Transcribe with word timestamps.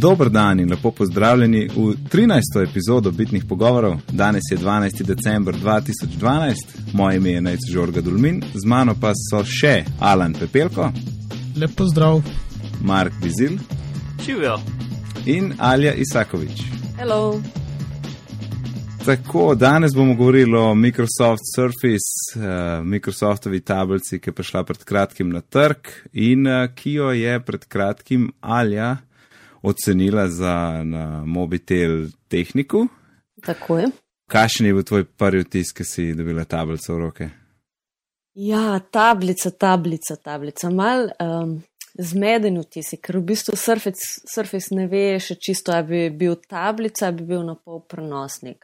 Dober 0.00 0.30
dan 0.30 0.60
in 0.60 0.70
lepo 0.70 0.90
pozdravljeni 0.90 1.68
v 1.76 1.94
13. 2.12 2.70
epizodo 2.70 3.10
Bitnih 3.10 3.44
pogovorov. 3.48 3.96
Danes 4.12 4.42
je 4.50 4.58
12. 4.58 5.02
december 5.02 5.54
2012, 5.54 6.54
moje 6.92 7.16
ime 7.16 7.30
je 7.30 7.40
Najc 7.40 7.60
Žorga 7.72 8.00
Dulmin, 8.00 8.42
z 8.54 8.66
mano 8.66 8.94
pa 9.00 9.12
so 9.14 9.42
še 9.44 9.84
Alan 9.98 10.32
Pepelko, 10.32 10.92
Lep 11.56 11.70
pozdrav. 11.76 12.22
Mark 12.80 13.12
Bizil 13.22 13.58
Živijo. 14.26 14.56
in 15.26 15.52
Alja 15.58 15.92
Isakovič. 15.92 16.62
Hello. 16.96 17.42
Tako, 19.04 19.54
danes 19.54 19.94
bomo 19.94 20.14
govorili 20.14 20.56
o 20.56 20.74
Microsoft 20.74 21.44
Surface, 21.56 22.40
uh, 22.40 22.86
Microsoftovi 22.86 23.60
tablici, 23.60 24.18
ki 24.18 24.30
je 24.30 24.34
prišla 24.34 24.64
pred 24.64 24.84
kratkim 24.84 25.30
na 25.30 25.40
trg 25.40 25.92
in 26.12 26.46
uh, 26.46 26.74
ki 26.74 26.92
jo 26.92 27.12
je 27.12 27.40
pred 27.40 27.64
kratkim 27.64 28.32
Alja 28.40 28.96
ocenila 29.62 30.28
za 30.28 30.82
na 30.84 31.24
mobitel 31.24 32.08
tehniku. 32.28 32.86
Tako 33.42 33.78
je. 33.78 33.90
Kakšen 34.30 34.66
je 34.66 34.74
bil 34.74 34.86
tvoj 34.86 35.04
prvi 35.04 35.42
vtis, 35.42 35.72
ki 35.74 35.84
si 35.84 36.12
dobila 36.14 36.44
tablico 36.44 36.94
v 36.94 36.98
roke? 36.98 37.28
Ja, 38.34 38.78
tablica, 38.78 39.50
tablica, 39.50 40.16
tablica. 40.16 40.70
Mal 40.70 41.10
um, 41.18 41.56
zmeden 41.98 42.60
vtis, 42.62 42.94
ker 43.02 43.18
v 43.18 43.24
bistvu 43.32 43.56
Surface, 43.58 44.22
Surface 44.30 44.74
ne 44.76 44.86
ve 44.86 45.18
še 45.18 45.34
čisto, 45.34 45.74
ali 45.74 45.88
bi 45.88 46.02
bil 46.24 46.38
tablica, 46.46 47.08
ali 47.08 47.20
bi 47.20 47.32
bil 47.34 47.42
na 47.48 47.56
pol 47.58 47.82
prenosnik. 47.90 48.62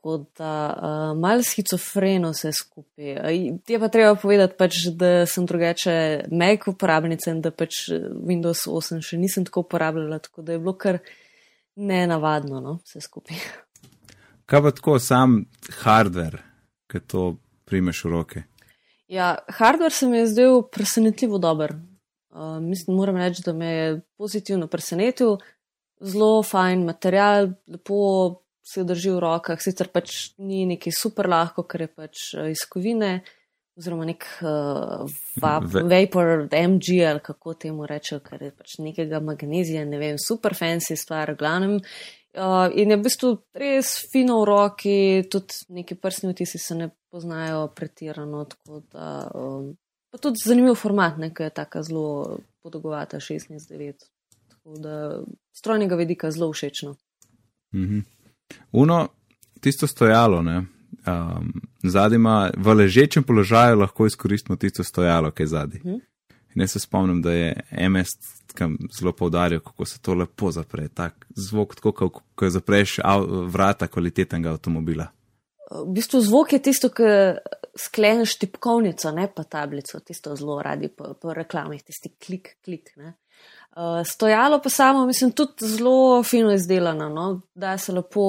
Tako 0.00 0.24
da 0.38 0.76
uh, 1.12 1.20
mal 1.20 1.42
schizofreno 1.44 2.30
vse 2.30 2.52
skupaj. 2.56 3.10
Uh, 3.12 3.60
je 3.68 3.78
pa 3.80 3.88
treba 3.92 4.14
povedati, 4.14 4.54
pač, 4.56 4.78
da 4.96 5.26
sem 5.28 5.44
drugače 5.46 6.24
Mac 6.32 6.64
uporabnica 6.72 7.34
in 7.34 7.42
da 7.44 7.50
pač 7.52 7.82
Windows 8.08 8.64
8 8.64 9.04
še 9.04 9.18
nisem 9.20 9.44
tako 9.44 9.66
uporabljala, 9.66 10.22
tako 10.24 10.40
da 10.42 10.56
je 10.56 10.62
bilo 10.62 10.72
kar 10.72 11.02
nenavadno 11.76 12.62
no, 12.64 12.78
vse 12.88 13.04
skupaj. 13.04 13.44
Kaj 14.48 14.62
pa 14.62 14.72
tako 14.80 14.96
sam 15.04 15.42
hardware, 15.82 16.40
ki 16.88 17.04
to 17.04 17.28
primeš 17.68 18.04
v 18.06 18.16
roke? 18.16 18.44
Ja, 19.12 19.34
hardware 19.52 19.92
se 19.92 20.08
mi 20.08 20.22
je 20.22 20.30
zdel 20.32 20.62
presenetljivo 20.72 21.38
dober. 21.38 21.76
Uh, 22.32 22.56
mislim, 22.64 22.96
moram 22.96 23.20
reči, 23.20 23.44
da 23.44 23.52
me 23.52 23.66
je 23.66 23.96
pozitivno 24.16 24.66
presenetil. 24.66 25.36
Zelo 26.00 26.40
fajn 26.42 26.88
material, 26.88 27.52
lepo 27.68 28.40
se 28.62 28.84
drži 28.84 29.10
v 29.14 29.20
rokah, 29.24 29.60
sicer 29.62 29.88
pač 29.92 30.32
ni 30.38 30.64
neki 30.68 30.92
super 30.94 31.28
lahko, 31.30 31.64
ker 31.68 31.86
je 31.86 31.90
pač 31.90 32.24
uh, 32.36 32.48
iz 32.52 32.64
kovine, 32.68 33.20
oziroma 33.80 34.06
nek 34.08 34.26
uh, 34.44 35.08
vap, 35.40 35.66
Ve- 35.72 35.84
vapor, 35.88 36.48
MG 36.52 37.00
ali 37.08 37.22
kako 37.24 37.54
temu 37.54 37.88
rečejo, 37.88 38.20
ker 38.24 38.42
je 38.48 38.54
pač 38.54 38.78
nekega 38.82 39.22
magnezija, 39.24 39.84
ne 39.88 40.00
vem, 40.00 40.18
super 40.20 40.56
fancy 40.58 40.98
stvar, 40.98 41.32
v 41.34 41.40
glavnem. 41.40 41.76
Uh, 42.30 42.68
in 42.78 42.92
je 42.92 42.96
v 42.96 43.02
bistvu 43.02 43.30
res 43.58 43.96
fino 44.12 44.38
v 44.42 44.46
roki, 44.46 44.98
tudi 45.26 45.64
neki 45.80 45.96
prsni 45.98 46.30
vtisi 46.30 46.60
se 46.62 46.76
ne 46.78 46.90
poznajo 47.10 47.66
pretirano. 47.74 48.44
tako 48.44 48.82
Da, 48.92 49.26
um, 49.34 49.72
pa 50.10 50.18
tudi 50.18 50.38
zanimiv 50.44 50.78
format, 50.78 51.18
nekaj 51.18 51.50
je 51.50 51.56
tako 51.56 51.82
zelo 51.82 52.06
podolgovata 52.62 53.18
16-9. 53.18 54.06
Tako 54.52 54.78
da 54.78 54.94
strojnega 55.52 55.98
vidika 55.98 56.30
zelo 56.30 56.52
všečno. 56.52 56.94
Mhm. 57.74 58.19
Uno, 58.72 59.08
tisto 59.60 59.86
stojalo, 59.86 60.42
ne. 60.42 60.62
Um, 61.06 61.52
zadnji 61.82 62.16
ima 62.16 62.50
v 62.56 62.74
ležečem 62.74 63.22
položaju 63.24 63.78
lahko 63.78 64.06
izkoristimo 64.06 64.56
tisto 64.56 64.84
stojalo, 64.84 65.30
ki 65.30 65.42
je 65.42 65.46
zadnji. 65.46 65.80
Mhm. 65.84 65.98
In 66.54 66.60
jaz 66.62 66.72
se 66.72 66.80
spomnim, 66.80 67.22
da 67.22 67.32
je 67.32 67.62
MS 67.88 68.08
tam 68.54 68.76
zelo 68.98 69.12
poudarjal, 69.12 69.60
kako 69.60 69.84
se 69.84 70.00
to 70.00 70.14
lepo 70.14 70.50
zapre. 70.50 70.88
Tak 70.88 71.26
zvok, 71.36 71.74
tako 71.74 71.92
ko, 71.92 72.10
ko 72.34 72.50
zapreš 72.50 72.98
av, 73.04 73.26
vrata 73.46 73.86
kvalitetnega 73.86 74.50
avtomobila. 74.50 75.06
V 75.70 75.86
bistvu 75.94 76.20
zvok 76.20 76.52
je 76.52 76.62
tisto, 76.62 76.88
ki 76.90 77.10
skleneš 77.78 78.34
tipkovnico, 78.42 79.12
ne 79.14 79.28
pa 79.34 79.44
tablico, 79.44 80.00
tisto 80.00 80.34
zelo 80.36 80.58
radi 80.62 80.88
po, 80.88 81.14
po 81.14 81.34
reklamih, 81.34 81.82
tisti 81.82 82.10
klik, 82.18 82.56
klik. 82.64 82.90
Ne. 82.96 83.14
Uh, 83.70 84.02
stojalo 84.06 84.58
pa 84.62 84.68
samo, 84.68 85.06
mislim, 85.06 85.32
tudi 85.32 85.66
zelo 85.66 86.22
fino 86.22 86.52
izdelano, 86.52 87.08
no? 87.08 87.40
da 87.54 87.78
se 87.78 87.92
lepo 87.92 88.22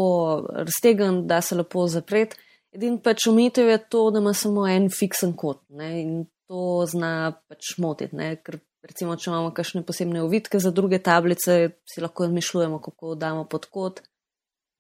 raztegn, 0.54 1.26
da 1.28 1.42
se 1.42 1.56
lepo 1.56 1.88
zapret. 1.88 2.38
Edin 2.72 3.00
pač 3.04 3.28
omitev 3.28 3.70
je 3.70 3.80
to, 3.90 4.04
da 4.12 4.20
ima 4.20 4.34
samo 4.34 4.68
en 4.68 4.90
fiksen 4.90 5.34
kot 5.36 5.64
ne? 5.70 5.90
in 6.02 6.14
to 6.48 6.86
zna 6.88 7.34
pač 7.50 7.74
motiti, 7.78 8.16
ne? 8.16 8.36
ker 8.46 8.60
recimo, 8.86 9.18
če 9.18 9.32
imamo 9.32 9.50
kakšne 9.58 9.82
posebne 9.86 10.22
ovitke 10.22 10.60
za 10.60 10.72
druge 10.72 11.02
tablice, 11.02 11.58
si 11.90 12.02
lahko 12.02 12.30
izmišljujemo, 12.30 12.80
kako 12.82 13.16
damo 13.16 13.44
pod 13.50 13.66
kot 13.66 14.02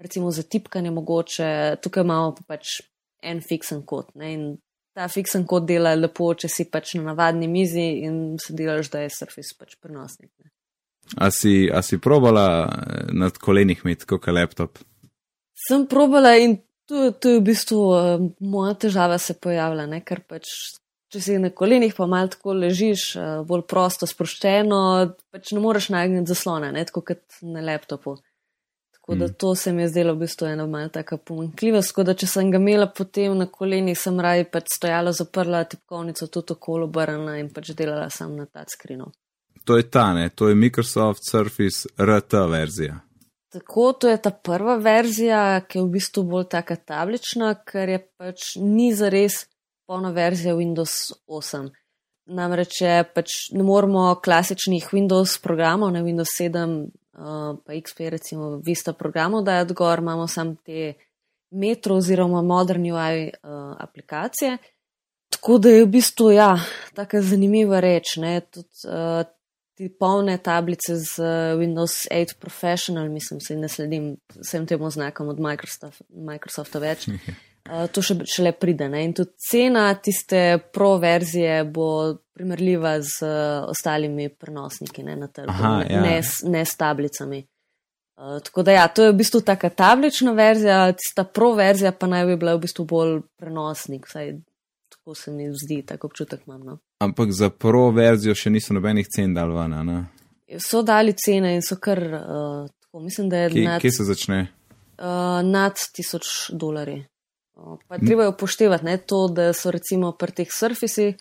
recimo 0.02 0.32
za 0.32 0.44
tipkanje 0.44 0.92
mogoče, 0.92 1.76
tukaj 1.82 2.04
imamo 2.04 2.36
pa 2.36 2.44
pač 2.48 2.82
en 3.22 3.42
fiksen 3.42 3.86
kot. 3.86 4.16
Ne? 4.16 4.34
In 4.34 4.46
ta 4.98 5.08
fiksen 5.08 5.46
kot 5.48 5.68
dela 5.70 5.94
lepo, 5.96 6.32
če 6.34 6.50
si 6.50 6.66
pač 6.72 6.96
na 6.98 7.12
navadni 7.12 7.48
mizi 7.52 7.86
in 8.08 8.40
se 8.42 8.56
delaš, 8.58 8.90
da 8.94 9.04
je 9.04 9.14
Surface 9.14 9.58
pač 9.60 9.78
prenosnik. 9.82 10.32
Ne? 10.42 10.51
A 11.18 11.32
si, 11.32 11.70
a 11.74 11.82
si 11.82 11.98
probala 11.98 12.46
eh, 12.68 13.12
nad 13.12 13.38
kolenih 13.38 13.82
imeti 13.84 14.06
kot 14.06 14.28
laptop? 14.28 14.80
Sem 15.68 15.86
probala 15.88 16.36
in 16.38 16.58
tu, 16.88 17.12
tu 17.12 17.30
je 17.30 17.40
v 17.40 17.44
bistvu 17.46 17.80
uh, 17.80 18.24
moja 18.40 18.74
težava 18.74 19.18
se 19.18 19.36
pojavila, 19.40 19.86
ne? 19.88 20.02
ker 20.04 20.24
pač. 20.28 20.50
Če 21.12 21.20
si 21.20 21.34
na 21.44 21.50
kolenih, 21.52 21.92
pa 21.92 22.06
malo 22.08 22.30
tako 22.32 22.54
ležiš, 22.56 23.02
uh, 23.20 23.42
bolj 23.44 23.66
prosto, 23.68 24.08
sproščeno, 24.08 24.78
pač 25.28 25.52
ne 25.52 25.60
moreš 25.60 25.90
nagniti 25.92 26.32
zaslona, 26.32 26.70
ne 26.72 26.86
tako 26.88 27.04
kot 27.10 27.42
na 27.44 27.60
laptopu. 27.68 28.16
Tako 28.96 29.16
da 29.20 29.26
Mm. 29.26 29.34
to 29.38 29.56
se 29.56 29.74
mi 29.74 29.82
je 29.82 29.90
zdelo 29.90 30.14
v 30.14 30.24
bistvu 30.24 30.48
ena 30.48 30.66
malce 30.66 30.94
taka 30.94 31.18
pomankljivost. 31.18 31.92
Tako 31.92 32.04
da 32.04 32.14
če 32.14 32.28
sem 32.28 32.52
ga 32.52 32.58
imela 32.58 32.88
potem 32.88 33.36
na 33.38 33.46
kolenih, 33.46 33.98
sem 34.00 34.20
raje 34.20 34.46
pač 34.48 34.72
stojala, 34.78 35.12
zaprla 35.12 35.64
tipkovnico, 35.64 36.28
tudi 36.28 36.54
okolo 36.54 36.88
obrnila 36.88 37.36
in 37.38 37.50
pač 37.50 37.74
delala 37.76 38.10
sam 38.10 38.38
na 38.38 38.46
touchscreenu. 38.46 39.12
To 39.66 39.78
je 39.78 39.84
ta, 39.90 40.14
ne, 40.14 40.30
to 40.30 40.50
je 40.50 40.56
Microsoft 40.56 41.24
Surface 41.30 41.90
RT 42.00 42.34
verzija. 42.50 43.00
Tako, 43.52 43.94
to 43.94 44.10
je 44.10 44.18
ta 44.22 44.32
prva 44.32 44.78
verzija, 44.80 45.62
ki 45.68 45.78
je 45.78 45.84
v 45.84 45.90
bistvu 45.92 46.24
bolj 46.24 46.46
taka 46.54 46.76
tablična, 46.76 47.52
ker 47.68 47.90
je 47.90 48.00
pač 48.18 48.54
ni 48.56 48.94
zares 48.96 49.46
polna 49.86 50.14
verzija 50.16 50.56
Windows 50.56 51.12
8. 51.28 51.68
Namreč 52.32 52.80
je 52.82 53.02
pač 53.04 53.36
ne 53.52 53.66
moramo 53.68 54.14
klasičnih 54.24 54.88
Windows 54.96 55.36
programov, 55.44 55.92
ne 55.92 56.00
Windows 56.06 56.32
7, 56.40 56.78
uh, 57.20 57.60
pa 57.66 57.76
XP, 57.76 58.08
recimo 58.16 58.56
Vista 58.64 58.94
programov 58.94 59.44
dajati 59.44 59.76
gor, 59.76 60.00
imamo 60.00 60.30
sam 60.32 60.56
te 60.56 60.94
Metro 61.52 62.00
oziroma 62.00 62.42
Modern 62.42 62.88
UI 62.88 63.28
uh, 63.28 63.76
aplikacije. 63.84 64.58
Tako 65.32 65.58
da 65.58 65.76
je 65.76 65.84
v 65.84 65.92
bistvu, 65.92 66.32
ja, 66.32 66.56
tako 66.96 67.20
zanimiva 67.20 67.84
reč, 67.84 68.16
ne, 68.16 68.40
tudi 68.48 68.88
uh, 68.88 69.28
ti 69.28 69.41
polne 69.90 70.38
tablice 70.38 70.98
z 70.98 71.20
uh, 71.20 71.60
Windows 71.60 72.08
8 72.12 72.36
Professional, 72.40 73.10
mislim, 73.10 73.40
se 73.42 73.56
ne 73.56 73.70
sledim 73.70 74.18
vsem 74.42 74.66
tem 74.68 74.82
oznakam 74.82 75.28
od 75.30 75.40
Microsoft, 75.40 76.02
Microsofta 76.10 76.80
več. 76.80 77.08
Uh, 77.08 77.88
to 77.94 78.02
še 78.02 78.20
šele 78.26 78.52
pride. 78.52 78.90
Ne? 78.90 79.04
In 79.06 79.14
tudi 79.14 79.32
cena 79.42 79.88
tiste 79.96 80.60
pro 80.74 80.98
verzije 80.98 81.64
bo 81.64 81.88
primerljiva 82.34 82.98
z 83.02 83.24
uh, 83.26 83.70
ostalimi 83.72 84.30
prenosniki 84.30 85.04
ne, 85.04 85.16
na 85.16 85.28
trgu, 85.28 85.50
Aha, 85.52 85.74
ne, 85.80 85.88
ja. 85.90 86.02
ne, 86.02 86.16
s- 86.24 86.44
ne 86.44 86.66
s 86.66 86.76
tablicami. 86.76 87.42
Uh, 88.22 88.38
tako 88.44 88.62
da 88.64 88.72
ja, 88.76 88.88
to 88.88 89.04
je 89.08 89.12
v 89.12 89.18
bistvu 89.18 89.42
taka 89.42 89.70
tablična 89.70 90.32
verzija, 90.38 90.92
tista 90.94 91.24
pro 91.24 91.54
verzija 91.58 91.92
pa 91.92 92.06
naj 92.08 92.26
bi 92.30 92.36
bila 92.38 92.54
v 92.56 92.66
bistvu 92.68 92.86
bolj 92.86 93.22
prenosnik, 93.40 94.06
vsaj 94.06 94.36
tako 95.12 95.16
se 95.16 95.32
mi 95.32 95.52
zdi, 95.56 95.84
tako 95.84 96.08
občutek 96.08 96.40
imam. 96.48 96.62
No. 96.62 96.78
Ampak 97.00 97.32
za 97.32 97.50
pro 97.52 97.90
verzijo 97.92 98.36
še 98.36 98.50
niso 98.50 98.74
nobenih 98.74 99.08
cen 99.08 99.34
dal 99.34 99.52
ven, 99.52 99.74
a 99.74 99.84
ne? 99.84 99.98
So 100.60 100.82
dali 100.82 101.14
cene 101.14 101.54
in 101.54 101.62
so 101.62 101.76
kar, 101.78 102.00
uh, 102.00 102.70
tako 102.82 103.00
mislim, 103.02 103.30
da 103.30 103.38
je 103.38 103.50
Kje, 103.50 103.64
nad, 103.64 103.82
kje 103.82 103.92
se 103.92 104.04
začne? 104.06 104.40
uh, 104.98 105.06
nad 105.44 105.74
1000 105.74 106.24
dolarji. 106.54 107.06
Uh, 107.56 107.78
pa 107.88 107.98
treba 107.98 108.24
je 108.24 108.30
upoštevati 108.30 108.86
ne, 108.86 108.98
to, 109.00 109.28
da 109.30 109.54
so 109.54 109.72
recimo 109.72 110.12
pri 110.14 110.32
teh 110.34 110.48
surfisih, 110.50 111.16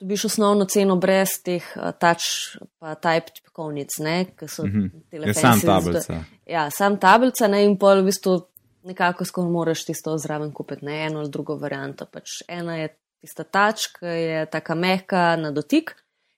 dobiš 0.00 0.24
osnovno 0.24 0.64
ceno 0.64 0.96
brez 0.96 1.36
teh 1.44 1.62
uh, 1.76 1.92
touch 1.92 2.58
pa 2.78 2.94
type 2.96 3.30
tipkovnic, 3.32 3.98
ne, 4.00 4.24
ki 4.32 4.48
so 4.48 4.66
Mhm. 4.66 4.88
tele 5.10 5.26
Je 5.26 5.34
sam 5.34 5.52
fancy 5.52 5.60
z- 5.60 5.66
tablica. 5.66 6.24
Ja, 6.46 6.70
sam 6.70 6.98
tablica 6.98 7.46
ne, 7.48 7.62
in 7.64 7.76
pol 7.76 8.02
v 8.02 8.06
bistvu 8.06 8.40
nekako 8.82 9.24
skoro 9.24 9.50
moraš 9.50 9.84
tisto 9.84 10.18
zraven 10.18 10.52
kupiti, 10.52 10.84
ne 10.84 11.06
eno 11.06 11.20
ali 11.20 11.30
drugo 11.30 11.56
varianto. 11.56 12.06
Pač 12.06 12.40
ena 12.48 12.76
je 12.76 12.88
tista 13.20 13.44
tač, 13.44 13.86
ki 13.98 14.06
je 14.06 14.44
taka 14.50 14.74
mehka 14.74 15.36
na 15.36 15.50
dotik, 15.52 15.92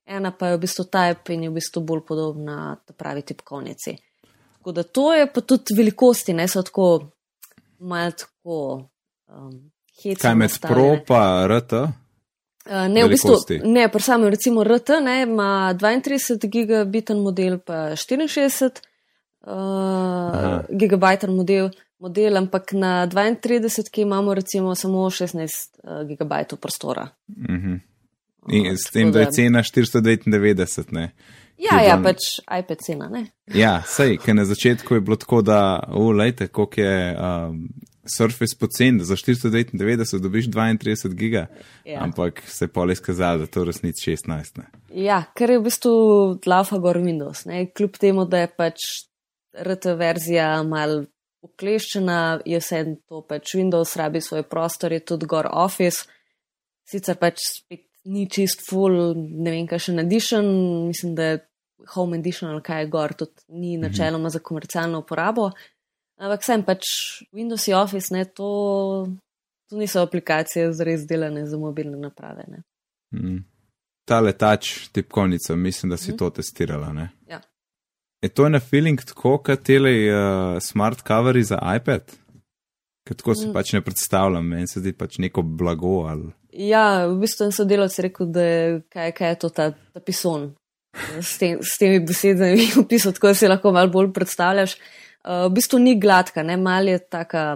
ena 0.06 0.32
pa 0.34 0.50
je 0.50 0.56
v 0.56 0.62
bistvu 0.64 0.86
type 0.90 1.34
in 1.34 1.46
je 1.46 1.50
v 1.50 1.56
bistvu 1.58 1.82
bolj 1.86 2.04
podobna 2.08 2.76
pravi 2.98 3.22
tipkovnici. 3.22 3.96
Tako 4.58 4.72
da 4.72 4.82
to 4.82 5.12
je 5.14 5.26
pa 5.32 5.40
tudi 5.40 5.74
velikosti, 5.74 6.34
ne 6.34 6.48
so 6.48 6.62
tako 6.62 6.88
malo 7.78 8.10
tako 8.10 8.58
um, 9.26 9.72
hecno. 10.02 10.22
Kaj 10.22 10.34
med 10.34 10.50
nastavljene. 10.50 11.04
pro 11.04 11.04
pa 11.06 11.46
RT? 11.46 11.72
Uh, 11.72 12.86
ne, 12.88 13.04
v 13.04 13.08
bistvu, 13.10 13.30
velikosti? 13.30 13.60
ne, 13.64 13.88
pri 13.88 14.02
samem 14.02 14.30
recimo 14.30 14.64
RT 14.64 15.00
ne, 15.02 15.22
ima 15.22 15.74
32 15.74 16.50
gigabiten 16.50 17.22
model, 17.22 17.58
pa 17.58 17.96
64, 17.98 18.82
uh, 19.46 20.62
gigabajter 20.70 21.30
model, 21.30 21.70
model, 22.02 22.36
ampak 22.36 22.74
na 22.74 23.06
32, 23.06 23.90
ki 23.90 24.02
imamo 24.02 24.34
recimo 24.34 24.74
samo 24.74 25.06
16 25.10 25.42
uh, 25.82 26.02
gigabajtov 26.08 26.58
prostora. 26.58 27.08
Uh 27.28 27.54
-huh. 27.54 27.80
In 28.48 28.76
s 28.76 28.90
tem, 28.90 29.12
da 29.12 29.20
je 29.20 29.30
cena 29.30 29.62
499, 29.62 30.92
ne? 30.92 31.12
Ja, 31.62 31.78
ja, 31.80 32.00
pač 32.02 32.40
iPad 32.58 32.78
cena, 32.82 33.08
ne? 33.08 33.26
Ja, 33.54 33.82
sej, 33.86 34.16
ker 34.18 34.34
na 34.34 34.44
začetku 34.44 34.94
je 34.94 35.00
bilo 35.00 35.16
tako, 35.16 35.42
da, 35.42 35.80
ulejte, 35.94 36.48
koliko 36.48 36.80
je 36.80 37.16
um, 37.18 37.68
Surface 38.16 38.56
pocen, 38.58 38.98
da 38.98 39.04
za 39.04 39.16
499 39.16 40.18
dobiš 40.18 40.48
32 40.50 41.14
giga, 41.14 41.46
ja. 41.84 42.02
ampak 42.02 42.42
se 42.46 42.64
je 42.64 42.68
pol 42.68 42.90
izkazalo, 42.90 43.38
da 43.38 43.46
to 43.46 43.64
resnici 43.64 44.10
16. 44.10 44.58
Ne? 44.58 44.66
Ja, 45.04 45.22
ker 45.38 45.50
je 45.50 45.60
v 45.60 45.62
bistvu 45.68 45.94
laufa 46.46 46.78
gor 46.82 46.98
Windows, 46.98 47.46
ne? 47.46 47.68
kljub 47.70 47.96
temu, 48.00 48.26
da 48.26 48.42
je 48.42 48.50
pač 48.56 48.88
RT 49.54 49.94
verzija 49.98 50.62
mal 50.66 51.04
ukleščena, 51.42 52.18
je 52.46 52.58
vse 52.62 52.82
to 53.08 53.22
pač 53.28 53.56
Windows, 53.58 53.96
rabi 53.98 54.22
svoj 54.22 54.44
prostor, 54.48 54.92
je 54.94 55.02
tudi 55.12 55.26
gor 55.26 55.48
Office, 55.50 56.06
sicer 56.88 57.18
pač 57.20 57.42
spet 57.46 57.88
ni 58.04 58.26
čist 58.30 58.64
full, 58.66 59.12
ne 59.14 59.52
vem, 59.54 59.66
kaj 59.70 59.84
še 59.86 59.92
edition, 60.02 60.46
mislim, 60.88 61.14
da 61.18 61.28
je 61.32 61.42
home 61.94 62.18
edition 62.18 62.50
ali 62.50 62.62
kaj 62.62 62.82
je 62.82 62.88
gor, 62.90 63.14
tudi 63.18 63.46
ni 63.48 63.76
mhm. 63.76 63.86
načeloma 63.86 64.30
za 64.30 64.42
komercialno 64.42 65.02
uporabo. 65.02 65.50
Ampak 66.22 66.44
sem 66.46 66.62
pač 66.62 66.86
Windows 67.34 67.66
in 67.68 67.78
Office, 67.78 68.14
ne, 68.14 68.24
to, 68.24 68.50
to 69.70 69.78
niso 69.78 70.02
aplikacije 70.04 70.68
zres 70.76 71.06
delane 71.08 71.46
za 71.46 71.58
mobilne 71.58 71.98
naprave. 71.98 72.44
Mm. 73.14 73.40
Ta 74.06 74.20
letač 74.20 74.90
tipkovnica, 74.94 75.56
mislim, 75.56 75.90
da 75.90 75.96
si 75.96 76.12
mm. 76.12 76.16
to 76.20 76.30
testirala. 76.30 76.92
Ne? 76.92 77.08
Ja. 77.30 77.40
Je 78.22 78.28
to 78.30 78.48
na 78.48 78.60
feeling 78.62 79.00
tako, 79.02 79.38
kot 79.42 79.64
tele 79.66 79.90
uh, 80.06 80.60
smart 80.62 81.02
coveri 81.06 81.42
za 81.42 81.58
iPad? 81.76 82.12
Ker 83.02 83.18
tako 83.18 83.34
si 83.34 83.48
mm. 83.48 83.54
pač 83.56 83.72
ne 83.74 83.82
predstavljam, 83.82 84.46
meni 84.46 84.70
se 84.70 84.78
zdi 84.78 84.92
pač 84.94 85.18
neko 85.22 85.42
blago. 85.42 86.04
Ali... 86.06 86.30
Ja, 86.54 87.08
v 87.10 87.18
bistvu 87.24 87.48
sem 87.48 87.56
sodelavci 87.56 88.06
rekel, 88.06 88.30
da 88.30 88.46
je, 88.46 88.64
kaj, 88.94 89.10
kaj 89.18 89.34
je 89.34 89.40
to 89.42 89.50
ta, 89.56 89.68
ta 89.74 90.04
pison. 90.06 90.52
S, 91.18 91.34
tem, 91.40 91.58
s 91.64 91.80
temi 91.80 91.98
besedami 92.04 92.68
opisati, 92.84 93.18
tako 93.18 93.32
da 93.32 93.40
si 93.40 93.50
lahko 93.50 93.74
malo 93.74 93.90
bolj 93.90 94.12
predstavljaš. 94.14 94.78
Uh, 95.22 95.48
v 95.48 95.54
bistvu 95.58 95.82
ni 95.82 95.98
gladka, 95.98 96.46
ne 96.46 96.54
mal 96.60 96.86
je 96.86 97.02
taka, 97.02 97.46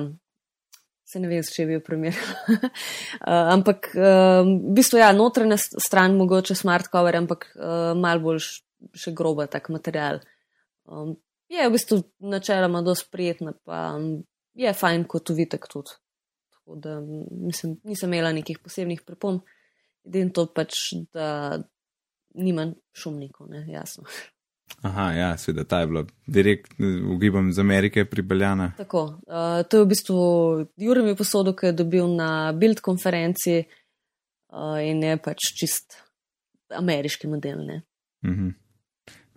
se 1.07 1.23
ne 1.23 1.31
vem, 1.31 1.47
če 1.47 1.71
bi 1.71 1.79
jo 1.79 1.87
primerjala. 1.87 2.43
uh, 2.59 3.55
ampak 3.55 3.93
uh, 3.95 4.43
v 4.43 4.75
bistvu 4.75 4.99
ja, 4.99 5.15
notranja 5.15 5.63
stran 5.63 6.19
mogoče 6.19 6.59
smart 6.59 6.91
cover, 6.91 7.23
ampak 7.23 7.53
uh, 7.55 7.93
mal 7.95 8.19
bolj 8.25 8.57
še 8.99 9.15
groba 9.15 9.47
tak 9.51 9.71
material. 9.71 10.27
Um, 10.87 11.17
je 11.49 11.69
v 11.69 11.73
bistvu 11.73 12.03
načeloma 12.19 12.83
dosti 12.83 13.09
prijetna, 13.13 13.53
pa 13.65 13.97
um, 13.97 14.25
je 14.55 14.73
fajn 14.73 15.05
kot 15.11 15.31
uvitek 15.31 15.69
tudi. 15.73 15.95
Tako 16.55 16.77
da 16.83 17.01
mislim, 17.31 17.77
nisem 17.85 18.13
imela 18.13 18.33
nekih 18.33 18.59
posebnih 18.59 19.03
pripomb, 19.07 19.43
edin 20.07 20.31
to 20.35 20.47
pač, 20.47 20.79
da 21.15 21.59
nima 22.35 22.71
šumnikov, 22.95 23.51
ne, 23.51 23.65
jasno. 23.69 24.05
Aha, 24.83 25.11
ja, 25.13 25.29
seveda, 25.39 25.65
ta 25.65 25.81
je 25.81 25.87
bila 25.87 26.03
direkt, 26.27 26.75
ugibam, 27.15 27.49
iz 27.49 27.59
Amerike 27.59 28.05
pripeljana. 28.05 28.73
Tako, 28.77 29.05
uh, 29.27 29.63
to 29.71 29.79
je 29.79 29.85
v 29.85 29.89
bistvu 29.89 30.19
Jurem 30.77 31.07
je 31.07 31.17
posodo, 31.17 31.55
ki 31.57 31.71
je 31.71 31.77
dobil 31.81 32.09
na 32.19 32.53
Bild 32.53 32.83
konferenci 32.85 33.61
uh, 33.63 34.77
in 34.83 35.03
je 35.07 35.17
pač 35.23 35.53
čist 35.59 36.01
ameriški 36.75 37.31
model, 37.31 37.63
ne. 37.67 37.83
Uh 38.23 38.31
mhm. 38.31 38.49
-huh. 38.49 38.55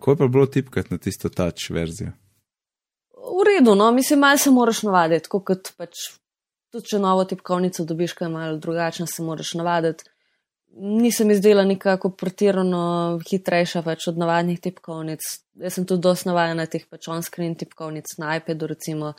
Ko 0.00 0.14
je 0.14 0.20
pa 0.20 0.28
bilo 0.28 0.46
tipkati 0.46 0.94
na 0.94 0.98
tisto 0.98 1.28
touch 1.28 1.70
verzijo? 1.70 2.14
V 3.14 3.44
redu, 3.46 3.74
no, 3.76 3.90
mislim, 3.92 4.20
malo 4.24 4.38
se 4.38 4.50
moraš 4.50 4.82
navaditi, 4.88 5.28
kot 5.28 5.74
pač, 5.76 6.06
tudi 6.72 6.92
če 6.92 7.00
novo 7.02 7.26
tipkovnico 7.28 7.84
dobiš, 7.84 8.16
kaj 8.16 8.32
malo 8.32 8.56
drugačno, 8.58 9.06
se 9.06 9.22
moraš 9.22 9.54
navaditi 9.60 10.08
nisem 10.76 11.30
izdela 11.30 11.64
nekako 11.64 12.10
pretirano 12.10 12.82
hitrejša 13.28 13.82
več 13.86 14.06
od 14.10 14.18
navadnih 14.20 14.60
tipkovnic. 14.62 15.26
Jaz 15.60 15.76
sem 15.76 15.86
tudi 15.86 16.04
dosti 16.06 16.30
navajena 16.30 16.66
teh 16.70 16.86
pač 16.90 17.08
on-screen 17.10 17.56
tipkovnic 17.58 18.14
na 18.22 18.36
iPadu, 18.38 18.70
recimo, 18.70 19.12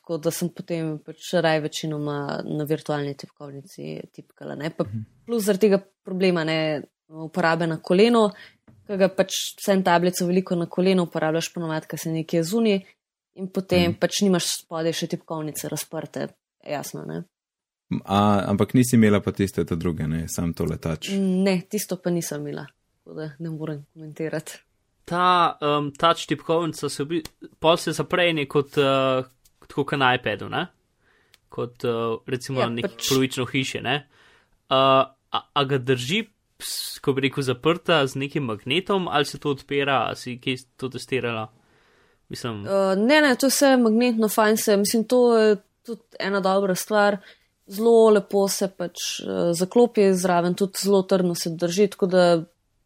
tako 0.00 0.18
da 0.22 0.32
sem 0.34 0.50
potem 0.52 0.96
pač 1.04 1.32
raj 1.44 1.62
večinoma 1.66 2.16
na 2.44 2.66
virtualni 2.68 3.14
tipkovnici 3.18 4.00
tipkala. 4.12 4.58
Pa, 4.76 4.84
mhm. 4.84 5.06
plus 5.26 5.46
zaradi 5.48 5.68
tega 5.68 5.82
problema 6.04 6.44
ne 6.44 6.58
uporabe 7.12 7.66
na 7.68 7.76
koleno, 7.82 8.30
ker 8.86 9.00
ga 9.00 9.08
pač 9.12 9.38
vsem 9.60 9.82
tablico 9.86 10.26
veliko 10.28 10.56
na 10.58 10.66
koleno 10.70 11.06
uporabljaš 11.08 11.52
ponovadi, 11.54 11.88
ker 11.90 12.00
se 12.00 12.12
nekje 12.12 12.42
zuni 12.46 12.76
in 13.38 13.48
potem 13.48 13.92
mm. 13.92 14.00
pač 14.00 14.22
nimaš 14.24 14.48
spodaj 14.58 14.96
še 14.96 15.08
tipkovnice 15.14 15.70
razprte, 15.72 16.26
jasno, 16.68 17.04
ne. 17.08 17.22
A, 18.04 18.18
ampak 18.48 18.72
nisi 18.74 18.96
imela 18.96 19.20
pa 19.20 19.34
tiste 19.36 19.64
ta 19.68 19.76
druge, 19.76 20.06
ne, 20.08 20.24
sam 20.28 20.52
to 20.56 20.64
letač. 20.68 21.10
Ne, 21.18 21.58
tisto 21.68 21.98
pa 22.00 22.12
nisem 22.12 22.44
imela, 22.44 22.66
tako 23.02 23.18
da 23.18 23.30
ne 23.38 23.52
morem 23.52 23.82
komentirati. 23.92 24.60
Ta 25.08 25.58
um, 25.60 25.90
touch 25.98 26.28
tipkovnica 26.30 26.88
se, 26.88 27.04
bi, 27.04 27.20
se 27.78 27.92
zapre 27.92 28.30
kot, 28.48 28.78
uh, 28.78 29.26
kot 29.58 29.98
na 29.98 30.14
iPadu, 30.16 30.48
ne? 30.52 30.66
kot 31.52 31.84
uh, 31.84 32.16
recimo 32.26 32.62
ja, 32.62 32.68
nek 32.72 32.86
pač... 32.86 33.08
polovično 33.10 33.44
hiše. 33.50 33.82
Ne? 33.84 33.96
Uh, 34.72 35.04
a, 35.04 35.40
a 35.52 35.64
ga 35.68 35.78
drži, 35.82 36.22
ko 37.00 37.12
bi 37.12 37.26
rekel, 37.26 37.42
zaprta 37.42 38.06
z 38.06 38.18
nekim 38.18 38.44
magnetom 38.44 39.08
ali 39.08 39.24
se 39.24 39.38
to 39.38 39.50
odpira, 39.50 40.04
ali 40.06 40.16
si 40.16 40.38
kaj 40.40 40.56
to 40.76 40.88
testirala? 40.88 41.50
Mislim... 42.28 42.62
Uh, 42.64 42.94
ne, 42.96 43.20
ne, 43.20 43.36
to 43.36 43.46
je 43.46 43.50
vse 43.50 43.76
magnetno, 43.76 44.28
fajn 44.28 44.56
se, 44.56 44.76
mislim, 44.76 45.04
to 45.04 45.38
je 45.38 45.56
tudi 45.84 46.02
ena 46.20 46.40
dobra 46.40 46.74
stvar 46.74 47.18
zelo 47.66 48.10
lepo 48.10 48.46
se 48.48 48.68
pač 48.68 49.20
uh, 49.22 49.50
zaklopi 49.56 50.10
zraven, 50.18 50.56
tudi 50.58 50.82
zelo 50.84 51.02
trdno 51.08 51.34
se 51.38 51.52
drži, 51.58 51.88
tako 51.94 52.08
da 52.10 52.24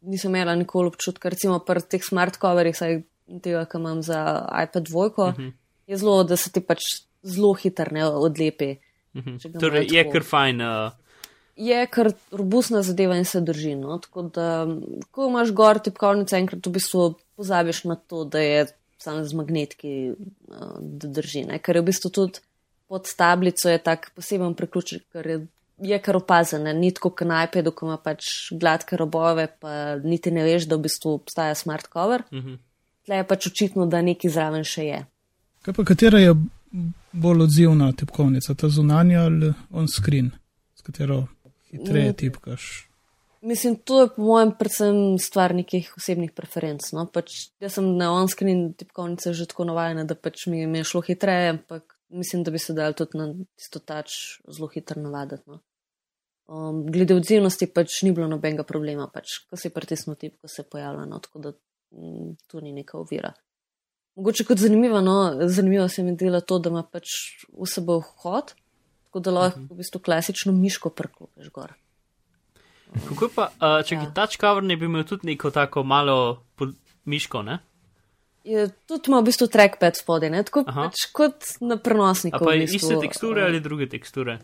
nisem 0.06 0.34
imela 0.34 0.54
nikoli 0.54 0.92
občutka, 0.92 1.32
recimo 1.32 1.58
pri 1.64 1.82
teh 1.82 2.04
smart 2.04 2.38
coverih, 2.42 2.76
saj 2.76 3.00
tega, 3.42 3.64
kar 3.70 3.80
imam 3.80 4.02
za 4.06 4.20
iPad 4.62 4.88
2, 4.88 5.06
uh 5.06 5.16
-huh. 5.16 5.52
je 5.86 5.96
zelo, 5.96 6.22
da 6.24 6.36
se 6.36 6.52
ti 6.52 6.60
pač 6.60 6.84
zelo 7.22 7.54
hitro 7.54 7.90
ne 7.92 8.06
odlepi. 8.06 8.76
Uh 9.14 9.22
mhm. 9.22 9.36
-huh. 9.36 9.60
Torej, 9.60 9.88
je 9.90 10.10
kar 10.10 10.22
fajn. 10.22 10.60
Uh... 10.60 10.92
Je 11.56 11.86
kar 11.88 12.12
robustna 12.30 12.82
zadeva 12.82 13.16
in 13.16 13.24
se 13.24 13.40
drži. 13.40 13.74
No? 13.74 13.98
Tako 13.98 14.26
da, 14.34 14.66
ko 15.10 15.28
imaš 15.28 15.54
gor 15.56 15.80
tipkovnice, 15.80 16.36
enkrat 16.36 16.66
v 16.66 16.74
bistvu 16.74 17.14
pozabiš 17.36 17.84
na 17.84 17.96
to, 17.96 18.24
da 18.24 18.42
je 18.44 18.66
samo 18.98 19.24
z 19.24 19.36
magnetki, 19.36 19.94
uh, 20.12 20.76
da 20.80 21.08
drži. 21.08 21.46
Ne? 21.48 21.58
Ker 21.58 21.76
je 21.76 21.82
v 21.82 21.88
bistvu 21.92 22.10
tudi 22.12 22.44
pod 22.88 23.14
tablico 23.16 23.68
je 23.68 23.78
tak 23.78 24.10
poseben 24.14 24.54
priključek, 24.54 25.02
ker 25.12 25.26
je, 25.26 25.38
je 25.82 25.98
kar 26.02 26.16
opazen, 26.16 26.68
ni 26.78 26.92
tako 26.94 27.10
kot 27.10 27.28
na 27.28 27.42
iPadu, 27.44 27.72
ko 27.74 27.86
ima 27.86 27.96
pač 27.98 28.52
gladke 28.52 28.96
robove, 28.96 29.48
pa 29.60 29.96
niti 30.04 30.30
ne 30.30 30.44
veš, 30.46 30.68
da 30.70 30.78
v 30.78 30.86
bistvu 30.86 31.16
obstaja 31.20 31.54
smart 31.54 31.90
cover. 31.92 32.22
Uh 32.30 32.38
-huh. 32.38 32.58
Tle 33.06 33.16
je 33.16 33.26
pač 33.26 33.46
očitno, 33.46 33.86
da 33.86 34.02
neki 34.02 34.28
zraven 34.28 34.64
še 34.64 34.84
je. 34.84 35.04
Kaj 35.62 35.74
pa 35.74 35.84
katera 35.84 36.18
je 36.18 36.34
bolj 37.12 37.42
odzivna 37.42 37.92
tipkovnica, 37.92 38.54
ta 38.54 38.68
zunanja 38.68 39.20
ali 39.20 39.52
on 39.70 39.88
screen, 39.88 40.30
s 40.74 40.82
katero 40.82 41.26
hitreje 41.76 42.10
mm. 42.10 42.18
tipkaš? 42.22 42.68
Mislim, 43.46 43.76
to 43.76 44.00
je 44.02 44.08
po 44.16 44.22
mojem 44.22 44.50
predvsem 44.58 44.96
stvar 45.22 45.54
nekih 45.54 45.92
osebnih 45.96 46.32
preferenc. 46.34 46.88
No? 46.96 47.04
Pač, 47.06 47.52
jaz 47.62 47.76
sem 47.76 47.92
na 47.98 48.08
on-screen 48.16 48.72
tipkovnice 48.74 49.34
že 49.36 49.46
tako 49.46 49.68
navajena, 49.68 50.02
da 50.08 50.16
pač 50.18 50.48
mi, 50.50 50.64
mi 50.66 50.82
je 50.82 50.88
šlo 50.88 51.04
hitreje, 51.06 51.52
ampak 51.54 51.94
mislim, 52.08 52.42
da 52.42 52.50
bi 52.50 52.58
se 52.58 52.74
dal 52.74 52.96
tudi 52.96 53.18
na 53.20 53.28
tisto 53.54 53.78
tač 53.78 54.40
zelo 54.48 54.68
hitro 54.72 55.02
navaditi. 55.02 55.44
No. 55.46 55.60
Um, 56.46 56.84
glede 56.90 57.14
odzivnosti 57.18 57.66
pač 57.74 58.00
ni 58.06 58.12
bilo 58.14 58.28
nobenega 58.30 58.62
problema, 58.66 59.08
pač, 59.12 59.40
ko 59.50 59.58
se 59.58 59.68
je 59.68 59.74
pritisnil 59.74 60.14
tip, 60.18 60.36
ko 60.40 60.48
se 60.48 60.62
je 60.62 60.68
pojavljal, 60.70 61.08
no, 61.10 61.18
tako 61.22 61.42
da 61.42 61.50
m, 61.52 62.02
mm, 62.02 62.28
tu 62.46 62.62
ni 62.62 62.72
neka 62.72 62.98
ovira. 62.98 63.32
Mogoče 64.16 64.46
kot 64.48 64.62
zanimivo, 64.62 65.00
no, 65.04 65.16
zanimivo 65.50 65.88
se 65.92 66.02
mi 66.02 66.14
dela 66.16 66.40
to, 66.40 66.58
da 66.62 66.70
ima 66.70 66.84
pač 66.86 67.10
v 67.50 67.66
sebo 67.68 67.98
vhod, 68.00 68.54
tako 69.16 69.24
da 69.24 69.30
lahko 69.30 69.58
uh 69.58 69.62
mhm. 69.62 69.68
-huh. 69.68 69.74
v 69.74 69.76
bistvu 69.76 70.00
klasično 70.00 70.52
miško 70.52 70.90
prklopeš 70.90 71.50
gor. 71.50 71.72
Kako 73.08 73.28
pa, 73.34 73.48
uh, 73.60 73.86
če 73.86 73.94
ja. 73.94 74.12
touch 74.14 74.38
cover, 74.40 74.62
ne 74.62 74.76
bi 74.76 74.84
imel 74.84 75.04
tudi 75.04 75.26
neko 75.26 75.50
tako 75.50 75.82
malo 75.82 76.42
miško, 77.04 77.42
ne? 77.42 77.58
je 78.44 78.68
tudi 78.86 79.02
ima 79.08 79.18
v 79.20 79.24
bistvu 79.24 79.46
trackpad 79.46 79.96
spodaj, 79.96 80.30
tako 80.44 80.64
pač 80.64 80.94
kot 81.12 81.44
na 81.60 81.76
prenosniku. 81.76 82.44
Pa 82.44 82.52
je 82.52 82.58
v 82.58 82.60
bistvu, 82.60 82.76
iste 82.76 83.00
teksture 83.00 83.42
ali 83.42 83.60
druge 83.60 83.88
teksture? 83.88 84.38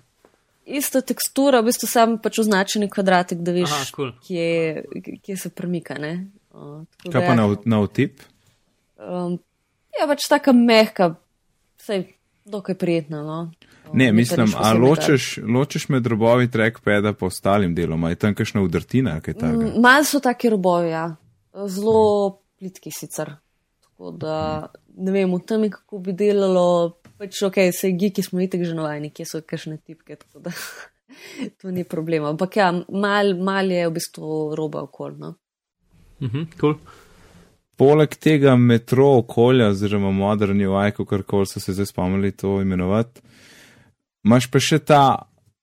Ista 0.66 1.00
tekstura, 1.00 1.60
v 1.60 1.70
bistvu 1.70 1.86
sam 1.86 2.18
pač 2.18 2.38
označen 2.38 2.88
kvadratik, 2.90 3.38
da 3.38 3.52
veš, 3.52 3.70
Aha, 3.70 3.84
cool. 3.94 4.10
kje, 4.26 4.82
kje 5.22 5.36
se 5.36 5.50
premika. 5.50 5.94
Uh, 6.50 6.82
Kaj 7.12 7.26
pa 7.26 7.34
na, 7.34 7.46
na 7.64 7.80
otip? 7.80 8.22
Um, 8.98 9.38
ja, 9.94 10.06
pač 10.10 10.26
taka 10.28 10.52
mehka, 10.52 11.14
vse 11.78 12.02
dokaj 12.44 12.74
prijetna. 12.74 13.22
No? 13.22 13.50
Ne, 13.92 14.12
mislim, 14.12 14.54
a 14.56 14.72
ločeš, 14.72 15.38
ločeš 15.44 15.88
med 15.88 16.06
robovi 16.06 16.50
trackpada 16.50 17.12
po 17.12 17.26
ostalim 17.26 17.74
delom, 17.74 18.08
je 18.08 18.16
tam 18.16 18.34
kakšna 18.34 18.62
udrtina? 18.62 19.18
Malo 19.76 20.04
so 20.04 20.20
taki 20.20 20.50
robovi, 20.50 20.90
ja. 20.90 21.16
zelo 21.68 22.38
plitki 22.58 22.90
sicer 22.90 23.34
Tako 23.80 24.10
da 24.10 24.66
ne 24.96 25.12
vem, 25.12 25.34
v 25.34 25.38
tem, 25.46 25.68
kako 25.70 25.98
bi 26.02 26.12
delalo, 26.12 26.96
pač 27.18 27.42
ok, 27.46 27.58
se 27.70 27.92
giki 27.94 28.22
smo 28.22 28.40
itek 28.42 28.64
že 28.66 28.74
novajni, 28.74 29.12
kje 29.14 29.26
so 29.28 29.40
kakšne 29.46 29.76
tipke, 29.78 30.16
tako 30.16 30.42
da 30.42 30.52
to 31.62 31.70
ni 31.70 31.84
problema. 31.84 32.32
Ampak 32.32 32.56
ja, 32.56 32.72
mal, 32.90 33.34
mal 33.38 33.70
je 33.70 33.86
v 33.86 33.94
bistvu 33.94 34.56
roba 34.58 34.82
okoljno. 34.88 35.34
Mhm, 36.22 36.48
cool. 36.58 36.74
Poleg 37.78 38.16
tega 38.18 38.56
metro 38.56 39.06
okolja, 39.20 39.70
oziroma 39.70 40.10
moderni 40.10 40.66
UI, 40.66 40.90
kako 40.96 41.22
koli 41.26 41.46
so 41.46 41.60
se 41.60 41.72
zdaj 41.72 41.92
spomnili 41.92 42.32
to 42.34 42.60
imenovati, 42.62 43.22
imaš 44.24 44.48
pa 44.50 44.62
še 44.62 44.78
ta 44.78 45.02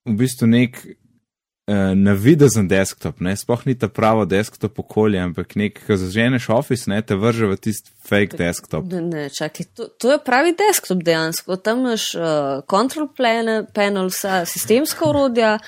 v 0.08 0.16
bistvu 0.20 0.48
nek 0.50 0.78
eh, 0.84 1.92
navidezen 1.96 2.68
desktop, 2.70 3.20
ne, 3.24 3.34
sploh 3.38 3.64
ni 3.68 3.76
ta 3.78 3.88
pravo 3.92 4.24
desktop 4.28 4.78
okolje, 4.82 5.20
ampak 5.22 5.54
nek, 5.60 5.80
ko 5.86 5.98
zaženeš 6.00 6.48
office, 6.54 6.90
ne, 6.90 7.00
te 7.02 7.18
vrže 7.18 7.50
v 7.50 7.58
tisti 7.60 7.92
fake 8.08 8.40
desktop. 8.40 8.88
Ne, 8.90 9.02
ne 9.06 9.26
čakaj, 9.32 9.70
to, 9.76 9.90
to 10.00 10.14
je 10.14 10.22
pravi 10.24 10.54
desktop 10.58 11.04
dejansko. 11.06 11.60
Tam 11.62 11.84
imaš 11.84 12.10
uh, 12.18 12.62
control 12.70 13.10
panel, 13.16 13.68
panel, 13.74 14.10
vsa 14.12 14.42
sistemska 14.48 15.08
urodja, 15.08 15.58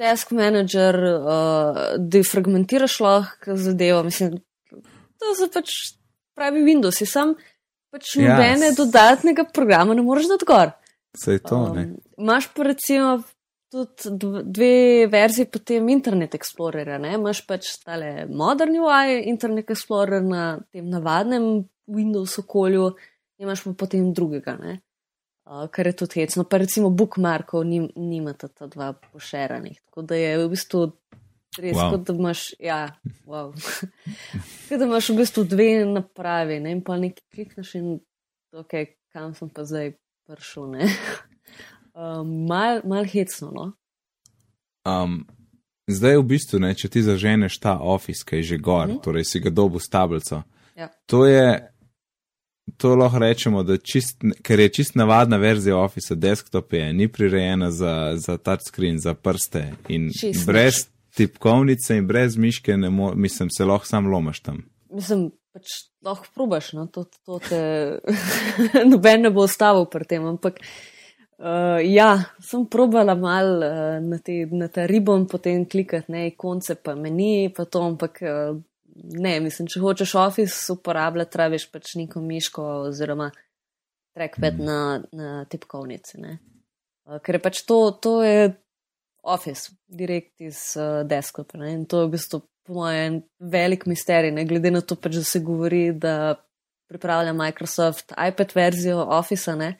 task 0.00 0.32
manager, 0.36 0.96
uh, 0.96 1.80
defragmentiraš 1.98 3.00
lahko 3.04 3.56
zadevo. 3.60 4.04
Mislim, 4.08 4.38
to 5.20 5.36
so 5.36 5.48
pač 5.52 5.96
pravi 6.38 6.62
Windows, 6.64 7.02
sam 7.08 7.34
pač 7.90 8.14
Ja, 8.16 8.36
nobene 8.36 8.70
dodatnega 8.76 9.44
programa 9.52 9.96
ne 9.98 10.04
moreš 10.06 10.30
dati 10.30 10.46
gor. 10.48 10.70
Sej 11.16 11.42
to, 11.42 11.74
ne. 11.74 11.82
Um, 11.82 11.96
Imaš 12.18 12.48
pa 12.54 12.62
recimo 12.62 13.22
tudi 13.70 14.10
dv- 14.18 14.42
dve 14.44 15.06
verziji 15.10 15.46
potem 15.50 15.88
Internet 15.88 16.34
Explorerja, 16.34 16.98
ne? 16.98 17.14
Imaš 17.18 17.42
pač 17.46 17.72
tale 17.84 18.26
modern 18.30 18.78
UI, 18.78 19.22
Internet 19.30 19.70
Explorer 19.70 20.22
na 20.22 20.60
tem 20.72 20.86
navadnem 20.90 21.66
Windows 21.90 22.38
okolju, 22.42 22.92
imaš 23.42 23.64
pa 23.66 23.74
potem 23.84 24.12
drugega, 24.14 24.56
ne? 24.58 24.78
Uh, 25.50 25.66
kar 25.70 25.86
je 25.86 25.96
tudi 26.02 26.20
hecno. 26.20 26.44
Pa 26.46 26.60
recimo 26.62 26.90
bookmarkov 26.94 27.64
nim, 27.66 27.88
nimata 27.96 28.48
ta 28.48 28.68
dva 28.70 28.92
pošeranih. 28.92 29.80
Tako 29.88 30.06
da 30.06 30.18
je 30.18 30.36
v 30.38 30.50
bistvu 30.52 30.82
res, 31.58 31.74
wow. 31.74 31.90
kot 31.90 32.04
da 32.06 32.14
imaš, 32.14 32.44
ja, 32.62 32.82
wow. 33.26 33.50
kot 34.68 34.76
da 34.76 34.86
imaš 34.86 35.10
v 35.10 35.18
bistvu 35.22 35.46
dve 35.50 35.72
napravi, 35.90 36.60
ne? 36.62 36.76
In 36.78 36.84
pa 36.86 36.98
nekaj 37.02 37.26
klikneš 37.34 37.74
in, 37.80 37.98
ok, 38.54 38.94
kam 39.10 39.34
sem 39.34 39.50
pa 39.50 39.66
zdaj 39.66 39.94
prišel? 40.36 40.76
Um, 41.94 42.46
mal, 42.50 42.80
mal 42.84 43.04
hecno, 43.04 43.50
no. 43.50 43.66
Um, 44.86 45.26
zdaj 45.90 46.16
v 46.16 46.24
bistvu, 46.24 46.60
ne, 46.62 46.74
če 46.74 46.88
ti 46.88 47.02
zaženeš 47.02 47.58
ta 47.60 47.76
office, 47.78 48.24
ki 48.24 48.40
je 48.40 48.42
že 48.42 48.58
gor, 48.58 48.86
mm. 48.86 48.92
-hmm. 48.92 49.02
torej 49.02 49.24
si 49.24 49.40
ga 49.40 49.50
dobu 49.50 49.78
s 49.78 49.88
tablico. 49.88 50.42
Ja. 50.76 50.88
To 51.06 51.26
je, 51.26 51.72
to 52.76 52.96
lahko 52.96 53.18
rečemo, 53.18 53.62
da 53.62 53.76
čist, 53.76 54.24
ker 54.42 54.60
je 54.60 54.68
čist 54.68 54.94
navadna 54.94 55.36
verzija 55.36 55.76
office, 55.76 56.14
desktop 56.14 56.72
je, 56.72 56.92
ni 56.92 57.08
prirejena 57.08 57.70
za, 57.70 58.16
za 58.16 58.36
touchscreen, 58.36 58.98
za 58.98 59.14
prste 59.14 59.72
in 59.88 60.10
Čisto 60.20 60.52
brez 60.52 60.88
tipkovnice 61.14 61.96
in 61.96 62.06
brez 62.06 62.36
miške, 62.36 62.76
mo, 62.76 63.12
mislim, 63.14 63.50
se 63.50 63.64
lahko 63.64 63.86
sam 63.86 64.06
lomaš 64.06 64.40
tam. 64.40 64.64
Mislim, 64.90 65.30
pač 65.54 65.90
lahko 66.04 66.30
probaš, 66.34 66.72
no, 66.78 66.86
to, 66.92 67.06
to 67.26 67.40
te 67.42 67.60
noben 68.90 69.26
ne 69.26 69.32
bo 69.34 69.44
ostavil 69.48 69.86
pri 69.90 70.06
tem, 70.08 70.26
ampak 70.26 70.60
uh, 70.62 71.78
ja, 71.82 72.10
sem 72.44 72.66
probala 72.70 73.16
mal 73.18 73.52
uh, 73.58 73.98
na, 74.04 74.20
te, 74.22 74.44
na 74.52 74.70
ta 74.72 74.86
ribon 74.90 75.26
potem 75.30 75.66
klikati, 75.66 76.12
ne, 76.14 76.24
konce 76.38 76.78
pa 76.78 76.94
meni, 76.98 77.50
pa 77.56 77.66
to, 77.66 77.82
ampak 77.92 78.22
uh, 78.22 78.54
ne, 78.94 79.34
mislim, 79.42 79.68
če 79.70 79.82
hočeš 79.82 80.14
Office 80.22 80.72
uporabljati, 80.74 81.34
traviš 81.34 81.68
pač 81.72 81.94
neko 82.00 82.22
miško 82.24 82.66
oziroma 82.90 83.30
trackpad 84.16 84.58
mm. 84.58 84.66
na, 84.66 84.80
na 85.12 85.44
tipkovnici, 85.50 86.20
ne. 86.22 86.38
Uh, 87.08 87.18
ker 87.24 87.38
je 87.38 87.44
pač 87.48 87.64
to, 87.66 87.82
to 88.02 88.20
je 88.22 88.50
Office, 89.22 89.74
direkt 89.84 90.40
iz 90.40 90.62
uh, 90.80 91.02
desktopa. 91.04 91.60
In 91.68 91.84
to 91.84 92.04
je 92.04 92.08
v 92.08 92.14
bistvu, 92.14 92.40
po 92.66 92.74
mojem, 92.74 93.22
velik 93.38 93.86
misterij, 93.86 94.32
ne 94.32 94.44
glede 94.44 94.70
na 94.70 94.80
to, 94.80 94.96
pač, 94.96 95.20
da 95.20 95.24
se 95.24 95.40
govori, 95.40 95.92
da 95.92 96.34
pripravlja 96.90 97.32
Microsoft 97.32 98.12
iPad 98.28 98.52
verzijo 98.54 99.06
Officea, 99.18 99.54
ne? 99.56 99.72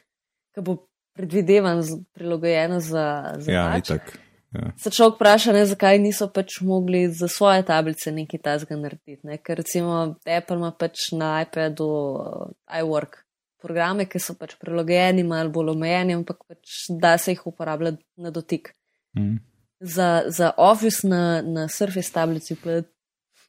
ki 0.54 0.62
bo 0.66 0.76
predvidevan, 1.14 1.82
prilagojena 2.14 2.80
za, 2.80 3.34
za 3.38 3.52
Ja, 3.52 3.64
touch. 3.72 3.90
itak. 3.90 4.18
Ja. 4.54 4.72
Se 4.78 4.90
človek 4.90 5.14
vpraša, 5.20 5.52
ne, 5.54 5.64
zakaj 5.66 5.98
niso 6.02 6.26
pač 6.34 6.56
mogli 6.66 7.04
za 7.14 7.28
svoje 7.30 7.62
tablice 7.66 8.10
nekaj 8.12 8.40
tasga 8.42 8.76
narediti. 8.76 9.20
Ne? 9.26 9.38
Ker 9.38 9.60
recimo 9.62 10.16
Apple 10.26 10.56
ima 10.56 10.72
pač 10.74 11.12
na 11.14 11.36
iPadu 11.44 11.86
uh, 11.86 12.48
iWork 12.80 13.20
programe, 13.62 14.08
ki 14.10 14.18
so 14.18 14.34
pač 14.34 14.56
prilagojeni, 14.58 15.22
malo 15.22 15.52
bolj 15.54 15.74
omejeni, 15.76 16.16
ampak 16.18 16.42
pač 16.48 16.88
da 16.90 17.14
se 17.18 17.36
jih 17.36 17.46
uporabljati 17.46 18.02
na 18.18 18.32
dotik. 18.34 18.72
Mm. 19.18 19.38
Za, 19.80 20.22
za 20.28 20.50
Office 20.56 21.08
na, 21.08 21.42
na 21.42 21.68
Surface 21.68 22.12
tablici 22.12 22.56
pa 22.56 22.82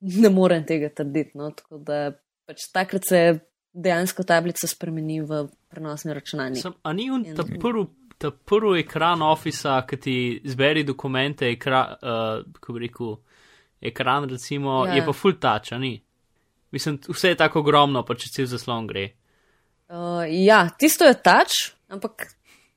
ne 0.01 0.29
morem 0.29 0.63
tega 0.65 0.89
trditi. 0.89 1.31
No? 1.37 1.51
Tako 1.51 1.77
da 1.77 2.11
pač 2.47 2.69
takrat 2.73 3.05
se 3.05 3.39
dejansko 3.73 4.23
tablica 4.27 4.67
spremeni 4.67 5.21
v 5.21 5.45
prenosni 5.71 6.13
računalnik. 6.13 6.61
Sem, 6.63 6.73
a 6.83 6.93
ni 6.93 7.09
on 7.11 7.25
ta 7.35 7.43
prvi, 7.43 7.85
ta 8.17 8.31
prvi 8.31 8.83
ekran 8.83 9.21
Officea, 9.23 9.81
ki 9.87 9.99
ti 9.99 10.15
zberi 10.45 10.83
dokumente, 10.87 11.47
ekra, 11.51 11.83
uh, 11.95 12.53
kako 12.57 12.73
bi 12.75 12.85
rekel, 12.87 13.15
ekran 13.91 14.29
recimo, 14.29 14.85
Ja. 14.87 14.95
je 14.95 15.05
pa 15.05 15.13
full 15.13 15.39
touch, 15.39 15.73
a 15.73 15.77
ni. 15.79 16.01
Mislim, 16.71 16.99
vse 17.07 17.33
je 17.33 17.35
tako 17.35 17.59
ogromno, 17.59 18.03
pa 18.07 18.15
če 18.15 18.29
cel 18.31 18.45
zaslon 18.47 18.87
gre. 18.87 19.09
Uh, 19.91 20.23
ja, 20.27 20.69
tisto 20.79 21.07
je 21.07 21.15
tač, 21.23 21.73
ampak 21.91 22.27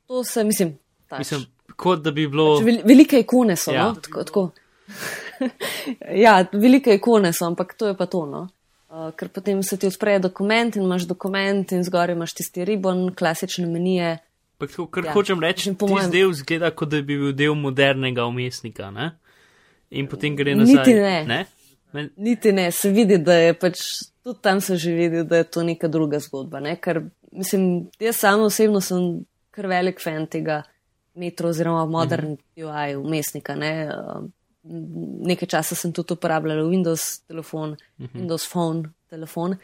to 0.07 0.25
se, 0.25 0.45
mislim, 0.45 0.79
tač. 1.07 1.19
Mislim, 1.19 1.45
kot 1.77 2.03
da 2.03 2.11
bi 2.11 2.27
bilo. 2.29 2.59
Pač 2.59 2.65
vel, 2.65 2.81
velike 2.85 3.21
ikone 3.21 3.57
so, 3.57 3.73
Ja. 3.73 3.89
no? 3.89 3.95
tako. 3.95 4.25
tako. 4.25 4.51
ja, 6.25 6.45
velike 6.53 6.95
ikone 6.95 7.33
so, 7.33 7.47
ampak 7.47 7.75
to 7.75 7.87
je 7.87 7.97
pa 7.97 8.07
to. 8.07 8.27
No? 8.27 8.49
Uh, 8.89 9.11
ker 9.13 9.29
potem 9.29 9.63
se 9.63 9.77
ti 9.77 9.87
odpre 9.87 10.19
dokument 10.19 10.77
in 10.77 10.83
imaš 10.83 11.03
dokument 11.03 11.73
in 11.73 11.83
zgoraj 11.83 12.15
imaš 12.15 12.35
tisti 12.35 12.65
ribon, 12.65 13.09
klasične 13.11 13.67
menije. 13.67 14.19
Pa 14.59 14.67
tako, 14.67 14.87
kar 14.87 15.05
Ja. 15.05 15.13
hočem 15.13 15.41
reči, 15.41 15.75
po 15.75 15.87
mojem- 15.87 16.09
zdaj 16.09 16.33
zgleda, 16.35 16.71
kot 16.71 16.89
da 16.89 17.03
bi 17.03 17.17
bil 17.17 17.33
del 17.33 17.55
modernega 17.55 18.25
umestnika. 18.25 18.91
Ne? 18.91 19.11
In 19.91 20.07
potem 20.07 20.37
gre 20.37 20.55
nazaj. 20.55 20.75
Niti 20.77 20.95
ne. 20.95 21.25
ne? 21.25 21.47
Men, 21.93 22.11
Niti 22.17 22.53
ne, 22.53 22.71
se 22.71 22.91
vidi, 22.91 23.19
da 23.19 23.35
je 23.35 23.55
pač 23.55 23.79
tudi 24.25 24.39
tam 24.43 24.61
se 24.61 24.77
že 24.77 24.91
vidi, 24.91 25.25
da 25.25 25.37
je 25.37 25.45
to 25.45 25.63
neka 25.63 25.89
druga 25.89 26.19
zgodba. 26.19 26.61
Ne? 26.61 26.77
Ker, 26.77 27.03
mislim, 27.33 27.91
jaz 28.01 28.17
samo 28.17 28.45
osebno 28.45 28.81
sem 28.81 29.25
kar 29.51 29.67
velik 29.67 30.01
fan 30.03 30.27
tega 30.27 30.63
metro 31.15 31.49
oziroma 31.49 31.87
modern 31.87 32.31
mm 32.31 32.37
-hmm. 32.57 32.65
UI 32.65 32.97
umestnika. 32.97 33.55
Ne? 33.55 33.89
Uh, 33.89 34.25
nekaj 35.27 35.49
časa 35.49 35.75
sem 35.75 35.93
tudi 35.93 36.13
uporabljala 36.13 36.63
Windows 36.63 37.21
telefon, 37.27 37.71
mm 37.71 38.07
-hmm. 38.07 38.21
Windows 38.21 38.49
phone 38.51 38.91
telefon 39.09 39.57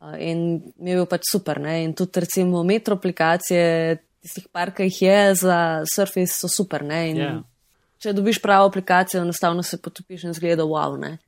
uh, 0.00 0.14
in 0.18 0.62
mi 0.76 0.90
je 0.90 0.96
bil 0.96 1.06
pač 1.06 1.20
super. 1.30 1.60
Ne? 1.60 1.84
In 1.84 1.94
tudi 1.94 2.20
recimo 2.20 2.62
metro 2.62 2.94
aplikacije, 2.94 3.96
tistih 4.20 4.48
par, 4.52 4.74
ki 4.74 4.82
jih 4.82 5.02
je 5.02 5.34
za 5.34 5.82
Surface, 5.94 6.32
so 6.38 6.48
super. 6.48 6.82
In 6.82 7.16
Ja. 7.16 7.42
Če 8.00 8.12
dobiš 8.12 8.38
pravo 8.40 8.68
aplikacijo, 8.70 9.20
enostavno 9.22 9.62
se 9.62 9.76
potopiš 9.82 10.24
in 10.24 10.32
zgleda 10.32 10.64
wow. 10.64 10.96
Ne? 11.00 11.18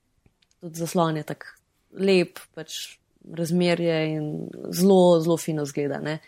Tudi 0.61 0.81
zaslon 0.81 1.16
je 1.16 1.23
tako 1.23 1.47
lep, 1.92 2.38
pač 2.54 2.97
razmerje 3.28 3.99
in 4.14 4.49
zelo, 4.73 5.21
zelo 5.21 5.37
fino 5.37 5.64
zgleda. 5.64 6.00
ne. 6.00 6.19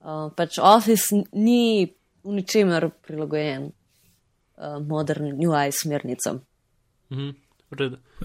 Uh, 0.00 0.32
pač 0.36 0.58
Office 0.58 1.14
ni 1.32 1.94
v 2.24 2.34
ničemer 2.38 2.88
prilagojen 3.06 3.68
uh, 3.68 4.80
modernim 4.86 5.36
UI 5.48 5.72
smernicam. 5.72 6.40
mhm, 7.12 7.30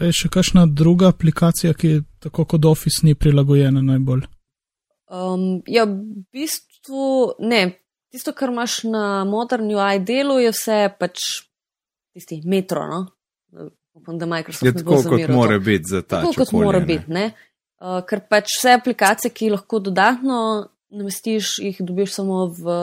Je 0.02 0.12
še 0.14 0.30
kakšna 0.30 0.66
druga 0.66 1.10
aplikacija, 1.10 1.74
ki 1.74 2.02
tako 2.20 2.46
kot 2.46 2.66
Office 2.66 3.06
ni 3.06 3.16
prilagojena 3.16 3.82
najbolj? 3.82 4.28
Um, 5.10 5.62
ja, 5.68 5.88
v 5.90 6.24
bistvu 6.34 7.36
ne. 7.40 7.80
Tisto, 8.10 8.34
kar 8.34 8.50
imaš 8.50 8.84
na 8.90 9.24
moderni 9.26 9.76
UI 9.78 10.00
delu, 10.06 10.40
je 10.42 10.54
vse 10.54 10.78
pač 11.00 11.26
tisti 12.14 12.42
metro. 12.46 12.86
No? 12.90 13.70
Upam, 13.94 14.18
da 14.18 14.26
Microsoft 14.30 14.66
Je 14.66 14.74
ne 14.74 14.84
bo 14.84 14.98
tako, 15.02 15.18
kot 15.18 15.30
mora 15.34 15.60
biti 15.60 15.90
za 15.90 16.02
ta 16.02 16.22
Tako 16.22 16.34
kot 16.44 16.54
mora 16.54 16.80
biti, 16.80 17.10
ne. 17.12 17.32
Uh, 17.80 18.02
ker 18.06 18.22
pač 18.30 18.54
vse 18.60 18.76
aplikacije, 18.80 19.34
ki 19.34 19.54
lahko 19.56 19.80
dodatno 19.84 20.40
namestiš, 20.90 21.58
jih 21.64 21.82
dobiš 21.86 22.16
samo 22.16 22.46
v 22.54 22.74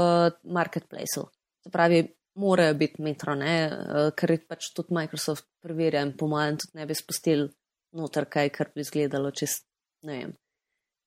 marketplaceu. 0.45 1.27
Se 1.65 1.73
pravi, 1.73 2.05
morajo 2.37 2.75
biti 2.75 3.03
metro, 3.03 3.35
ne, 3.35 3.55
uh, 3.67 4.09
ker 4.17 4.37
jih 4.37 4.43
pač 4.49 4.71
tudi 4.77 4.95
Microsoft 4.95 5.47
preverja 5.65 6.05
in 6.05 6.13
po 6.19 6.29
mojem 6.31 6.59
tudi 6.61 6.79
ne 6.79 6.87
bi 6.87 6.95
spustil 6.95 7.49
noter 7.97 8.27
kaj, 8.29 8.51
kar 8.53 8.71
bi 8.75 8.85
izgledalo 8.85 9.31
čez, 9.35 9.63
ne 10.07 10.19
vem, 10.19 10.35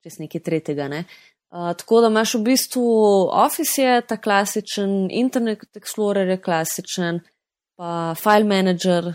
čez 0.03 0.17
nekaj 0.23 0.43
tretjega, 0.45 0.87
ne. 0.91 1.03
Uh, 1.49 1.71
tako 1.77 2.01
da 2.01 2.09
imaš 2.13 2.35
v 2.37 2.43
bistvu 2.49 2.85
Office 3.33 3.81
je 3.81 4.01
ta 4.05 4.17
klasičen, 4.21 5.09
Internet 5.13 5.65
Explorer 5.77 6.33
je 6.33 6.41
klasičen, 6.41 7.21
pa 7.77 8.15
File 8.17 8.49
Manager, 8.49 9.13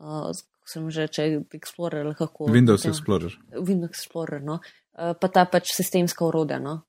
uh, 0.00 0.32
sem 0.68 0.88
že 0.90 1.06
reče, 1.08 1.28
Explorer 1.56 2.06
ali 2.06 2.14
kako. 2.16 2.48
Windows 2.52 2.88
Explorer. 2.88 3.36
Windows 3.52 3.92
Explorer, 3.92 4.40
no. 4.44 4.60
Uh, 4.92 5.12
pa 5.20 5.28
ta 5.28 5.44
pač 5.48 5.72
sistemska 5.76 6.24
urodja, 6.28 6.60
no. 6.60 6.80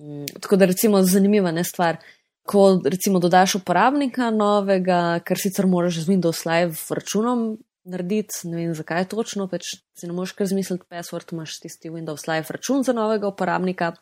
Mm, 0.00 0.26
tako 0.40 0.56
da 0.56 0.64
recimo 0.64 1.02
zanimiva 1.02 1.50
ne 1.50 1.64
stvar, 1.64 1.96
ko 2.42 2.80
recimo 2.84 3.18
dodaš 3.18 3.54
uporabnika 3.54 4.30
novega, 4.30 5.20
kar 5.24 5.38
sicer 5.38 5.66
moraš 5.66 6.00
z 6.02 6.08
Windows 6.08 6.46
Live 6.46 6.76
računom 6.90 7.58
narediti, 7.84 8.46
ne 8.48 8.56
vem 8.56 8.74
zakaj 8.74 9.08
točno, 9.10 9.48
pač 9.50 9.74
si 9.98 10.06
ne 10.06 10.14
moš 10.16 10.32
kar 10.38 10.46
zmisliti 10.46 10.86
password, 10.90 11.34
imaš 11.34 11.58
tisti 11.62 11.90
Windows 11.90 12.28
Live 12.30 12.54
račun 12.54 12.82
za 12.86 12.94
novega 12.94 13.28
uporabnika, 13.28 13.92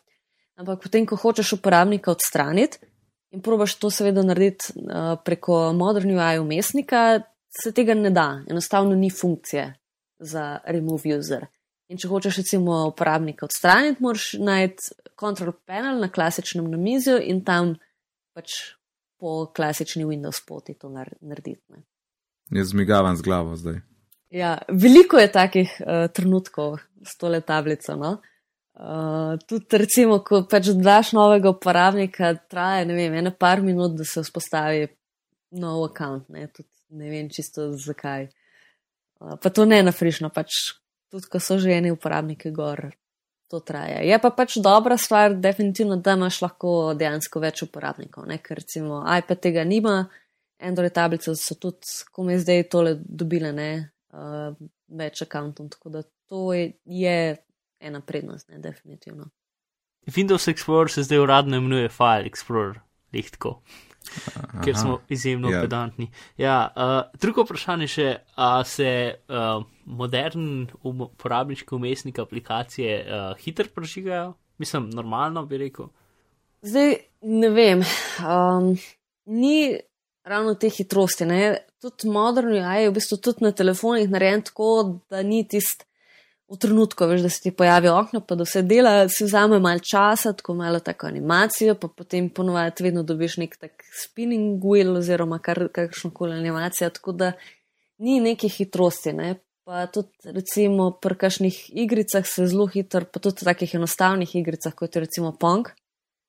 ampak 0.57 0.83
potem, 0.83 1.05
ko 1.05 1.17
hočeš 1.17 1.57
uporabnika 1.59 2.11
odstraniti 2.11 2.81
in 3.31 3.41
probaš 3.41 3.77
to 3.79 3.89
seveda 3.89 4.23
narediti 4.25 4.73
uh, 4.75 5.15
preko 5.25 5.71
Modern 5.73 6.11
UI 6.17 6.39
umestnika, 6.39 7.21
se 7.51 7.71
tega 7.71 7.93
ne 7.95 8.11
da, 8.11 8.41
enostavno 8.49 8.95
ni 8.95 9.09
funkcije 9.09 9.73
za 10.19 10.59
remove 10.65 11.17
user. 11.17 11.47
In 11.91 11.99
če 11.99 12.07
hočeš 12.07 12.37
recimo 12.39 12.85
uporabnika 12.87 13.43
odstraniti, 13.43 13.99
moraš 14.03 14.31
najti 14.39 14.93
control 15.19 15.53
panel 15.67 15.99
na 15.99 16.07
klasičnem 16.07 16.69
namizju 16.71 17.17
in 17.19 17.43
tam 17.43 17.75
pač 18.31 18.77
po 19.19 19.51
klasični 19.53 20.07
Windows 20.07 20.39
poti 20.47 20.77
to 20.79 20.89
narediti. 20.89 21.61
Ne. 21.69 21.83
Jaz 22.55 22.71
zmigavam 22.71 23.19
z 23.19 23.27
glavo 23.27 23.55
zdaj. 23.59 23.81
Ja, 24.31 24.55
veliko 24.71 25.19
je 25.19 25.31
takih 25.31 25.71
uh, 25.83 26.07
trenutkov 26.15 26.79
s 27.03 27.17
tole 27.19 27.41
tablico. 27.43 27.95
No? 27.99 28.15
Uh, 28.71 29.35
tudi, 29.43 29.67
recimo, 29.83 30.21
ko 30.23 30.45
pač 30.47 30.71
daš 30.79 31.11
novega 31.17 31.51
uporabnika, 31.51 32.33
traja 32.49 32.87
ne 32.87 32.95
vem, 32.95 33.19
ene 33.19 33.35
par 33.35 33.59
minut, 33.61 33.97
da 33.99 34.07
se 34.07 34.23
vzpostavi 34.23 34.87
nov 35.59 35.89
račun. 35.89 36.23
Ne? 36.31 36.47
ne 36.95 37.11
vem 37.11 37.27
čisto 37.29 37.73
zakaj. 37.75 38.29
Uh, 39.19 39.35
pa 39.35 39.51
to 39.51 39.67
ne 39.67 39.83
na 39.83 39.91
frišno, 39.91 40.31
pač 40.31 40.79
tudi, 41.11 41.27
ko 41.31 41.39
so 41.43 41.59
že 41.59 41.75
eni 41.75 41.91
uporabniki 41.91 42.51
gor, 42.55 42.89
to 43.51 43.59
traja. 43.59 43.99
Je 44.07 44.17
pa 44.23 44.31
pač 44.31 44.55
dobra 44.63 44.97
stvar, 44.97 45.35
definitivno, 45.35 45.97
da 45.99 46.15
imaš 46.15 46.39
lahko 46.45 46.93
dejansko 46.97 47.43
več 47.43 47.65
uporabnikov, 47.67 48.25
ne? 48.29 48.39
ker 48.39 48.61
recimo 48.63 49.03
iPad 49.03 49.43
tega 49.43 49.65
nima. 49.67 50.05
Android 50.61 50.93
tablice 50.93 51.33
so 51.35 51.57
tudi, 51.59 51.89
ko 52.13 52.23
me 52.23 52.37
zdaj 52.39 52.67
tole 52.69 52.93
dobile, 53.01 53.49
ne, 53.57 53.71
uh, 54.13 54.53
več 54.93 55.23
računov, 55.25 55.71
tako 55.73 55.89
da 55.89 56.03
to 56.29 56.51
je, 56.53 56.67
je 56.85 57.37
ena 57.81 58.01
prednost, 58.05 58.47
ne, 58.53 58.61
definitivno. 58.61 59.31
Windows 60.05 60.47
Explorer 60.49 60.89
se 60.93 61.03
zdaj 61.03 61.19
uradno 61.23 61.57
imenuje 61.57 61.89
File 61.89 62.29
Explorer, 62.29 62.77
lihtko, 63.13 63.57
ker 64.63 64.77
smo 64.77 64.99
izjemno 65.09 65.49
yeah. 65.49 65.55
Ja. 65.55 65.61
pedantni. 65.61 66.07
Ja, 66.37 66.57
uh, 66.75 67.19
drugo 67.19 67.45
vprašanje 67.45 67.87
še, 67.87 68.07
a 68.35 68.63
se 68.63 68.89
uh, 69.29 69.63
modern 69.85 70.67
uporabniški 70.83 71.75
umestnik 71.75 72.19
aplikacije 72.19 72.97
uh, 73.05 73.37
hitro 73.41 73.69
prežigajo? 73.75 74.33
Mislim, 74.57 74.89
normalno 74.93 75.45
bi 75.45 75.57
rekel. 75.57 75.89
Zdaj 76.61 76.95
ne 77.21 77.49
vem. 77.49 77.85
Um, 78.21 78.75
ni 79.25 79.79
ravno 80.23 80.53
te 80.55 80.69
hitrosti. 80.69 81.25
Ne? 81.25 81.57
Tudi 81.81 82.09
moderni 82.09 82.59
AI 82.61 82.83
je 82.83 82.89
v 82.89 82.93
bistvu 82.93 83.17
tudi 83.17 83.45
na 83.45 83.51
telefonih 83.51 84.09
narejen 84.09 84.43
tako, 84.45 84.99
da 85.09 85.23
ni 85.23 85.47
tist 85.47 85.87
v 86.51 86.57
trenutku, 86.59 87.05
veš, 87.07 87.21
da 87.23 87.29
se 87.29 87.41
ti 87.41 87.51
pojavi 87.55 87.87
okno, 87.87 88.19
pa 88.27 88.35
da 88.35 88.45
se 88.45 88.61
dela, 88.61 89.07
si 89.09 89.23
vzame 89.23 89.59
malo 89.59 89.79
časa, 89.79 90.33
tako 90.33 90.53
malo 90.59 90.79
tako 90.79 91.07
animacijo, 91.07 91.75
pa 91.79 91.87
potem 91.87 92.29
ponovadi 92.29 92.83
vedno 92.83 93.03
dobiš 93.07 93.37
nek 93.39 93.55
tak 93.57 93.85
spinning 94.03 94.63
wheel 94.63 94.97
oziroma 94.99 95.39
kar, 95.39 95.69
kakšno 95.71 96.11
koli 96.11 96.35
animacijo, 96.35 96.89
tako 96.89 97.15
da 97.15 97.31
ni 98.03 98.19
neke 98.19 98.49
hitrosti. 98.51 99.13
Ne? 99.13 99.35
Pa 99.63 99.85
tudi 99.87 100.33
recimo 100.35 100.91
pri 100.91 101.15
kakšnih 101.23 101.63
igricah 101.85 102.27
se 102.27 102.49
zelo 102.51 102.67
hitro, 102.67 103.05
pa 103.07 103.23
tudi 103.23 103.47
takih 103.47 103.77
enostavnih 103.79 104.35
igricah, 104.35 104.75
kot 104.75 104.95
je 104.95 105.05
recimo 105.07 105.31
Pong, 105.39 105.71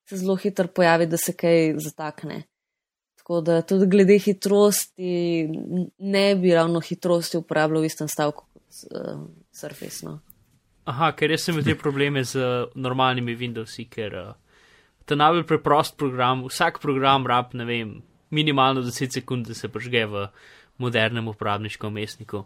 se 0.08 0.22
zelo 0.22 0.36
hitro 0.36 0.68
pojavi, 0.68 1.10
da 1.10 1.18
se 1.18 1.34
kaj 1.34 1.74
zatakne. 1.82 2.44
Tako 3.18 3.40
da 3.40 3.62
tudi 3.62 3.86
glede 3.86 4.18
hitrosti, 4.18 5.48
ne 5.98 6.26
bi 6.36 6.54
ravno 6.54 6.80
hitrosti 6.80 7.38
uporabljal 7.38 7.82
v 7.82 7.90
istem 7.90 8.08
stavku 8.10 8.46
kot 8.52 8.86
uh, 8.90 9.22
Surface. 9.52 10.06
No. 10.06 10.18
Aha, 10.88 11.12
ker 11.14 11.30
jaz 11.30 11.44
sem 11.46 11.54
imel 11.54 11.66
te 11.68 11.76
probleme 11.78 12.24
z 12.26 12.40
normalnimi 12.74 13.36
Windowsi, 13.38 13.84
ker 13.90 14.16
uh, 14.18 14.32
ta 15.06 15.18
najbolj 15.18 15.44
preprost 15.46 15.96
program, 16.00 16.46
vsak 16.48 16.80
program 16.82 17.28
rab, 17.28 17.52
ne 17.54 17.66
vem, 17.68 17.92
minimalno 18.34 18.82
10 18.82 19.14
sekund, 19.14 19.46
da 19.46 19.54
se 19.54 19.70
požge 19.70 20.06
v 20.10 20.26
modernem 20.82 21.28
uporabniškem 21.28 21.94
mestniku. 21.94 22.44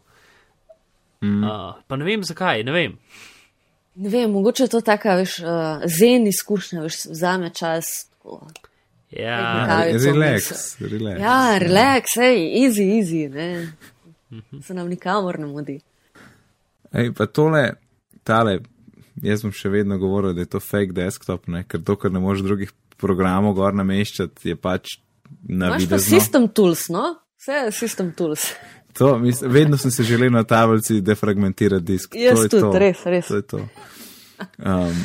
Mm. 1.25 1.40
Uh, 1.45 1.81
pa 1.87 1.97
ne 1.97 2.05
vem 2.05 2.25
zakaj, 2.27 2.64
ne 2.66 2.75
vem. 2.75 2.99
Ne 3.97 4.12
vem, 4.12 4.31
mogoče 4.31 4.66
je 4.66 4.75
to 4.75 4.83
taka, 4.85 5.16
veš, 5.16 5.38
uh, 5.40 5.85
zen 5.88 6.27
izkušnja, 6.29 6.83
veš, 6.85 7.07
vzame 7.14 7.55
čas. 7.57 8.11
Tako. 8.12 8.42
Ja, 9.16 9.87
relax, 9.87 10.77
relax. 10.83 11.21
Ja, 11.23 11.59
relax, 11.62 12.19
hej, 12.21 12.42
easy, 12.61 12.85
easy, 12.99 13.29
ne. 13.33 13.73
Se 14.62 14.75
nam 14.75 14.90
nikamor 14.90 15.38
ne 15.38 15.47
mudi. 15.47 15.79
Ej, 16.92 17.12
pa 17.16 17.27
tole, 17.27 17.64
tale, 18.27 18.61
jaz 19.22 19.42
bom 19.42 19.55
še 19.55 19.72
vedno 19.72 19.99
govoril, 19.99 20.35
da 20.37 20.44
je 20.44 20.53
to 20.55 20.61
fake 20.62 20.94
desktop, 20.96 21.49
ne, 21.53 21.64
ker 21.64 21.83
to, 21.83 21.96
ker 22.01 22.12
ne 22.14 22.22
moreš 22.22 22.44
drugih 22.46 22.72
programov 23.01 23.57
gor 23.59 23.77
nameščati, 23.77 24.53
je 24.53 24.57
pač 24.57 24.99
na 25.42 25.75
vidu. 25.77 25.94
To 25.94 26.01
je 26.01 26.07
system 26.07 26.49
tools, 26.49 26.88
no? 26.92 27.16
Vse 27.40 27.66
je 27.66 27.75
system 27.77 28.14
tools. 28.16 28.51
To, 28.96 29.18
mislim, 29.20 29.51
vedno 29.53 29.77
sem 29.77 29.90
se 29.92 30.07
želel 30.09 30.33
na 30.33 30.44
tablici 30.49 31.03
defragmentirati 31.05 31.85
disk. 31.85 32.14
Jaz 32.16 32.46
tudi, 32.49 32.62
to. 32.64 32.72
res, 32.81 33.03
res. 33.05 33.29
To 33.29 33.37
je 33.37 33.44
to. 33.44 33.61
Um, 34.57 35.03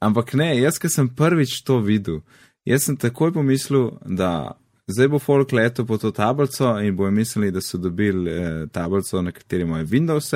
ampak 0.00 0.34
ne, 0.36 0.52
jaz, 0.60 0.76
ker 0.80 0.92
sem 0.92 1.08
prvič 1.16 1.62
to 1.64 1.78
videl, 1.84 2.20
Jaz 2.64 2.84
sem 2.84 2.96
takoj 2.96 3.32
pomislil, 3.32 3.90
da 4.04 4.52
zdaj 4.90 5.08
bo 5.08 5.18
folk 5.18 5.52
letel 5.52 5.86
po 5.86 5.96
to 5.98 6.10
tablico 6.12 6.74
in 6.80 6.96
bojo 6.96 7.10
mislili, 7.10 7.50
da 7.50 7.60
so 7.60 7.78
dobili 7.78 8.30
eh, 8.30 8.66
tablico, 8.72 9.22
na 9.22 9.32
kateri 9.32 9.62
imajo 9.62 9.84
Windows 9.84 10.34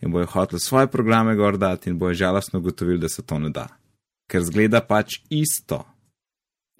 in 0.00 0.12
bojo 0.12 0.26
hoteli 0.26 0.60
svoje 0.60 0.86
programe 0.86 1.34
gor 1.36 1.58
dati 1.58 1.90
in 1.90 1.98
bojo 1.98 2.14
žalostno 2.14 2.58
ugotovili, 2.58 2.98
da 2.98 3.08
se 3.08 3.22
to 3.22 3.38
ne 3.38 3.50
da. 3.50 3.68
Ker 4.30 4.42
zgleda 4.42 4.80
pač 4.80 5.20
isto. 5.28 5.84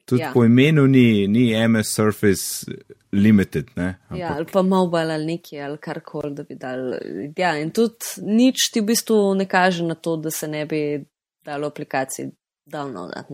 Tudi 0.05 0.23
ja. 0.23 0.31
po 0.35 0.45
imenu 0.45 0.87
ni, 0.87 1.29
ni 1.29 1.69
MS 1.69 1.95
Surface 1.95 2.73
Limited. 3.13 3.71
Ne? 3.77 3.95
Ja, 4.17 4.35
ali 4.37 4.47
pa 4.53 4.63
mobile 4.63 5.15
ali 5.15 5.27
neki 5.27 5.61
ali 5.61 5.79
karkoli, 5.79 6.35
da 6.35 6.43
bi 6.43 6.55
dal. 6.55 6.95
Ja, 7.37 7.57
in 7.59 7.71
tudi 7.71 8.23
nič 8.23 8.71
ti 8.73 8.81
v 8.81 8.91
bistvu 8.91 9.35
ne 9.35 9.47
kaže 9.49 9.85
na 9.85 9.95
to, 9.95 10.17
da 10.17 10.31
se 10.31 10.49
ne 10.49 10.67
bi 10.67 11.05
dalo 11.45 11.67
aplikaciji 11.67 12.31
downloadati 12.67 13.33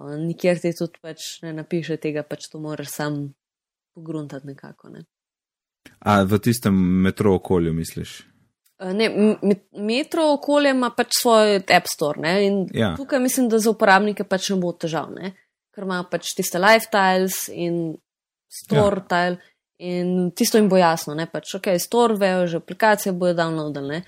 nikjer 0.00 0.60
ti 0.60 0.72
tudi 0.76 1.00
pač 1.02 1.42
ne 1.42 1.52
napiše 1.52 1.96
tega, 2.00 2.22
pač 2.22 2.48
to 2.50 2.60
moraš 2.60 2.90
sam 2.90 3.22
pogruntati 3.94 4.46
nekako. 4.46 4.88
Ne. 4.88 5.04
A 6.00 6.22
v 6.24 6.38
tistem 6.38 6.74
metro 6.74 7.34
okolju 7.34 7.72
misliš? 7.72 8.22
Ne, 8.82 9.06
metro 9.78 10.24
okolje 10.32 10.70
ima 10.74 10.88
pač 10.90 11.20
svoj 11.20 11.60
App 11.70 11.86
Store 11.86 12.20
ne? 12.20 12.32
in 12.46 12.54
ja. 12.74 12.94
tukaj 12.96 13.20
mislim, 13.22 13.46
da 13.48 13.60
za 13.62 13.70
uporabnike 13.70 14.24
pač 14.24 14.48
ne 14.50 14.56
bo 14.58 14.72
težav, 14.74 15.12
ne? 15.14 15.34
ker 15.72 15.86
ima 15.86 16.00
pač 16.10 16.32
tiste 16.36 16.58
lifestyles 16.58 17.46
in 17.54 17.94
store 18.52 19.04
ja. 19.04 19.06
tile 19.12 19.52
in 19.82 20.30
tisto 20.36 20.58
jim 20.58 20.68
bo 20.70 20.78
jasno, 20.78 21.14
ne 21.18 21.26
pač 21.30 21.54
ok, 21.58 21.72
store 21.82 22.18
vejo, 22.18 22.44
že 22.50 22.60
aplikacije 22.62 23.14
bojo 23.18 23.34
downloadali, 23.38 24.02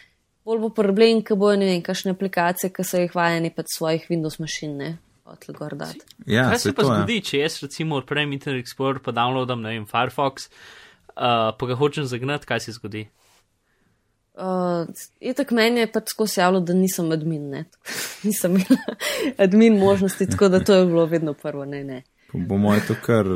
bolj 0.46 0.60
bo 0.66 0.70
problem, 0.76 1.22
ker 1.26 1.38
bojo 1.40 1.56
ne 1.58 1.70
vem, 1.70 1.80
kakšne 1.82 2.14
aplikacije, 2.14 2.70
ki 2.74 2.86
so 2.86 3.00
jih 3.02 3.16
vajeni 3.16 3.50
pač 3.54 3.72
svojih 3.74 4.06
Windows 4.10 4.38
mašin, 4.42 4.76
ne. 4.78 4.92
Ja, 6.28 6.50
Kaj 6.52 6.60
se 6.60 6.74
pa 6.76 6.84
to, 6.84 6.92
ja. 6.92 7.00
zgodi, 7.00 7.18
ja. 7.18 7.26
če 7.26 7.40
jaz 7.40 7.58
recimo 7.64 7.96
odprem 7.98 8.34
Internet 8.36 8.66
Explorer, 8.66 9.00
pa 9.02 9.14
downloadam, 9.16 9.64
ne 9.64 9.72
vem, 9.72 9.86
Firefox, 9.88 10.50
uh, 11.16 11.50
pa 11.56 11.70
ga 11.70 11.78
hočem 11.80 12.06
zagnati, 12.06 12.46
kaj 12.50 12.66
se 12.66 12.76
zgodi? 12.76 13.06
Uh, 14.34 14.88
Itak 15.20 15.52
meni 15.54 15.84
je 15.84 15.90
pač 15.92 16.10
skozi 16.10 16.40
javno, 16.40 16.60
da 16.60 16.74
nisem 16.74 17.12
admin, 17.14 17.44
ne. 17.50 17.64
nisem 18.26 18.56
imel 18.58 19.36
admin 19.38 19.78
možnosti, 19.78 20.26
tako 20.30 20.48
da 20.48 20.60
to 20.64 20.74
je 20.74 20.86
bilo 20.86 21.06
vedno 21.06 21.34
prvo, 21.34 21.64
ne, 21.64 21.84
ne. 21.84 22.02
Po 22.48 22.56
mojem 22.58 22.82
to 22.88 22.96
kar, 22.98 23.28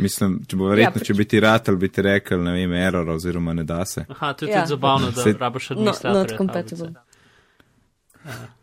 mislim, 0.00 0.38
če 0.48 0.56
bo 0.56 0.70
verjetno, 0.70 1.02
ja, 1.02 1.04
če 1.04 1.14
bi 1.14 1.26
ti 1.28 1.40
ratel, 1.44 1.76
bi 1.76 1.90
ti 1.92 2.02
rekel, 2.02 2.40
ne 2.40 2.54
vem, 2.56 2.72
error 2.72 3.10
oziroma 3.12 3.52
ne 3.52 3.66
da 3.68 3.82
se. 3.84 4.06
Aha, 4.08 4.32
to 4.32 4.46
je 4.46 4.54
ja. 4.54 4.62
tudi 4.62 4.72
zabavno, 4.72 5.10
da 5.12 5.22
Se... 5.26 5.34
rabaš 5.40 5.70
administratorja. 5.74 6.22
Not 6.22 6.38
compatible. 6.38 6.92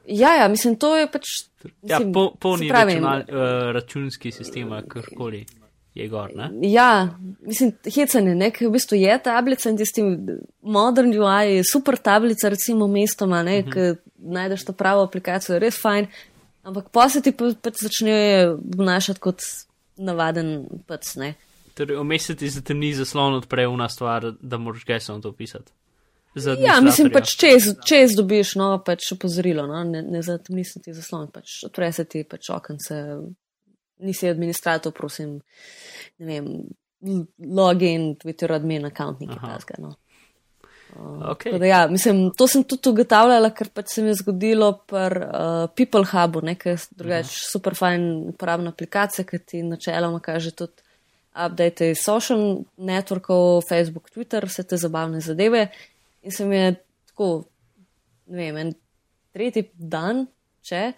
Ja, 0.07 0.33
ja, 0.35 0.47
mislim, 0.49 0.79
to 0.81 0.95
je 0.97 1.11
pač. 1.13 1.29
Ja, 1.85 1.99
polni 2.01 2.39
po 2.41 2.73
računal, 2.73 3.21
uh, 3.21 3.51
računski 3.77 4.31
sistem, 4.33 4.73
karkoli 4.89 5.45
je 5.95 6.07
gor. 6.07 6.31
Ne? 6.35 6.49
Ja, 6.61 7.17
mislim, 7.41 7.71
hecanje, 7.95 8.35
ne, 8.35 8.49
ker 8.51 8.67
v 8.67 8.73
bistvu 8.73 8.97
je 8.97 9.17
tablica 9.23 9.69
in 9.69 9.77
tisti 9.77 10.03
modern 10.61 11.13
UI 11.13 11.59
je 11.59 11.67
super 11.69 11.97
tablica, 12.01 12.49
recimo 12.49 12.87
mestoma, 12.87 13.43
ne, 13.43 13.59
uh 13.59 13.65
-huh. 13.65 13.73
ker 13.73 13.95
najdeš 14.17 14.65
to 14.65 14.73
pravo 14.73 15.03
aplikacijo, 15.03 15.55
je 15.55 15.59
res 15.59 15.81
fajn, 15.81 16.07
ampak 16.63 16.89
pa 16.89 17.09
se 17.09 17.21
ti 17.21 17.31
pa, 17.31 17.53
pač 17.61 17.73
začne 17.83 18.47
obnašati 18.49 19.19
kot 19.19 19.41
navaden 19.97 20.65
pac, 20.87 21.15
ne. 21.15 21.33
Torej, 21.73 21.97
omestiti 21.97 22.51
se 22.51 22.61
ti 22.63 22.73
ni 22.73 22.93
zaslon 22.93 23.33
odpre 23.33 23.67
una 23.67 23.89
stvar, 23.89 24.33
da 24.41 24.57
moraš 24.57 24.85
gesom 24.85 25.21
to 25.21 25.31
pisati. 25.31 25.71
Ja, 26.35 26.81
mislim 26.81 27.11
pač, 27.13 27.35
čez, 27.37 27.67
čez 27.85 28.15
dobiš, 28.17 28.55
no, 28.55 28.81
pač 28.85 29.11
opozorilo, 29.13 29.67
no, 29.67 29.83
ne, 29.83 30.01
ne 30.01 30.21
za 30.21 30.37
to 30.37 30.53
nisem 30.53 30.81
ti 30.81 30.93
zaslon, 30.93 31.27
pač 31.31 31.59
odpre 31.63 31.91
se 31.93 32.05
ti 32.09 32.23
pač 32.23 32.49
okence, 32.49 32.95
nisi 34.03 34.29
administrator, 34.29 34.93
prosim, 34.95 35.39
ne 36.19 36.29
vem, 36.29 36.49
login, 37.39 38.13
Twitter 38.19 38.53
admin, 38.55 38.87
account, 38.87 39.23
nekaj 39.23 39.57
takega, 39.57 39.81
no. 39.87 39.95
Okay. 41.31 41.57
Da, 41.57 41.65
ja, 41.65 41.87
mislim, 41.87 42.31
to 42.37 42.45
sem 42.47 42.63
tudi 42.69 42.91
ugotavljala, 42.91 43.49
ker 43.57 43.71
pač 43.73 43.95
se 43.95 44.03
mi 44.05 44.11
je 44.11 44.19
zgodilo 44.19 44.67
pri 44.85 45.23
uh, 45.25 45.63
People 45.73 46.05
Hubu, 46.05 46.43
nekaj 46.45 46.77
drugač 46.91 47.25
uh 47.25 47.31
-huh. 47.31 47.51
super 47.51 47.75
fajn 47.75 48.03
uporabna 48.29 48.69
aplikacija, 48.69 49.25
ki 49.25 49.39
ti 49.39 49.63
načeloma 49.63 50.19
kaže 50.19 50.51
tudi 50.51 50.83
update 51.45 51.89
iz 51.89 51.97
social 52.05 52.63
networkov, 52.77 53.61
Facebook, 53.69 54.09
Twitter, 54.09 54.45
vse 54.45 54.63
te 54.63 54.77
zabavne 54.77 55.19
zadeve. 55.19 55.67
In 56.21 56.31
se 56.31 56.45
mi 56.45 56.55
je 56.55 56.75
tako, 57.07 57.43
ne 58.25 58.37
vem, 58.37 58.57
en 58.57 58.73
tretji 59.33 59.69
dan, 59.73 60.27
če 60.61 60.91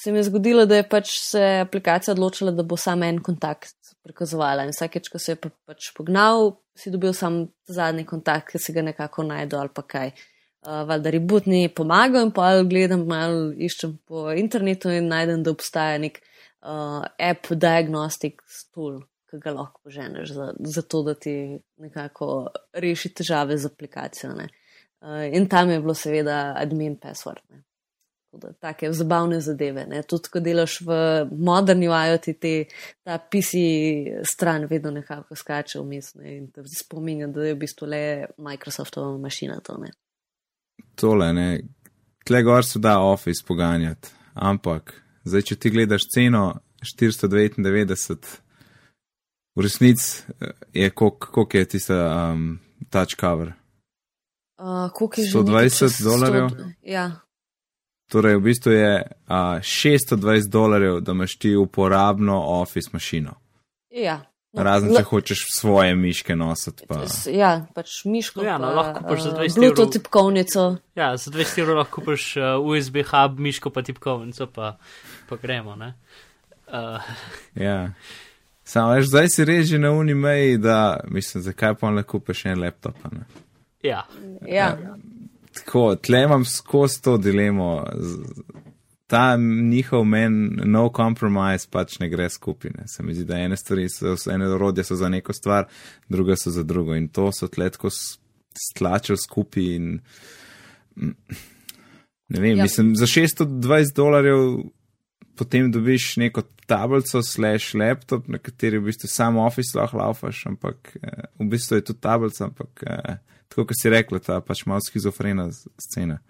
se 0.00 0.12
mi 0.12 0.18
je 0.18 0.22
zgodilo, 0.22 0.64
da 0.66 0.76
je 0.76 0.88
pač 0.88 1.10
se 1.20 1.42
aplikacija 1.66 2.12
odločila, 2.14 2.52
da 2.56 2.62
bo 2.62 2.76
samo 2.76 3.04
en 3.04 3.18
kontakt 3.22 3.74
prikazovala. 4.02 4.64
In 4.64 4.72
vsakeč, 4.72 5.10
ko 5.12 5.20
se 5.20 5.34
je 5.34 5.40
pa, 5.40 5.50
pač 5.68 5.90
pognal, 5.96 6.54
si 6.78 6.92
dobil 6.92 7.12
sam 7.16 7.42
zadnji 7.68 8.06
kontakt, 8.08 8.48
ki 8.52 8.60
si 8.62 8.72
ga 8.72 8.84
nekako 8.86 9.26
najdel 9.28 9.60
ali 9.60 9.74
pa 9.76 9.84
kaj. 9.84 10.14
Uh, 10.60 10.82
Valjda 10.88 11.12
reboot 11.12 11.46
ni 11.48 11.68
pomagal 11.72 12.28
in 12.28 12.32
pa 12.36 12.50
gledam, 12.68 13.06
malo 13.08 13.46
iščem 13.52 13.94
po 14.08 14.28
internetu 14.36 14.92
in 14.92 15.08
najdem, 15.12 15.44
da 15.44 15.52
obstaja 15.52 16.00
nek 16.00 16.20
uh, 16.20 17.04
app 17.30 17.52
diagnostic 17.52 18.40
tool, 18.72 19.00
ki 19.28 19.40
ga 19.40 19.56
lahko 19.56 19.84
poženeš 19.84 20.36
za, 20.36 20.50
za 20.76 20.84
to, 20.84 21.04
da 21.06 21.16
ti 21.16 21.34
nekako 21.80 22.50
reši 22.72 23.12
težave 23.20 23.56
z 23.60 23.72
aplikacijo. 23.72 24.32
Uh, 24.36 25.26
in 25.32 25.48
tam 25.48 25.72
je 25.72 25.80
bilo 25.80 25.96
seveda 25.96 26.42
admin 26.60 26.96
password. 27.00 27.44
Ne. 27.48 27.64
Take 28.60 28.92
zabavne 28.92 29.40
zadeve. 29.40 29.86
Ne. 29.86 30.02
Tudi, 30.06 30.30
ko 30.30 30.40
delaš 30.40 30.80
v 30.86 30.98
moderni 31.34 31.88
IoT, 31.90 32.28
te, 32.38 32.52
ta 33.02 33.18
PC 33.18 33.62
stran 34.32 34.68
vedno 34.70 34.92
nekako 34.94 35.34
skače 35.36 35.80
vmes 35.82 36.14
ne, 36.14 36.36
in 36.36 36.46
te 36.54 36.62
spominja, 36.70 37.26
da 37.26 37.48
je 37.48 37.54
v 37.56 37.58
bistvu 37.64 37.88
le 37.90 38.02
Microsoftova 38.38 39.16
mašina. 39.18 39.58
To, 39.66 39.78
ne. 39.82 39.90
Tole, 40.94 41.32
ne. 41.34 41.48
Tle 42.24 42.42
gor 42.46 42.64
se 42.64 42.78
da 42.78 43.00
Office 43.02 43.42
poganjati, 43.46 44.12
ampak 44.34 44.94
zdaj, 45.24 45.42
če 45.50 45.56
ti 45.56 45.72
gledaš 45.74 46.06
ceno 46.14 46.44
499, 46.86 48.36
v 49.56 49.64
resnici 49.66 50.22
eh, 50.38 50.52
je 50.72 50.90
koliko 50.90 51.48
je 51.52 51.64
tista 51.64 52.30
um, 52.32 52.60
touch 52.90 53.18
cover. 53.20 53.52
Uh, 54.60 55.10
je 55.16 55.26
120 55.32 56.04
dolarjev? 56.04 56.48
Ja. 56.82 57.10
Torej, 58.10 58.36
v 58.36 58.42
bistvu 58.42 58.72
je 58.74 58.94
uh, 59.06 59.34
620 59.62 60.50
dolarjev, 60.50 61.00
da 61.00 61.12
imaš 61.12 61.36
ti 61.38 61.54
uporabno 61.56 62.40
Office 62.60 62.90
mašino. 62.92 63.36
Ja. 63.90 64.20
No, 64.52 64.64
Razen, 64.66 64.90
če 64.96 65.04
hočeš 65.06 65.44
svoje 65.54 65.94
miške 65.94 66.34
nositi. 66.34 66.82
Pa. 66.90 67.04
Ja, 67.30 67.50
pač 67.74 68.00
miško. 68.10 68.42
Ja, 68.42 68.56
no, 68.58 68.72
lahko 68.74 69.04
paš 69.06 69.28
za 69.28 69.34
20 69.36 69.44
evrov. 69.44 69.60
Bluetooth 69.60 69.92
tipkovnico. 69.94 70.64
Ja, 70.98 71.12
za 71.16 71.30
20 71.30 71.60
evrov 71.62 71.78
lahko 71.84 72.02
paš 72.02 72.24
uh, 72.40 72.48
USB 72.58 73.04
hub, 73.06 73.38
miško 73.38 73.70
pa 73.70 73.84
tipkovnico, 73.86 74.48
pa, 74.50 74.72
pa 75.28 75.38
gremo. 75.38 75.76
Uh. 75.78 77.14
Ja. 77.54 77.92
Samo 78.66 78.96
veš, 78.98 79.06
zdaj 79.12 79.30
si 79.30 79.46
reži 79.46 79.78
na 79.78 79.92
uni 79.94 80.14
meji, 80.14 80.58
da 80.58 80.98
mislim, 81.06 81.42
zakaj 81.46 81.74
pa 81.78 81.94
ne 81.94 82.02
kupiš 82.02 82.44
en 82.50 82.60
laptop. 82.62 82.98
Ne? 83.12 83.22
Ja. 83.82 84.02
ja. 84.42 84.74
ja. 84.82 84.96
Tako, 85.54 85.96
tle 85.96 86.22
imam 86.22 86.44
skozi 86.44 87.02
to 87.02 87.16
dilemo. 87.18 87.84
Ta 89.06 89.36
njihov 89.70 90.04
men, 90.04 90.60
no 90.64 90.90
compromise, 90.96 91.66
pač 91.70 91.98
ne 91.98 92.08
gre 92.08 92.28
skupine. 92.30 92.86
Se 92.86 93.02
mi 93.02 93.14
zdi, 93.14 93.24
da 93.24 93.38
ene 93.38 93.56
stvari, 93.56 93.88
so, 93.90 94.14
ene 94.30 94.48
orodje 94.48 94.84
so 94.84 94.96
za 94.96 95.08
neko 95.08 95.32
stvar, 95.32 95.66
druge 96.08 96.36
so 96.36 96.50
za 96.50 96.62
drugo. 96.62 96.94
In 96.94 97.08
to 97.08 97.32
so 97.32 97.48
tle 97.48 97.70
tako 97.70 97.90
stlačil 97.90 99.16
skupaj 99.16 99.74
in. 99.74 100.00
Ne 102.28 102.40
vem, 102.40 102.56
ja. 102.56 102.62
mislim, 102.62 102.94
za 102.96 103.06
620 103.06 103.94
dolarjev 103.96 104.62
potem 105.36 105.72
dobiš 105.72 106.16
neko 106.16 106.42
tablico, 106.66 107.22
slash 107.22 107.74
laptop, 107.74 108.28
na 108.28 108.38
kateri 108.38 108.78
v 108.78 108.90
bistvu 108.90 109.08
samo 109.08 109.42
Office 109.46 109.78
lahko 109.78 109.96
laufaš, 109.96 110.44
ampak 110.46 110.92
eh, 111.02 111.24
v 111.38 111.48
bistvu 111.50 111.80
je 111.80 111.84
to 111.84 111.94
tablica, 111.96 112.44
ampak. 112.44 112.84
Eh, 112.86 113.16
tako 113.50 113.66
kot 113.70 113.78
si 113.78 113.90
rekla, 113.92 114.22
ta 114.22 114.40
pač 114.40 114.64
malo 114.70 114.82
schizofrena 114.84 115.48
scena. 115.52 116.20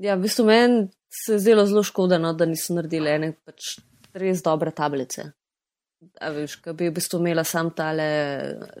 Ja, 0.00 0.16
v 0.16 0.26
bistvu 0.26 0.44
meni 0.48 0.86
se 1.12 1.36
je 1.36 1.42
zdelo 1.44 1.66
zelo 1.66 1.82
škoda, 1.86 2.18
no, 2.18 2.32
da 2.36 2.48
niso 2.48 2.74
naredili 2.76 3.12
ene 3.12 3.32
pač 3.44 3.76
res 4.16 4.42
dobre 4.44 4.72
tablice. 4.76 5.30
A 6.20 6.30
veš, 6.32 6.58
ki 6.64 6.74
bi 6.76 6.90
v 6.90 6.96
bistvu 6.96 7.20
imela 7.22 7.44
sam 7.44 7.70
tale 7.76 8.08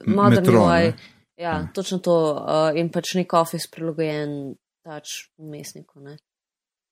modern 0.06 0.50
UI. 0.52 0.92
Ja, 1.36 1.48
ja, 1.48 1.56
točno 1.74 1.98
to 2.04 2.16
uh, 2.36 2.76
in 2.76 2.90
pač 2.92 3.14
nek 3.18 3.32
office 3.36 3.68
prilagojen 3.72 4.54
tač 4.84 5.28
umestniku. 5.40 6.04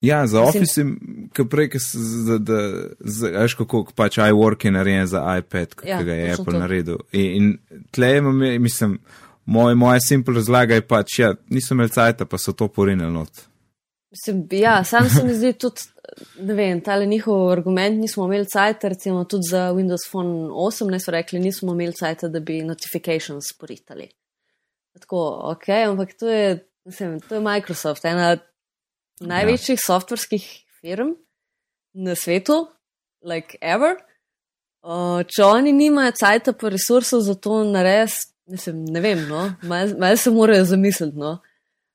Ja, 0.05 0.27
za 0.27 0.41
Mislim, 0.41 0.91
Office, 0.97 1.31
ki 1.33 1.45
prej, 1.49 1.69
ki 1.73 1.81
veš, 3.33 3.55
kako 3.57 3.85
pač 3.97 4.19
iWork 4.21 4.67
je 4.67 4.73
narejen 4.75 5.07
za 5.09 5.23
iPad, 5.39 5.77
ki 5.81 5.89
ja, 5.89 6.03
ga 6.05 6.17
je 6.19 6.33
Apple 6.33 6.53
to. 6.53 6.59
naredil. 6.61 6.99
In, 7.13 7.31
in 7.71 7.85
tle 7.93 8.11
imam, 8.19 8.43
mislim, 8.61 8.99
Moj, 9.47 9.75
moja 9.75 10.01
simpel 10.01 10.35
razlaga 10.35 10.75
je 10.75 10.87
pač, 10.89 11.19
ja, 11.19 11.35
niso 11.53 11.75
imeli 11.75 11.93
cajta, 11.93 12.25
pa 12.25 12.39
so 12.39 12.53
to 12.53 12.69
porinili 12.69 13.13
not. 13.13 13.45
Mislim, 14.15 14.47
ja, 14.51 14.85
sam 14.85 15.09
se 15.11 15.25
mi 15.25 15.35
zdi 15.35 15.53
tudi, 15.59 15.83
ne 16.39 16.55
vem, 16.55 16.81
tale 16.81 17.07
njihov 17.07 17.51
argument, 17.53 18.01
nismo 18.01 18.25
imeli 18.25 18.47
cajta, 18.47 18.89
recimo 18.89 19.25
tudi 19.25 19.51
za 19.51 19.73
Windows 19.73 20.09
Phone 20.11 20.49
8, 20.49 20.91
ne 20.91 21.01
so 21.01 21.13
rekli, 21.13 21.41
nismo 21.41 21.75
imeli 21.75 21.93
cajta, 21.93 22.29
da 22.29 22.41
bi 22.41 22.63
notifications 22.63 23.53
poritali. 23.61 24.09
Tako, 25.01 25.25
ok, 25.53 25.69
ampak 25.89 26.15
to 26.19 26.31
je, 26.31 26.69
mislim, 26.85 27.21
to 27.21 27.35
je 27.35 27.41
Microsoft, 27.41 28.05
ena 28.05 28.37
največjih 29.21 29.79
ja. 29.79 29.85
softverskih 29.87 30.47
firm 30.81 31.15
na 31.93 32.15
svetu, 32.15 32.67
like 33.25 33.59
ever. 33.61 33.99
Uh, 34.85 35.25
če 35.27 35.45
oni 35.45 35.73
nimajo 35.73 36.13
cajta 36.13 36.53
pa 36.53 36.69
resursov 36.69 37.23
za 37.25 37.35
to 37.35 37.63
narediti, 37.65 38.34
Mislim, 38.51 38.85
ne 38.85 39.01
vem, 39.01 39.25
no, 39.29 39.47
malo 39.63 39.99
mal 39.99 40.17
se 40.21 40.31
morajo 40.31 40.65
zamisliti. 40.65 41.17
No. 41.19 41.39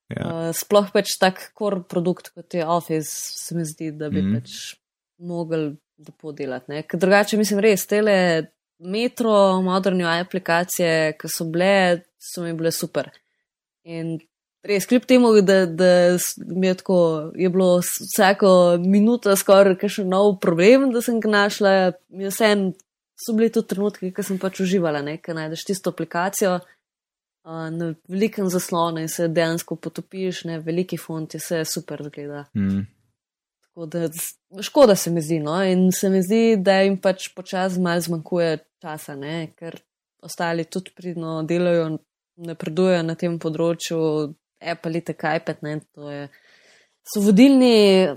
Ja. 0.10 0.26
Uh, 0.26 0.48
sploh 0.58 0.88
pač 0.94 1.14
tak 1.22 1.52
core 1.58 1.84
produkt 1.86 2.32
kot 2.34 2.54
je 2.58 2.66
Office, 2.66 3.12
se 3.38 3.58
mi 3.58 3.66
zdi, 3.68 3.92
da 3.94 4.10
bi 4.10 4.24
mm. 4.24 4.40
pač 4.40 4.56
mogel 5.22 5.76
lepo 6.02 6.34
delati. 6.34 6.82
Ker 6.90 7.02
drugače, 7.02 7.38
mislim, 7.38 7.62
res, 7.62 7.86
tele 7.90 8.16
metro, 8.80 9.60
moderni 9.62 10.08
aplikacije, 10.08 11.14
ki 11.20 11.30
so 11.30 11.46
bile, 11.52 12.02
so 12.18 12.44
mi 12.46 12.56
bile 12.58 12.72
super. 12.74 13.12
In 13.84 14.16
res, 14.66 14.88
kljub 14.90 15.06
temu, 15.08 15.34
da, 15.46 15.62
da 15.68 15.92
mi 16.48 16.68
je 16.68 16.78
tako, 16.82 17.00
je 17.36 17.50
bilo 17.52 17.72
vsako 17.84 18.52
minuto 18.84 19.36
skoraj 19.38 19.78
kakšen 19.84 20.10
nov 20.10 20.38
problem, 20.44 20.90
da 20.96 21.04
sem 21.06 21.20
ga 21.22 21.32
našla, 21.36 21.74
mi 22.10 22.26
je 22.26 22.34
vse 22.34 22.54
en 22.56 22.70
so 23.20 23.36
bili 23.36 23.52
tudi 23.52 23.74
trenutki, 23.74 24.12
ki 24.16 24.24
sem 24.24 24.40
pač 24.40 24.62
uživala, 24.64 25.04
ker 25.24 25.36
najdeš 25.36 25.66
tisto 25.68 25.92
aplikacijo 25.94 26.60
uh, 26.60 27.66
na 27.76 27.94
velikem 28.08 28.48
zaslonu 28.50 29.04
in 29.04 29.12
se 29.12 29.28
dejansko 29.28 29.76
potopiš, 29.76 30.46
ne 30.50 30.60
veliki 30.64 30.98
fonti, 30.98 31.42
vse 31.42 31.66
super 31.66 32.04
zgleda. 32.08 32.46
Mm. 32.56 32.86
Tako 33.64 33.86
da 33.86 34.08
škoda 34.64 34.96
se 34.96 35.12
mi 35.12 35.22
zdi, 35.22 35.40
no, 35.44 35.60
in 35.64 35.92
se 35.92 36.10
mi 36.10 36.24
zdi, 36.24 36.58
da 36.58 36.80
jim 36.82 36.98
pač 37.02 37.30
počasi 37.36 37.80
malo 37.80 38.02
zmanjkuje 38.02 38.58
časa, 38.82 39.16
ne? 39.16 39.50
ker 39.60 39.80
ostali 40.24 40.66
tudi 40.66 40.92
pridno 40.96 41.44
delajo, 41.48 41.98
napredujejo 42.40 43.04
na 43.04 43.16
tem 43.20 43.36
področju, 43.40 44.00
Apple 44.60 45.00
in 45.00 45.06
tako 45.08 45.36
iPad, 45.40 45.62
ne, 45.64 45.78
to 45.96 46.10
je. 46.12 46.26
So 47.08 47.24
vodilni, 47.24 48.10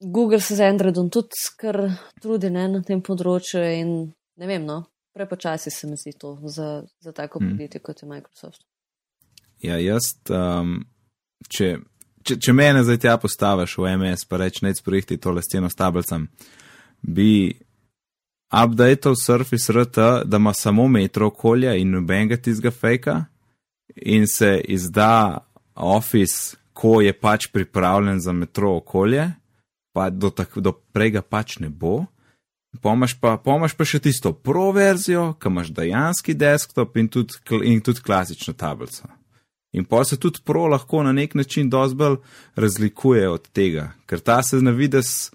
Google 0.00 0.40
se 0.40 0.56
z 0.56 0.64
Androidom 0.64 1.10
tudi 1.12 1.36
skr 1.36 1.76
trudi 2.22 2.48
ne, 2.50 2.64
na 2.72 2.80
tem 2.84 3.02
področju 3.04 3.60
in 3.76 3.90
ne 4.40 4.48
vem, 4.48 4.64
no, 4.64 4.84
prepočasi 5.14 5.70
se 5.70 5.86
mi 5.86 5.96
zdi 5.96 6.12
to 6.18 6.38
za, 6.44 6.82
za 7.00 7.12
tako 7.12 7.38
hmm. 7.38 7.50
podjetje 7.50 7.80
kot 7.80 8.02
je 8.02 8.08
Microsoft. 8.08 8.64
Ja, 9.60 9.76
jaz, 9.76 10.14
um, 10.32 10.78
če, 11.48 11.74
če, 12.24 12.38
če 12.40 12.52
mene 12.56 12.80
zdaj 12.84 13.00
tja 13.02 13.16
postaviš 13.20 13.76
v 13.78 13.96
MS, 14.00 14.24
pa 14.24 14.40
reč 14.40 14.62
nec 14.64 14.80
projekti 14.80 15.20
tole 15.20 15.42
steno 15.44 15.68
s 15.68 15.76
tablicam, 15.76 16.30
bi 17.02 17.52
updated 18.50 19.18
Surface 19.20 19.72
RT, 19.72 20.06
da 20.24 20.40
ima 20.40 20.54
samo 20.56 20.88
metro 20.88 21.28
okolja 21.28 21.74
in 21.76 21.92
nobenega 21.92 22.40
tizga 22.40 22.70
fejka 22.70 23.24
in 23.96 24.26
se 24.26 24.56
izda 24.64 25.44
Office, 25.74 26.56
ko 26.72 27.00
je 27.00 27.12
pač 27.12 27.50
pripravljen 27.52 28.20
za 28.20 28.32
metro 28.32 28.76
okolje, 28.76 29.28
pa 29.92 30.10
do, 30.10 30.30
tak, 30.30 30.58
do 30.58 30.72
prega 30.72 31.22
pač 31.22 31.58
ne 31.58 31.68
bo. 31.68 32.06
Pomaž 32.78 33.16
pa, 33.18 33.34
pomaž 33.42 33.74
pa 33.74 33.84
še 33.84 33.98
tisto 33.98 34.30
pro 34.32 34.68
verzijo, 34.72 35.32
ki 35.42 35.50
imaš 35.50 35.72
dejanski 35.74 36.36
desktop 36.38 36.94
in 37.02 37.08
tudi, 37.10 37.34
in 37.66 37.82
tudi 37.82 38.04
klasično 38.06 38.54
tablico. 38.54 39.10
In 39.74 39.84
pa 39.84 40.04
se 40.04 40.18
tudi 40.18 40.38
pro 40.46 40.68
lahko 40.70 41.02
na 41.02 41.12
nek 41.12 41.34
način 41.34 41.70
bolj 41.70 42.16
razlikuje 42.56 43.28
od 43.28 43.48
tega, 43.50 43.92
ker 44.06 44.20
ta 44.20 44.42
se 44.42 44.62
na 44.62 44.70
vides 44.70 45.30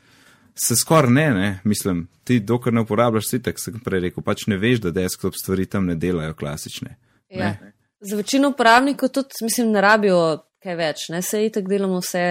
se 0.55 0.75
skoraj 0.75 1.11
ne, 1.11 1.29
ne, 1.29 1.59
mislim, 1.63 2.07
ti 2.23 2.39
dokler 2.39 2.73
ne 2.73 2.81
uporabljaš 2.81 3.29
sitek, 3.29 3.59
sem 3.59 3.79
prej 3.83 4.07
rekel, 4.07 4.23
pač 4.23 4.47
ne 4.47 4.57
veš, 4.57 4.79
da 4.87 4.91
desktop 4.95 5.35
stvari 5.35 5.65
tam 5.65 5.85
ne 5.85 5.95
delajo 5.95 6.33
klasične. 6.33 6.95
Ja. 7.29 7.55
Za 7.99 8.15
večino 8.15 8.49
uporabnikov 8.49 9.09
tudi, 9.09 9.43
mislim, 9.43 9.71
ne 9.75 9.81
rabijo 9.81 10.19
kaj 10.63 10.75
več, 10.75 11.09
ne, 11.11 11.21
se 11.21 11.43
itak 11.45 11.67
delamo 11.69 11.99
vse 11.99 12.23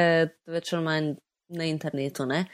več 0.51 0.73
ali 0.73 0.85
manj 0.85 1.11
na 1.55 1.69
internetu, 1.69 2.27
ne. 2.27 2.47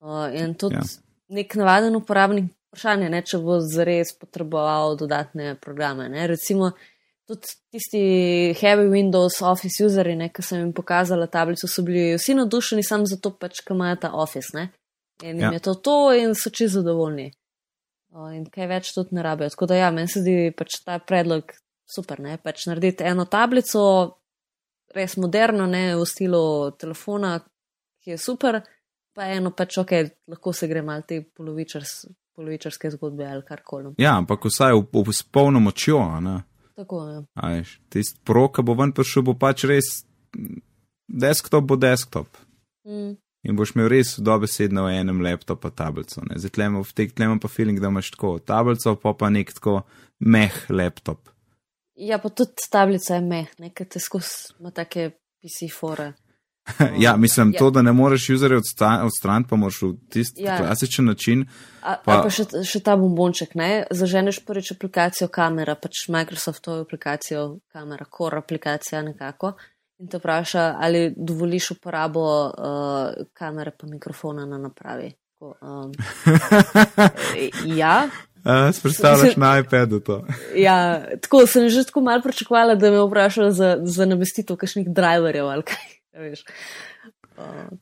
Uh, 0.00 0.28
in 0.36 0.54
tudi 0.60 0.76
ja. 0.76 0.84
Nek 1.30 1.54
navaden 1.58 1.96
uporabnik 1.96 2.50
vprašanje, 2.70 3.10
ne, 3.10 3.22
če 3.26 3.40
bo 3.42 3.58
zares 3.64 4.12
potreboval 4.18 4.96
dodatne 4.98 5.56
programe, 5.62 6.08
ne, 6.12 6.26
recimo 6.30 6.72
tudi 7.30 7.54
tisti 7.70 8.02
heavy 8.58 8.88
Windows 8.90 9.40
Office 9.46 9.84
useri, 9.86 10.16
ne, 10.18 10.30
ki 10.34 10.42
sem 10.42 10.64
jim 10.64 10.72
pokazala 10.74 11.28
tablico, 11.30 11.68
so 11.70 11.84
bili 11.86 12.16
vsi 12.16 12.34
nadušeni 12.38 12.82
samo 12.86 13.06
zato, 13.06 13.30
pač, 13.38 13.62
ker 13.66 13.76
imajo 13.76 14.00
ta 14.04 14.12
Office, 14.18 14.50
ne. 14.54 14.70
In 15.22 15.36
jim 15.36 15.46
ja. 15.46 15.52
je 15.54 15.62
to 15.68 15.74
to, 15.74 15.98
in 16.18 16.34
so 16.34 16.50
čisto 16.50 16.80
zadovoljni. 16.80 17.28
O, 18.10 18.26
in 18.34 18.46
kaj 18.50 18.66
več 18.66 18.90
tudi 18.94 19.14
ne 19.14 19.22
rabijo. 19.22 19.50
Tako 19.54 19.68
da, 19.70 19.78
ja, 19.78 19.90
meni 19.94 20.10
se 20.10 20.24
zdi 20.24 20.50
pač 20.56 20.80
ta 20.82 20.98
predlog 20.98 21.52
super. 21.90 22.18
Ne? 22.22 22.38
Pač 22.42 22.64
narediti 22.66 23.06
eno 23.06 23.26
tablico, 23.30 23.82
res 24.96 25.14
moderno, 25.20 25.68
ne 25.70 25.84
v 25.94 26.06
stilu 26.08 26.42
telefona, 26.80 27.36
ki 28.02 28.16
je 28.16 28.18
super, 28.18 28.58
pa 29.14 29.30
eno 29.34 29.52
pač 29.56 29.78
ok, 29.82 29.94
lahko 30.30 30.52
se 30.56 30.68
gre 30.70 30.82
mal 30.86 31.02
te 31.08 31.22
polovičars, 31.22 31.94
polovičarske 32.36 32.92
zgodbe 32.96 33.26
ali 33.26 33.46
karkoli. 33.46 33.94
Ja, 34.00 34.16
ampak 34.18 34.46
vsaj 34.48 34.76
v, 34.78 34.84
v, 34.92 35.14
s 35.14 35.26
polno 35.26 35.62
močjo. 35.62 36.02
Tako 36.80 37.00
je. 37.08 37.16
Ja. 37.36 37.64
Tisti 37.92 38.22
prok, 38.24 38.62
bo 38.64 38.76
ven 38.78 38.94
prišel, 38.96 39.26
bo 39.26 39.36
pač 39.38 39.66
res 39.68 39.90
desktop, 41.10 41.66
bo 41.68 41.80
desktop. 41.80 42.40
Mm 42.88 43.18
in 43.42 43.56
boš 43.56 43.74
imel 43.74 43.88
res 43.92 44.14
dobesedno 44.20 44.84
v 44.86 44.96
enem 45.00 45.22
laptopu 45.24 45.70
tablico. 45.72 46.22
Zdaj 46.28 46.54
tlemo 46.56 46.82
v 46.84 46.96
teh 46.96 47.12
tlemo 47.12 47.38
pa 47.40 47.48
feeling, 47.48 47.80
da 47.80 47.88
imaš 47.88 48.12
tako 48.14 48.38
tablico, 48.44 48.96
pa 49.00 49.14
pa 49.16 49.30
nek 49.32 49.52
tako 49.56 49.80
meh 50.20 50.56
laptop. 50.68 51.30
Ja, 51.96 52.20
pa 52.20 52.30
tudi 52.32 52.68
tablica 52.72 53.16
je 53.16 53.24
meh, 53.24 53.48
nekaj 53.60 53.88
te 53.94 54.00
skozi 54.00 54.54
ima 54.60 54.72
take 54.72 55.10
PC-fore. 55.40 56.12
ja, 57.04 57.16
mislim, 57.16 57.52
ja. 57.54 57.58
to, 57.58 57.70
da 57.70 57.82
ne 57.82 57.92
moreš 57.92 58.28
userje 58.30 58.60
odstraniti, 59.04 59.48
pa 59.50 59.56
moraš 59.56 59.82
v 59.82 59.92
tisti 60.10 60.42
ja. 60.42 60.58
klasičen 60.58 61.04
način. 61.04 61.44
Pa, 61.80 61.96
a, 61.96 62.22
pa 62.22 62.30
še, 62.30 62.44
še 62.66 62.82
ta 62.84 62.96
bombonček, 63.00 63.54
ne? 63.56 63.86
Zaženeš 63.90 64.42
prvič 64.44 64.74
aplikacijo 64.76 65.28
kamera, 65.32 65.74
pač 65.74 66.06
Microsoftovo 66.12 66.84
aplikacijo 66.84 67.44
kamera, 67.72 68.06
core 68.16 68.42
aplikacija 68.44 69.02
nekako 69.02 69.54
in 70.00 70.08
te 70.08 70.18
vpraša, 70.18 70.76
ali 70.80 71.12
dovoliš 71.16 71.70
uporabo 71.70 72.24
uh, 72.46 73.26
kamere 73.32 73.70
pa 73.70 73.86
mikrofona 73.86 74.46
na 74.46 74.58
napravi. 74.58 75.12
Tako, 75.32 75.54
um, 75.62 75.92
ja. 77.80 78.08
Spredstavljaš 78.72 79.36
na 79.36 79.58
iPadu 79.58 80.00
to. 80.00 80.26
ja, 80.66 81.02
tako 81.20 81.46
sem 81.46 81.68
že 81.68 81.84
tako 81.84 82.00
malo 82.00 82.22
pričakovala, 82.22 82.74
da 82.74 82.90
me 82.90 83.04
vprašajo 83.04 83.50
za, 83.50 83.78
za 83.82 84.06
namestitev 84.06 84.56
kakšnih 84.56 84.88
driverjev 84.88 85.46
ali 85.46 85.62
kaj. 85.62 85.99
Ja, 87.40 87.46
uh, 87.46 87.78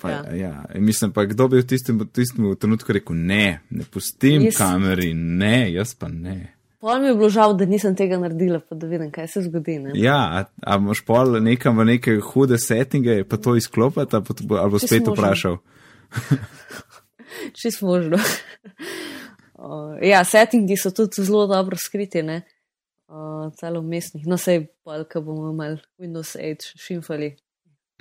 pa, 0.00 0.10
ja. 0.10 0.34
Ja. 0.34 0.64
Mislim 0.74 1.12
pa, 1.12 1.24
kdo 1.28 1.48
bi 1.48 1.58
v 1.60 1.66
tistem, 1.68 1.98
tistem 2.08 2.46
trenutku 2.56 2.92
rekel, 2.94 3.16
ne, 3.16 3.60
ne 3.70 3.84
pustim 3.84 4.46
jaz... 4.46 4.56
kameri, 4.56 5.10
ne, 5.14 5.72
jaz 5.72 5.92
pa 5.98 6.08
ne. 6.08 6.54
Pol 6.80 7.00
mi 7.00 7.08
je 7.08 7.14
bilo 7.14 7.28
žal, 7.32 7.54
da 7.56 7.64
nisem 7.64 7.96
tega 7.96 8.18
naredila, 8.20 8.58
pa 8.60 8.76
da 8.76 8.86
vidim, 8.86 9.10
kaj 9.12 9.28
se 9.32 9.42
zgodi. 9.46 9.78
Ne? 9.80 9.92
Ja, 9.96 10.16
a, 10.38 10.44
a 10.64 10.76
imaš 10.80 11.00
pol 11.04 11.38
nekam 11.40 11.78
v 11.80 11.86
neke 11.94 12.18
hude 12.20 12.58
settinge, 12.60 13.22
pa 13.24 13.36
to 13.36 13.56
izklopiti, 13.56 14.16
ali 14.16 14.70
bo 14.70 14.80
spet 14.80 15.08
vprašal. 15.08 15.56
Čist 17.60 17.82
možno. 17.82 18.20
ja, 20.12 20.20
settingi 20.28 20.76
so 20.76 20.92
tudi 20.92 21.24
zelo 21.24 21.46
dobro 21.48 21.76
skriti, 21.80 22.22
ne? 22.22 22.42
Uh, 23.08 23.48
celo 23.56 23.80
v 23.80 23.94
mestnih, 23.96 24.28
no 24.28 24.36
sej, 24.40 24.66
ko 24.84 25.24
bomo 25.24 25.50
imeli 25.52 25.80
Windows 26.00 26.36
8 26.36 26.84
šimfali, 26.84 27.34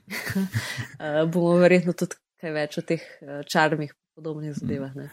uh, 0.08 1.24
bomo 1.32 1.58
verjetno 1.62 1.94
tudi 1.94 2.20
kaj 2.42 2.52
več 2.56 2.78
o 2.78 2.84
teh 2.88 3.04
uh, 3.22 3.42
čarmih 3.48 3.94
podobnih 4.16 4.54
zadevah. 4.56 4.96
Ne? 4.96 5.10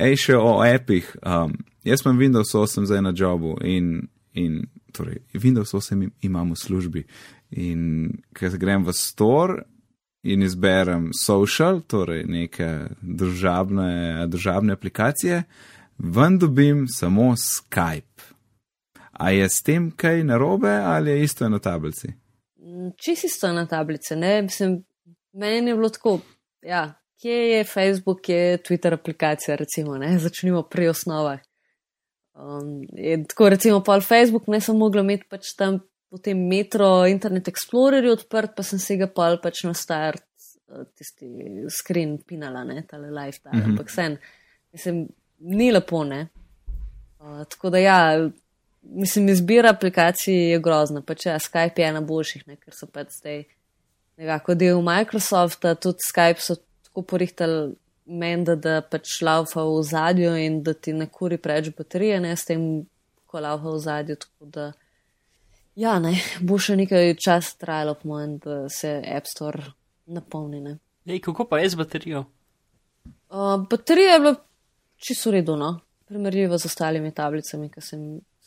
Ej, 0.00 0.16
še 0.26 0.36
o 0.36 0.60
apih. 0.64 1.08
Um, 1.22 1.54
jaz 1.84 2.04
imam 2.04 2.20
Windows 2.20 2.54
8 2.56 2.88
zdaj 2.88 3.02
na 3.04 3.12
jobu 3.16 3.56
in, 3.64 4.08
in 4.32 4.62
torej, 4.92 5.20
Windows 5.34 5.74
8 5.76 6.08
imam 6.24 6.54
v 6.54 6.58
službi. 6.58 7.04
In 7.60 8.10
ker 8.32 8.56
grem 8.58 8.86
v 8.86 8.96
store 8.96 9.62
in 10.22 10.42
izberem 10.46 11.10
social, 11.12 11.82
torej 11.86 12.24
neke 12.30 12.68
državne, 13.02 14.26
državne 14.30 14.72
aplikacije, 14.78 15.42
ven 15.98 16.38
dobim 16.38 16.86
samo 16.88 17.34
Skype. 17.36 18.30
A 19.12 19.30
je 19.30 19.48
s 19.48 19.62
tem 19.62 19.90
kaj 19.90 20.24
narobe 20.24 20.70
ali 20.70 21.10
je 21.10 21.22
isto 21.22 21.48
na 21.48 21.58
tablici? 21.58 22.08
Čisto 22.96 23.26
isto 23.26 23.52
na 23.52 23.66
tablici, 23.66 24.16
ne, 24.16 24.42
mislim, 24.42 24.84
meni 25.32 25.70
je 25.70 25.74
bilo 25.74 25.88
tako, 25.88 26.18
ja, 26.62 26.94
kje 27.20 27.38
je 27.50 27.64
Facebook, 27.64 28.20
kje 28.22 28.36
je 28.36 28.58
Twitter 28.58 28.94
aplikacija, 28.94 29.56
recimo, 29.56 29.96
ne, 29.98 30.18
začnimo 30.18 30.62
pri 30.62 30.88
osnovah. 30.88 31.40
Um, 32.34 32.86
tako 33.28 33.48
recimo 33.48 33.82
pa 33.84 34.00
Facebook, 34.00 34.46
ne 34.46 34.60
sem 34.60 34.76
mogla 34.76 35.02
imeti 35.02 35.26
pač 35.28 35.50
tam 35.56 35.80
potem 36.12 36.38
metro 36.48 37.06
Internet 37.06 37.48
Explorerju 37.48 38.12
odprt, 38.12 38.54
pa 38.56 38.62
sem 38.62 38.78
se 38.80 38.96
ga 39.00 39.08
pa 39.08 39.30
pač 39.42 39.64
na 39.64 39.72
start 39.76 40.24
uh, 40.68 40.84
tisti 40.96 41.28
screen 41.72 42.18
pinala, 42.28 42.64
ne, 42.68 42.84
tale 42.88 43.10
lifestyle, 43.10 43.56
mm 43.56 43.60
-hmm. 43.60 43.70
ampak 43.70 43.90
sen, 43.90 44.16
mislim, 44.72 45.06
ni 45.38 45.72
lepo, 45.72 46.04
ne. 46.04 46.28
Uh, 47.18 47.44
tako 47.48 47.70
da 47.70 47.78
ja, 47.78 48.28
mislim, 48.82 49.28
izbira 49.28 49.70
aplikacij 49.70 50.50
je 50.52 50.60
grozna, 50.60 51.02
pač 51.02 51.26
ja, 51.26 51.38
Skype 51.38 51.80
je 51.80 51.88
ena 51.88 52.00
boljših, 52.00 52.46
ne, 52.46 52.56
ker 52.56 52.74
so 52.74 52.86
pač 52.86 53.14
zdaj 53.18 53.44
nekako 54.20 54.54
del 54.54 54.82
Microsofta, 54.82 55.74
tudi 55.74 56.04
Skype 56.08 56.42
so 56.42 56.58
tako 56.86 57.02
porihtali 57.14 57.72
meni, 58.06 58.44
da, 58.44 58.56
da 58.56 58.80
pač 58.82 59.20
laufa 59.22 59.64
v 59.64 59.82
zadju 59.86 60.34
in 60.36 60.62
da 60.62 60.74
ti 60.74 60.92
ne 60.92 61.06
kuri 61.10 61.38
preveč 61.38 61.72
baterije, 61.76 62.20
ne 62.20 62.36
s 62.36 62.46
tem, 62.48 62.64
ko 63.26 63.40
laufa 63.40 63.70
v 63.70 63.82
zadju. 63.82 64.16
Tako 64.24 64.50
da, 64.56 64.66
ja, 65.78 65.98
ne, 66.02 66.16
bo 66.42 66.58
še 66.60 66.76
nekaj 66.82 67.14
časa 67.22 67.56
trajalo, 67.60 67.96
po 68.00 68.12
mojem, 68.12 68.36
da 68.42 68.64
se 68.72 68.98
App 69.06 69.30
Store 69.30 69.72
napolni. 70.06 70.60
Ne. 70.60 70.76
Ej, 71.06 71.22
kako 71.24 71.46
pa 71.48 71.62
je 71.62 71.72
z 71.72 71.80
baterijo? 71.80 72.26
Uh, 73.32 73.56
baterija 73.70 74.18
je 74.18 74.20
bila 74.20 74.34
čisto 75.02 75.32
redo, 75.34 75.56
no, 75.56 75.78
primerljivo 76.06 76.58
z 76.58 76.68
ostalimi 76.68 77.14
tablicami, 77.14 77.70
ki 77.72 77.80
sem, 77.82 78.02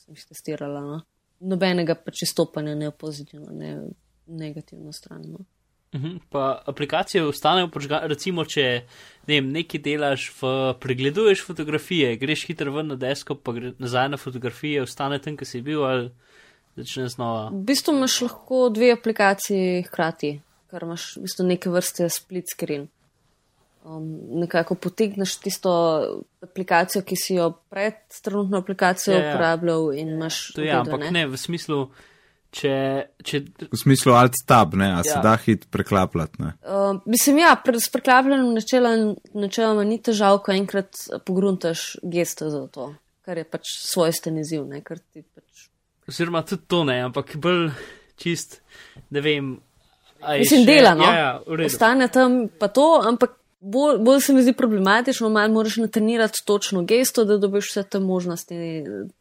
sem 0.06 0.18
jih 0.18 0.30
testirala. 0.32 0.82
No. 0.86 1.02
Nobenega 1.46 1.98
pač 2.00 2.24
izstopanja 2.26 2.76
ne 2.78 2.92
pozitivno, 2.92 3.52
ne 3.52 3.76
negativno 4.26 4.94
stran. 4.94 5.26
No. 5.34 5.46
Mhm, 5.96 6.18
pa 6.30 6.62
aplikacije 6.66 7.24
ostanejo, 7.24 7.70
recimo, 8.04 8.44
če 8.46 8.64
ne 9.28 9.38
vem, 9.38 9.52
nekaj 9.56 9.82
delaš, 9.82 10.26
v, 10.42 10.50
pregleduješ 10.84 11.46
fotografije, 11.46 12.16
greš 12.20 12.48
hitro 12.50 12.74
ven 12.76 12.92
na 12.92 12.98
desko, 13.00 13.38
pa 13.40 13.54
greš 13.56 13.78
nazaj 13.80 14.10
na 14.12 14.20
fotografije, 14.20 14.82
ostane 14.84 15.22
tam, 15.24 15.38
kjer 15.40 15.48
si 15.48 15.62
bil 15.64 15.86
ali 15.88 16.10
začne 16.76 17.08
znova. 17.10 17.48
V 17.54 17.64
bistvu 17.70 17.96
imaš 17.96 18.18
lahko 18.26 18.66
dve 18.76 18.92
aplikaciji 18.98 19.86
hkrati, 19.88 20.34
kar 20.68 20.84
imaš 20.84 21.14
v 21.16 21.24
bistvu 21.30 21.48
neke 21.48 21.72
vrste 21.72 22.10
split 22.12 22.52
screen. 22.52 22.90
Um, 23.86 24.20
nekako 24.42 24.76
potegneš 24.76 25.36
tisto 25.38 25.72
aplikacijo, 26.42 27.04
ki 27.06 27.16
si 27.16 27.36
jo 27.36 27.52
pred 27.70 28.00
trenutno 28.24 28.58
aplikacijo 28.58 29.14
ja, 29.14 29.20
ja. 29.20 29.30
uporabljal 29.30 29.92
in 29.94 30.16
imaš. 30.16 30.40
To 30.56 30.64
je, 30.64 30.72
ja, 30.72 30.80
ampak 30.82 31.04
ne? 31.04 31.12
ne, 31.12 31.26
v 31.30 31.38
smislu. 31.38 31.86
Če, 32.56 32.72
če... 33.20 33.42
V 33.68 33.78
smislu 33.78 34.14
alt-tab, 34.16 34.78
a 34.80 34.88
ja. 34.88 35.04
se 35.04 35.20
da 35.20 35.34
hit 35.44 35.68
preklapljati. 35.70 36.40
Uh, 36.64 37.02
mislim, 37.04 37.42
ja, 37.44 37.52
pre, 37.60 37.76
s 37.84 37.92
preklapljanjem 37.92 38.56
načeloma 39.36 39.84
ni 39.84 40.00
težav, 40.00 40.40
ko 40.46 40.56
enkrat 40.56 41.02
pogruntaš 41.28 41.98
gesto 42.02 42.48
za 42.54 42.64
to, 42.72 42.90
kar 43.28 43.44
je 43.44 43.44
pač 43.44 43.76
svojsten 43.84 44.40
izziv. 44.40 44.64
Pač... 44.88 45.68
Oziroma 46.08 46.46
tudi 46.48 46.64
to 46.72 46.86
ne, 46.88 47.02
ampak 47.10 47.36
bolj 47.44 47.74
čist, 48.18 48.62
ne 49.12 49.22
vem. 49.22 49.56
Mislim, 50.24 50.64
še... 50.64 50.68
dela, 50.72 50.96
no. 50.98 51.06
Ja, 51.06 51.18
ja, 51.20 51.66
Ostane 51.68 52.08
tam 52.10 52.46
pa 52.56 52.72
to, 52.74 52.88
ampak 53.04 53.36
bolj, 53.72 54.00
bolj 54.00 54.22
se 54.22 54.34
mi 54.34 54.44
zdi 54.44 54.54
problematično, 54.54 55.30
malo 55.30 55.54
moraš 55.54 55.78
natrenirati 55.78 56.46
točno 56.46 56.84
gesto, 56.84 57.26
da 57.26 57.38
dobiš 57.38 57.70
vse 57.70 57.84
te 57.84 58.00
možnosti. 58.00 58.56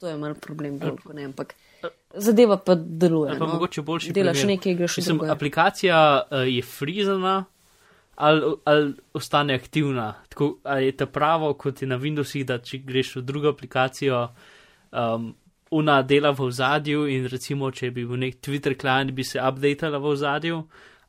To 0.01 0.09
je 0.09 0.17
mal 0.17 0.35
problem, 0.35 0.79
bolj, 0.79 0.97
ko 1.05 1.13
ne. 1.13 1.25
Ampak 1.25 1.55
zadeva 2.15 2.57
pa 2.57 2.75
deluje. 2.75 3.39
Pa 3.39 3.47
no? 3.47 3.53
mogoče 3.53 3.83
boljši. 3.83 4.13
Delaš 4.13 4.39
primer. 4.39 4.57
nekaj, 4.57 4.75
greš 4.75 4.97
Mislim, 4.97 5.21
aplikacija 5.31 6.23
uh, 6.31 6.39
je 6.49 6.63
frizana 6.63 7.45
ali, 8.17 8.55
ali 8.65 8.95
ostane 9.13 9.55
aktivna. 9.55 10.15
Tako, 10.29 10.57
ali 10.63 10.85
je 10.87 10.97
to 10.97 11.07
pravo, 11.07 11.55
kot 11.55 11.83
je 11.83 11.89
na 11.89 11.99
Windowsih, 11.99 12.45
da 12.45 12.59
če 12.59 12.79
greš 12.79 13.17
v 13.17 13.23
drugo 13.23 13.49
aplikacijo, 13.49 14.29
um, 14.93 15.35
una 15.71 16.03
dela 16.03 16.31
v 16.31 16.51
zadju 16.51 17.09
in 17.11 17.27
recimo, 17.27 17.71
če 17.71 17.91
bi 17.91 18.05
bil 18.07 18.21
nek 18.21 18.39
Twitter 18.41 18.77
klient, 18.79 19.11
bi 19.11 19.25
se 19.25 19.41
updatala 19.43 19.99
v 19.99 20.17
zadju, 20.17 20.63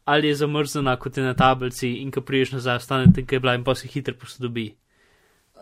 ali 0.06 0.28
je 0.28 0.36
zamrznjena 0.36 1.00
kot 1.00 1.18
je 1.18 1.24
na 1.24 1.34
tablici 1.34 1.90
in 1.94 2.12
ko 2.12 2.22
priješ 2.22 2.52
nazaj, 2.52 2.76
ostane 2.76 3.06
tam, 3.06 3.26
kjer 3.26 3.34
je 3.34 3.40
bila 3.40 3.56
in 3.56 3.64
pa 3.64 3.76
se 3.76 3.88
hitro 3.88 4.14
posodobi. 4.22 4.76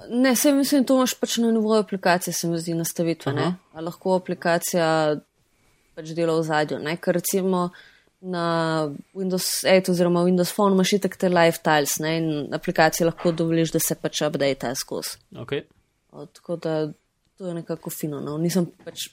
Ne, 0.10 0.36
se 0.36 0.52
mislim, 0.52 0.86
to 0.86 0.96
imaš 0.96 1.14
pač 1.20 1.38
na 1.38 1.52
nivoju 1.52 1.80
aplikacije, 1.80 2.34
se 2.34 2.48
mi 2.48 2.60
zdi 2.60 2.74
nastavitve. 2.74 3.54
Lahko 3.74 4.16
aplikacija 4.16 5.16
pač 5.96 6.14
dela 6.18 6.36
v 6.40 6.44
zadju. 6.44 6.80
Ker 7.02 7.16
recimo 7.16 7.70
na 8.22 8.46
Windows 9.14 9.64
8 9.68 9.92
oziroma 9.92 10.24
Windows 10.24 10.54
Phone 10.56 10.76
imaš 10.76 10.94
itak 10.94 11.18
te 11.20 11.30
live 11.30 11.60
tiles 11.64 11.98
ne? 12.00 12.18
in 12.18 12.54
aplikacije 12.54 13.08
lahko 13.08 13.32
dovoliš, 13.32 13.72
da 13.72 13.80
se 13.80 13.96
pač 13.96 14.22
update 14.28 14.76
skozi. 14.76 15.18
Okay. 15.46 15.64
Tako 16.34 16.56
da 16.56 16.92
to 17.38 17.48
je 17.48 17.54
nekako 17.54 17.90
fino. 17.90 18.20
No. 18.22 18.38
Nisem 18.38 18.66
pač. 18.86 19.10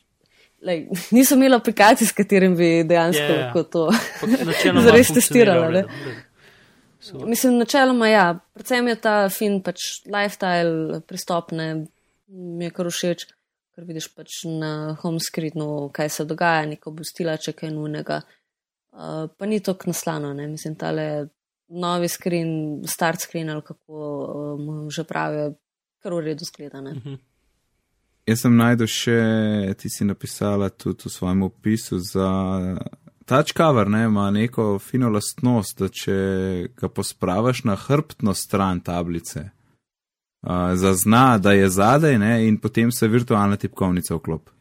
Lej, 0.63 0.89
nisem 1.17 1.39
imela 1.39 1.57
aplikacij, 1.61 2.07
s 2.07 2.17
katerim 2.17 2.57
bi 2.57 2.83
dejansko 2.85 3.23
yeah, 3.23 3.31
ja, 3.31 3.53
yeah. 3.55 3.57
Ja. 3.57 3.63
to 3.65 4.83
zares 4.87 5.13
testirala. 5.15 5.85
Mislim, 7.25 7.57
načeloma 7.57 8.09
ja, 8.09 8.25
predvsem 8.53 8.89
je 8.89 8.97
ta 9.01 9.15
fin 9.33 9.63
pač 9.65 10.03
lifestyle 10.05 11.01
pristopne, 11.09 11.87
mi 12.29 12.69
je 12.69 12.75
kar 12.77 12.91
všeč, 12.93 13.25
ker 13.73 13.87
vidiš 13.89 14.11
pač 14.13 14.43
na 14.45 14.99
home 15.01 15.23
screenu, 15.25 15.89
kaj 15.97 16.13
se 16.13 16.29
dogaja, 16.29 16.69
neko 16.69 16.93
bustila, 16.93 17.39
če 17.41 17.57
kaj 17.57 17.73
nujnega. 17.73 18.21
Uh, 18.91 19.31
pa 19.33 19.49
ni 19.49 19.63
to 19.65 19.73
naslano, 19.87 20.35
ne? 20.37 20.49
mislim, 20.51 20.75
tale 20.77 21.07
novi 21.71 22.09
screen, 22.09 22.83
start 22.85 23.23
screen 23.23 23.51
ali 23.51 23.63
kako 23.63 24.13
um, 24.59 24.91
že 24.91 25.07
pravijo, 25.09 25.55
kar 26.03 26.15
v 26.15 26.25
redu 26.27 26.45
skledane. 26.45 26.91
Uh 26.91 26.97
-huh. 27.05 27.19
Jaz 28.31 28.45
sem 28.45 28.55
najdel 28.55 28.87
še, 28.87 29.21
ti 29.81 29.91
si 29.91 30.07
napisala 30.07 30.69
tudi 30.71 31.09
v 31.09 31.11
svojem 31.11 31.41
opisu 31.49 31.99
za 31.99 32.29
touch 33.27 33.57
cover, 33.57 33.91
ne, 33.91 34.05
ima 34.07 34.29
neko 34.31 34.77
fino 34.79 35.11
lastnost, 35.11 35.81
da 35.81 35.89
če 35.91 36.15
ga 36.79 36.91
pospravaš 36.95 37.65
na 37.67 37.75
hrbtno 37.79 38.35
stran 38.39 38.85
tablice, 38.87 39.49
uh, 40.47 40.71
zazna, 40.79 41.41
da 41.43 41.57
je 41.59 41.73
zadaj 41.75 42.19
ne, 42.23 42.33
in 42.47 42.61
potem 42.63 42.95
se 42.95 43.11
virtualna 43.11 43.59
tipkovnica 43.59 44.15
vklop. 44.21 44.55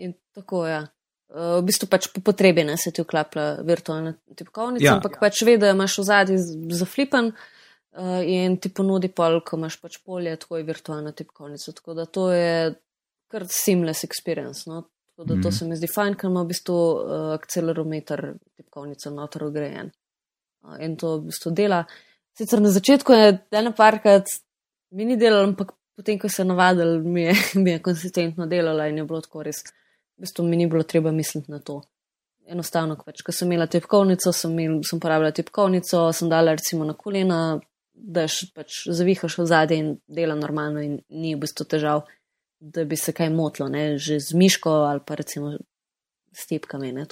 In 0.00 0.16
tako 0.36 0.64
je. 0.66 0.78
Ja. 0.78 0.82
V 1.30 1.62
bistvu 1.62 1.86
pač 1.86 2.08
po 2.10 2.24
potrebi 2.26 2.64
ne 2.66 2.74
se 2.80 2.90
ti 2.90 3.04
vklaplja 3.04 3.60
virtualna 3.62 4.16
tipkovnica, 4.34 4.82
ja. 4.82 4.96
ampak 4.96 5.20
pač 5.20 5.44
ve, 5.46 5.60
da 5.62 5.70
imaš 5.70 6.00
v 6.00 6.04
zadnji 6.08 6.38
zaflipen 6.74 7.30
uh, 7.30 8.18
in 8.26 8.56
ti 8.58 8.72
ponudi 8.74 9.12
pol, 9.14 9.38
ko 9.46 9.60
imaš 9.60 9.76
pač 9.78 10.00
polje, 10.02 10.34
tako 10.40 10.58
je 10.58 10.66
virtualna 10.66 11.12
tipkovnica. 11.14 11.76
Tako 11.76 11.94
da 12.00 12.08
to 12.10 12.32
je 12.34 12.72
kar 13.30 13.46
seamless 13.48 14.04
experience. 14.04 14.66
No? 14.66 14.84
Tako 15.10 15.24
da 15.24 15.34
mm. 15.34 15.42
to 15.42 15.48
mhm. 15.48 15.56
se 15.56 15.70
mi 15.70 15.78
zdi 15.78 15.88
fajn, 15.94 16.18
ker 16.18 16.30
ima 16.30 16.44
v 16.44 16.50
bistvu 16.50 16.76
uh, 16.76 17.32
akcelerometer 17.38 18.22
tipkovnice 18.58 19.12
notor 19.14 19.48
ogrejen. 19.50 19.90
Uh, 20.64 20.78
in 20.84 20.96
to 21.00 21.18
v 21.18 21.30
bistvu 21.30 21.54
dela. 21.56 21.84
Sicer 22.36 22.62
na 22.62 22.70
začetku 22.72 23.12
je 23.12 23.34
ena 23.58 23.72
parkrat 23.76 24.30
mi 24.90 25.04
ni 25.04 25.16
delal, 25.16 25.44
ampak 25.50 25.72
potem, 25.96 26.18
ko 26.18 26.28
se 26.28 26.44
navadil, 26.44 26.98
mi 27.04 27.22
je, 27.22 27.34
mi 27.62 27.70
je 27.70 27.82
konsistentno 27.82 28.46
delala 28.46 28.88
in 28.88 28.98
je 28.98 29.06
bilo 29.06 29.20
tako 29.20 29.44
res. 29.46 29.62
V 30.16 30.26
bistvu 30.26 30.44
mi 30.44 30.56
ni 30.56 30.66
bilo 30.66 30.82
treba 30.82 31.12
misliti 31.12 31.50
na 31.52 31.60
to. 31.60 31.80
Enostavno, 32.50 32.96
pač, 32.98 33.22
ko 33.22 33.32
sem 33.32 33.50
imela 33.50 33.68
tipkovnico, 33.70 34.32
sem, 34.34 34.56
imel, 34.58 34.80
sem 34.86 35.00
porabila 35.00 35.30
tipkovnico, 35.32 36.08
sem 36.16 36.28
dala 36.28 36.56
recimo 36.58 36.84
na 36.84 36.96
kolena, 36.98 37.60
da 37.94 38.24
pač 38.56 38.86
zavihaš 38.88 39.36
v 39.38 39.46
zadje 39.46 39.78
in 39.78 39.92
dela 40.08 40.34
normalno 40.34 40.82
in 40.82 40.98
ni 41.12 41.34
v 41.36 41.42
bistvu 41.44 41.66
težav 41.68 42.06
da 42.60 42.84
bi 42.84 42.96
se 42.96 43.12
kaj 43.12 43.30
motilo, 43.30 43.68
ne? 43.68 43.98
že 43.98 44.20
z 44.20 44.34
miško 44.34 44.70
ali 44.70 45.00
pa 45.06 45.14
recimo 45.14 45.56
s 46.32 46.46
tipkami. 46.46 46.92
Da, 46.92 47.06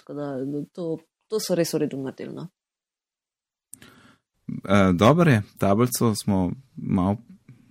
to, 0.73 0.99
to 1.29 1.41
so 1.41 1.55
res 1.55 1.75
uredno 1.75 2.03
naredili. 2.03 2.35
No? 2.35 2.49
Uh, 4.49 4.95
Dobro 4.95 5.31
je, 5.31 5.43
tablico 5.59 6.15
smo 6.15 6.53
malo 6.77 7.17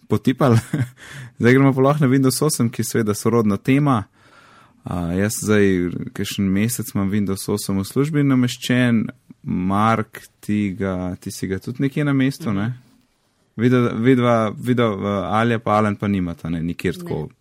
potipali, 0.08 0.58
zdaj 1.40 1.54
gremo 1.54 1.74
pa 1.74 1.82
lahko 1.82 2.06
na 2.06 2.12
Windows 2.12 2.42
8, 2.42 2.72
ki 2.72 2.82
je 2.82 2.86
seveda 2.86 3.13
sorodna 3.13 3.58
tema. 3.58 4.04
Uh, 4.86 5.18
jaz 5.18 5.34
zdaj, 5.44 5.90
kakšen 6.13 6.46
mesec 6.46 6.94
imam 6.96 7.12
Windows 7.12 7.50
8 7.50 7.80
v 7.80 7.84
službi 7.84 8.24
nameščen, 8.24 9.08
Mark, 9.44 10.22
ti, 10.40 10.76
ga, 10.80 11.16
ti 11.20 11.32
si 11.32 11.48
ga 11.48 11.60
tudi 11.60 11.84
nekje 11.84 12.06
na 12.06 12.13
mestu, 12.13 12.54
ne? 12.54 12.74
Videla, 13.56 13.92
videla, 13.94 14.54
videla, 14.56 15.18
Alja 15.34 15.60
pa 15.60 15.78
Alen 15.80 15.96
pa 15.96 16.08
nimata, 16.08 16.50
ne, 16.50 16.62
nikjer 16.63 17.00
tako 17.00 17.28
Ne, 17.28 17.37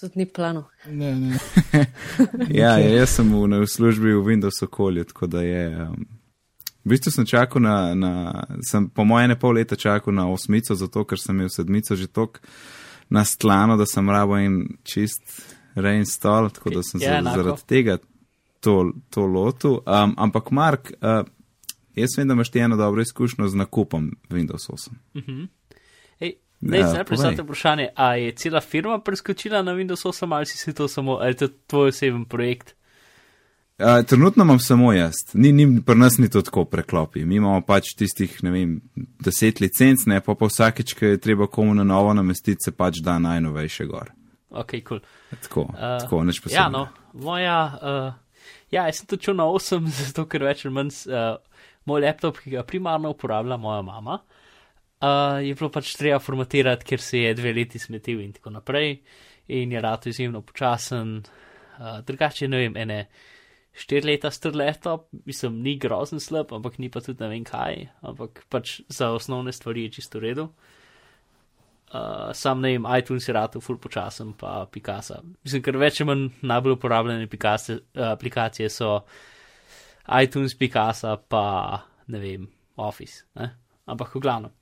tudi 0.00 0.12
ni 0.18 0.26
plano. 0.26 0.64
Ne, 0.86 1.14
ne. 1.14 1.38
ja, 2.60 2.78
ja, 2.78 2.88
jaz 3.00 3.16
sem 3.18 3.32
v, 3.32 3.60
v 3.60 3.66
službi 3.66 4.14
v 4.14 4.24
Windows 4.24 4.62
okolju, 4.62 5.04
tako 5.04 5.26
da 5.26 5.42
je. 5.42 5.64
Um, 5.88 6.06
v 6.84 6.94
bistvu 6.94 7.12
sem 7.12 7.26
čakal 7.26 7.62
na, 7.62 7.94
na 7.94 8.12
sem 8.64 8.88
po 8.88 9.04
moje 9.04 9.28
ne 9.28 9.36
pol 9.38 9.58
leta 9.58 9.76
čakal 9.76 10.14
na 10.14 10.28
osmico, 10.30 10.74
zato 10.74 11.04
ker 11.04 11.20
sem 11.20 11.36
imel 11.36 11.50
sedmico 11.52 11.96
že 11.96 12.06
tok 12.06 12.40
na 13.10 13.24
stlano, 13.24 13.76
da 13.76 13.86
sem 13.86 14.08
rabo 14.10 14.38
in 14.38 14.78
čist 14.84 15.20
reinstall, 15.74 16.48
tako 16.54 16.78
da 16.78 16.82
sem 16.82 17.02
ja, 17.02 17.20
zaradi 17.22 17.66
tega 17.66 17.98
to, 18.60 18.92
to 19.10 19.26
lotil. 19.26 19.82
Um, 19.84 20.14
ampak 20.16 20.50
Mark, 20.50 20.92
uh, 21.02 21.26
jaz 21.96 22.16
vem, 22.16 22.28
da 22.28 22.38
imaš 22.38 22.50
ti 22.50 22.62
eno 22.64 22.76
dobro 22.76 23.02
izkušnjo 23.02 23.48
z 23.48 23.54
nakupom 23.54 24.10
Windows 24.30 24.70
8. 24.70 24.88
Uh 25.14 25.22
-huh. 25.22 25.48
Ne, 26.60 26.78
ja, 26.78 26.92
najprej 26.92 27.18
samo 27.18 27.42
vprašanje, 27.42 27.88
a 27.94 28.14
je 28.14 28.32
cela 28.32 28.60
firma 28.60 28.98
preskočila 28.98 29.62
na 29.62 29.72
Windows 29.72 30.02
8 30.04 30.34
ali 30.34 30.46
si 30.46 30.74
to 30.74 30.88
samo, 30.88 31.12
ali 31.12 31.30
je 31.30 31.36
to 31.36 31.48
tvoj 31.66 31.88
oseben 31.88 32.24
projekt? 32.24 32.74
A, 33.78 34.02
trenutno 34.02 34.44
imam 34.44 34.58
samo 34.58 34.92
jaz, 34.92 35.14
ni, 35.34 35.52
ni, 35.52 35.82
pri 35.86 35.94
nas 35.94 36.18
ni 36.18 36.30
to 36.30 36.42
tako 36.42 36.64
preklopi. 36.64 37.24
Mi 37.24 37.36
imamo 37.36 37.60
pač 37.60 37.92
tistih, 37.94 38.40
ne 38.42 38.50
vem, 38.50 38.80
deset 39.22 39.60
licenc, 39.60 40.02
ne 40.06 40.18
pa 40.20 40.34
pa 40.34 40.48
vsakeč, 40.50 40.96
ki 40.98 41.12
je 41.12 41.20
treba 41.22 41.46
komu 41.46 41.74
na 41.74 41.84
novo 41.84 42.14
namestiti, 42.14 42.58
se 42.64 42.74
pač 42.74 42.98
da 43.06 43.18
najnovejše 43.22 43.86
gor. 43.86 44.10
Ok, 44.50 44.70
kul. 44.82 44.98
Cool. 44.98 45.00
Tako, 45.42 45.60
uh, 45.60 45.94
tako, 46.02 46.24
neč 46.24 46.40
posebej. 46.42 46.58
Ja, 46.58 46.66
no, 46.74 46.88
moja, 47.12 47.60
uh, 47.78 48.50
ja, 48.74 48.88
jaz 48.88 48.98
sem 48.98 49.06
točil 49.06 49.38
na 49.38 49.46
8, 49.46 49.86
zato 50.08 50.26
ker 50.26 50.48
več 50.48 50.66
ali 50.66 50.74
manj 50.74 50.90
uh, 51.06 51.36
moj 51.86 52.02
laptop, 52.02 52.42
ki 52.42 52.56
ga 52.56 52.66
primarno 52.66 53.14
uporablja 53.14 53.60
moja 53.62 53.86
mama. 53.86 54.18
Uh, 54.18 54.37
uh, 55.00 55.38
je 55.44 55.54
bilo 55.54 55.70
pač 55.74 55.94
treba 55.98 56.18
formatirati, 56.22 56.86
ker 56.86 57.02
se 57.02 57.24
je 57.24 57.34
dve 57.38 57.52
leti 57.56 57.78
smetil 57.78 58.20
in 58.24 58.32
tako 58.36 58.54
naprej, 58.56 58.98
in 59.48 59.72
je 59.72 59.80
rado 59.80 60.10
izjemno 60.10 60.42
počasen. 60.42 61.18
Uh, 61.78 62.00
drugače, 62.06 62.48
ne 62.48 62.64
vem, 62.64 62.76
ene 62.76 63.02
štiri 63.78 64.06
leta 64.10 64.30
star 64.34 64.56
laptop, 64.56 65.06
mislim, 65.24 65.60
ni 65.62 65.76
grozen 65.78 66.20
slab, 66.20 66.52
ampak 66.52 66.78
ni 66.82 66.90
pa 66.90 67.00
tudi 67.04 67.22
ne 67.22 67.30
vem 67.30 67.44
kaj, 67.46 67.84
ampak 68.02 68.42
pač 68.50 68.80
za 68.90 69.12
osnovne 69.14 69.54
stvari 69.54 69.86
je 69.86 69.94
čisto 69.98 70.18
v 70.18 70.26
redu. 70.26 70.48
Uh, 71.88 72.34
sam 72.36 72.60
ne 72.60 72.74
vem, 72.74 72.88
iTunes 72.98 73.28
je 73.28 73.32
rado 73.32 73.62
full 73.64 73.78
počasen, 73.80 74.34
pa 74.36 74.66
Picasa. 74.68 75.22
Mislim, 75.44 75.62
ker 75.64 75.78
več 75.80 76.02
ali 76.02 76.10
manj 76.10 76.26
najbolj 76.50 76.76
uporabljene 76.76 77.30
Picasa, 77.30 77.78
aplikacije 78.10 78.68
so 78.72 78.98
iTunes, 80.18 80.58
Picasa, 80.58 81.16
pa 81.16 81.46
ne 82.12 82.20
vem, 82.20 82.48
Office. 82.76 83.24
Ne? 83.38 83.52
Ampak 83.88 84.18
v 84.18 84.26
glavnem. 84.26 84.57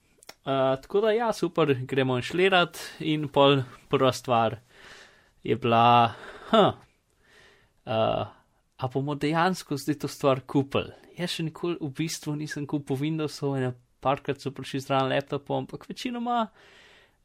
Uh, 0.47 0.77
tako 0.79 1.01
da, 1.03 1.11
ja, 1.11 1.33
super, 1.35 1.75
gremo 1.75 2.21
šlirat 2.23 2.79
in 3.03 3.27
pol 3.29 3.65
prva 3.91 4.13
stvar 4.15 4.61
je 5.43 5.57
bila, 5.59 6.15
huh, 6.53 6.69
uh, 7.87 8.29
a 8.77 8.89
bomo 8.93 9.17
dejansko 9.19 9.75
zdaj 9.77 9.99
to 10.05 10.09
stvar 10.09 10.45
kupili. 10.47 10.95
Jaz 11.19 11.35
še 11.35 11.49
nikoli 11.49 11.75
v 11.81 11.91
bistvu 11.99 12.37
nisem 12.39 12.67
kupil 12.71 13.01
Windowsov 13.01 13.57
in 13.59 13.75
parkrat 14.05 14.39
so 14.39 14.53
prišli 14.55 14.85
zraven 14.85 15.11
laptopov, 15.11 15.65
ampak 15.65 15.89
večinoma 15.91 16.45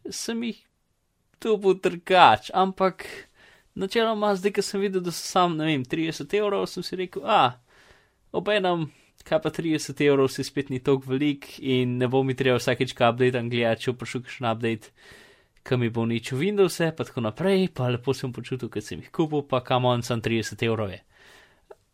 sem 0.10 0.42
jih 0.48 0.64
tu 1.38 1.54
bo 1.62 1.76
drugač, 1.78 2.50
ampak 2.58 3.06
načeloma 3.78 4.34
zdaj, 4.34 4.56
ko 4.58 4.66
sem 4.66 4.82
videl, 4.82 5.06
da 5.06 5.14
so 5.14 5.22
sam, 5.22 5.60
ne 5.62 5.70
vem, 5.70 5.86
30 5.86 6.38
evrov, 6.42 6.66
sem 6.70 6.86
si 6.86 6.98
rekel, 6.98 7.26
a, 7.26 7.60
obenem 8.34 8.90
kaj 9.28 9.42
pa 9.44 9.50
30 9.50 10.02
evrov, 10.06 10.30
si 10.32 10.44
spet 10.44 10.70
ni 10.70 10.80
tako 10.80 11.14
velik 11.14 11.60
in 11.60 11.98
ne 11.98 12.08
bo 12.08 12.24
mi 12.24 12.36
treba 12.38 12.60
vsakeč 12.60 12.94
kaj 12.98 13.14
update 13.14 13.42
gledati, 13.50 13.86
če 13.86 13.94
vprašam 13.94 14.24
kakšen 14.26 14.48
update, 14.50 14.92
kam 15.64 15.84
mi 15.84 15.90
bo 15.94 16.06
nič 16.06 16.32
v 16.34 16.40
Windows, 16.46 16.78
pa 16.98 17.06
tako 17.08 17.24
naprej, 17.26 17.70
pa 17.76 17.90
lepo 17.94 18.14
sem 18.18 18.34
počutil, 18.34 18.70
ker 18.70 18.84
sem 18.84 19.02
jih 19.02 19.12
kupil, 19.14 19.44
pa 19.48 19.62
kam 19.66 19.86
on 19.86 20.04
sam 20.04 20.22
30 20.22 20.66
evrov 20.66 20.94
je. 20.94 21.02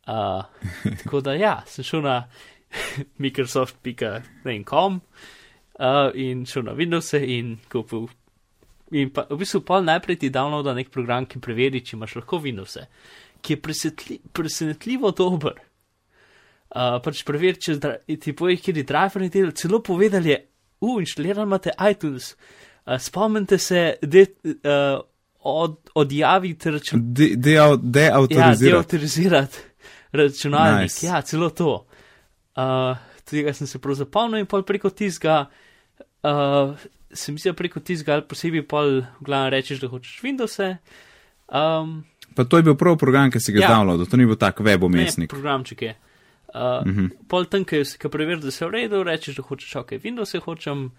Uh, 0.07 0.47
tako 1.03 1.21
da 1.21 1.35
ja, 1.35 1.59
sem 1.67 1.83
šel 1.83 2.05
na 2.05 2.17
Microsoft.com 3.23 5.01
uh, 5.01 6.09
in 6.15 6.45
šel 6.47 6.67
na 6.69 6.75
Windows 6.77 7.13
in 7.19 7.57
kupil. 7.71 8.07
In 8.95 9.11
pa 9.11 9.27
v 9.27 9.41
bistvu 9.43 9.65
pa 9.67 9.81
najprej 9.83 10.21
ti 10.23 10.31
downloada 10.31 10.71
nek 10.71 10.93
program, 10.93 11.27
ki 11.27 11.43
preveri, 11.43 11.83
če 11.83 11.97
imaš 11.97 12.21
lahko 12.21 12.39
Windows, 12.39 12.77
ki 13.43 13.57
je 13.57 13.63
presenetljivo 14.31 15.11
dober 15.11 15.66
uh, 16.77 16.97
pač 17.03 17.23
preveriti, 17.25 17.73
če 17.73 18.17
ti 18.21 18.33
poje, 18.37 18.59
kjer 18.61 18.81
je 18.81 18.85
driver 18.87 19.25
in 19.25 19.33
del, 19.33 19.51
celo 19.57 19.81
povedali, 19.83 20.35
uh, 20.37 20.97
inštalirali 21.01 21.47
imate 21.49 21.73
iTunes. 21.89 22.33
Uh, 22.85 22.97
spomnite 23.01 23.57
se, 23.57 23.83
da 24.01 24.23
uh, 24.23 24.99
od, 25.47 25.77
odjaviti 25.95 26.71
računalnik. 26.71 27.37
Deautorizirati. 27.39 28.61
De, 28.61 28.61
de 28.61 28.69
ja, 28.69 28.75
deautorizirati 28.75 29.57
računalnik. 30.11 30.91
Nice. 30.91 31.07
Ja, 31.07 31.21
celo 31.21 31.49
to. 31.49 31.87
Uh, 32.57 32.97
tega 33.27 33.53
sem 33.53 33.67
se 33.67 33.79
prav 33.79 33.97
zapomnil 33.99 34.43
in 34.43 34.49
pol 34.49 34.65
preko 34.67 34.89
tizga. 34.89 35.45
Uh, 36.25 36.77
sem 37.13 37.37
mislil 37.37 37.55
preko 37.55 37.79
tizga 37.79 38.17
ali 38.17 38.25
posebej 38.27 38.65
pol, 38.67 39.01
glavno 39.23 39.51
rečeš, 39.53 39.81
da 39.83 39.89
hočeš 39.91 40.19
Windows. 40.23 40.57
Um, 41.47 42.01
pa 42.35 42.43
to 42.43 42.59
je 42.59 42.67
bil 42.67 42.75
prvi 42.75 42.97
program, 42.99 43.31
ki 43.31 43.39
si 43.39 43.55
ga 43.55 43.63
ja. 43.63 43.69
downloadil, 43.75 44.09
to 44.09 44.19
ni 44.19 44.25
bil 44.27 44.35
tak 44.39 44.59
web 44.59 44.83
umestnik. 44.83 45.31
Programček 45.31 45.81
je. 45.81 45.93
Uh, 46.53 46.87
mhm. 46.87 47.05
-huh. 47.05 47.09
Pol 47.27 47.45
tam, 47.45 47.65
ki 47.65 47.83
preveriš, 48.11 48.43
da 48.43 48.51
se 48.51 48.65
v 48.65 48.71
redu, 48.71 49.03
rečeš, 49.03 49.35
da 49.35 49.43
hočeš, 49.43 49.75
ok, 49.75 49.91
Windows 49.91 50.39
hočem. 50.39 50.91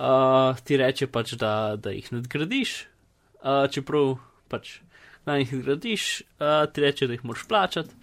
Uh, 0.00 0.56
ti 0.64 0.76
reče 0.76 1.06
pač, 1.06 1.32
da, 1.32 1.76
da 1.76 1.90
jih 1.90 2.12
nadgradiš, 2.12 2.86
uh, 3.42 3.68
čeprav 3.70 4.16
pač 4.48 4.80
na 5.26 5.36
jih 5.36 5.62
gradiš, 5.62 6.22
uh, 6.40 6.72
ti 6.72 6.80
reče, 6.80 7.06
da 7.06 7.12
jih 7.12 7.24
moraš 7.24 7.44
plačati, 7.48 7.94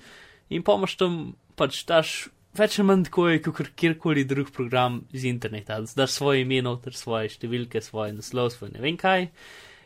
in 0.50 0.64
pomoč 0.64 0.96
tam 0.96 1.34
pač 1.56 1.82
daš 1.90 2.28
več 2.58 2.80
ali 2.80 2.88
manj 2.88 3.08
tako, 3.10 3.28
kot 3.52 3.72
kjerkoli 3.76 4.26
drug 4.30 4.52
program 4.54 5.02
iz 5.14 5.26
interneta, 5.26 5.80
da 5.82 6.04
daš 6.04 6.20
svoje 6.20 6.46
ime, 6.46 6.62
ter 6.84 6.94
svoje 6.94 7.34
številke, 7.34 7.82
svoje 7.82 8.14
naslov, 8.18 8.52
svoj 8.54 8.74
ne 8.76 8.84
vem 8.84 8.98
kaj, 8.98 9.30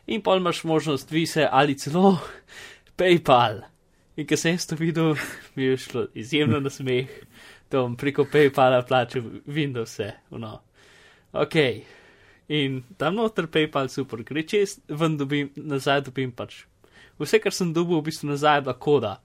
in 0.07 0.23
pol 0.25 0.41
imaš 0.41 0.63
možnost 0.67 1.11
vise 1.11 1.47
ali 1.47 1.77
celo 1.79 2.17
PayPal. 2.99 3.63
In 4.17 4.27
ker 4.27 4.37
sem 4.37 4.57
to 4.57 4.75
videl, 4.75 5.15
mi 5.55 5.69
je 5.69 5.77
šlo 5.77 6.05
izjemno 6.13 6.59
na 6.59 6.69
smeh, 6.69 7.09
da 7.71 7.81
bom 7.81 7.95
preko 7.95 8.25
PayPala 8.25 8.81
plačal 8.87 9.23
Windows, 9.47 9.99
no. 10.31 10.59
Ok. 11.31 11.55
In 12.51 12.81
tam 12.97 13.15
noter 13.15 13.47
PayPal 13.47 13.87
super, 13.87 14.23
gre 14.27 14.43
čez, 14.43 14.79
ven 14.89 15.15
dobim, 15.17 15.53
nazaj 15.55 16.01
dobim 16.09 16.31
pač. 16.35 16.65
Vse, 17.21 17.39
kar 17.39 17.53
sem 17.55 17.71
dobil, 17.73 18.01
v 18.01 18.09
bistvu 18.09 18.33
nazaj, 18.33 18.65
da 18.67 18.73
koda 18.75 19.19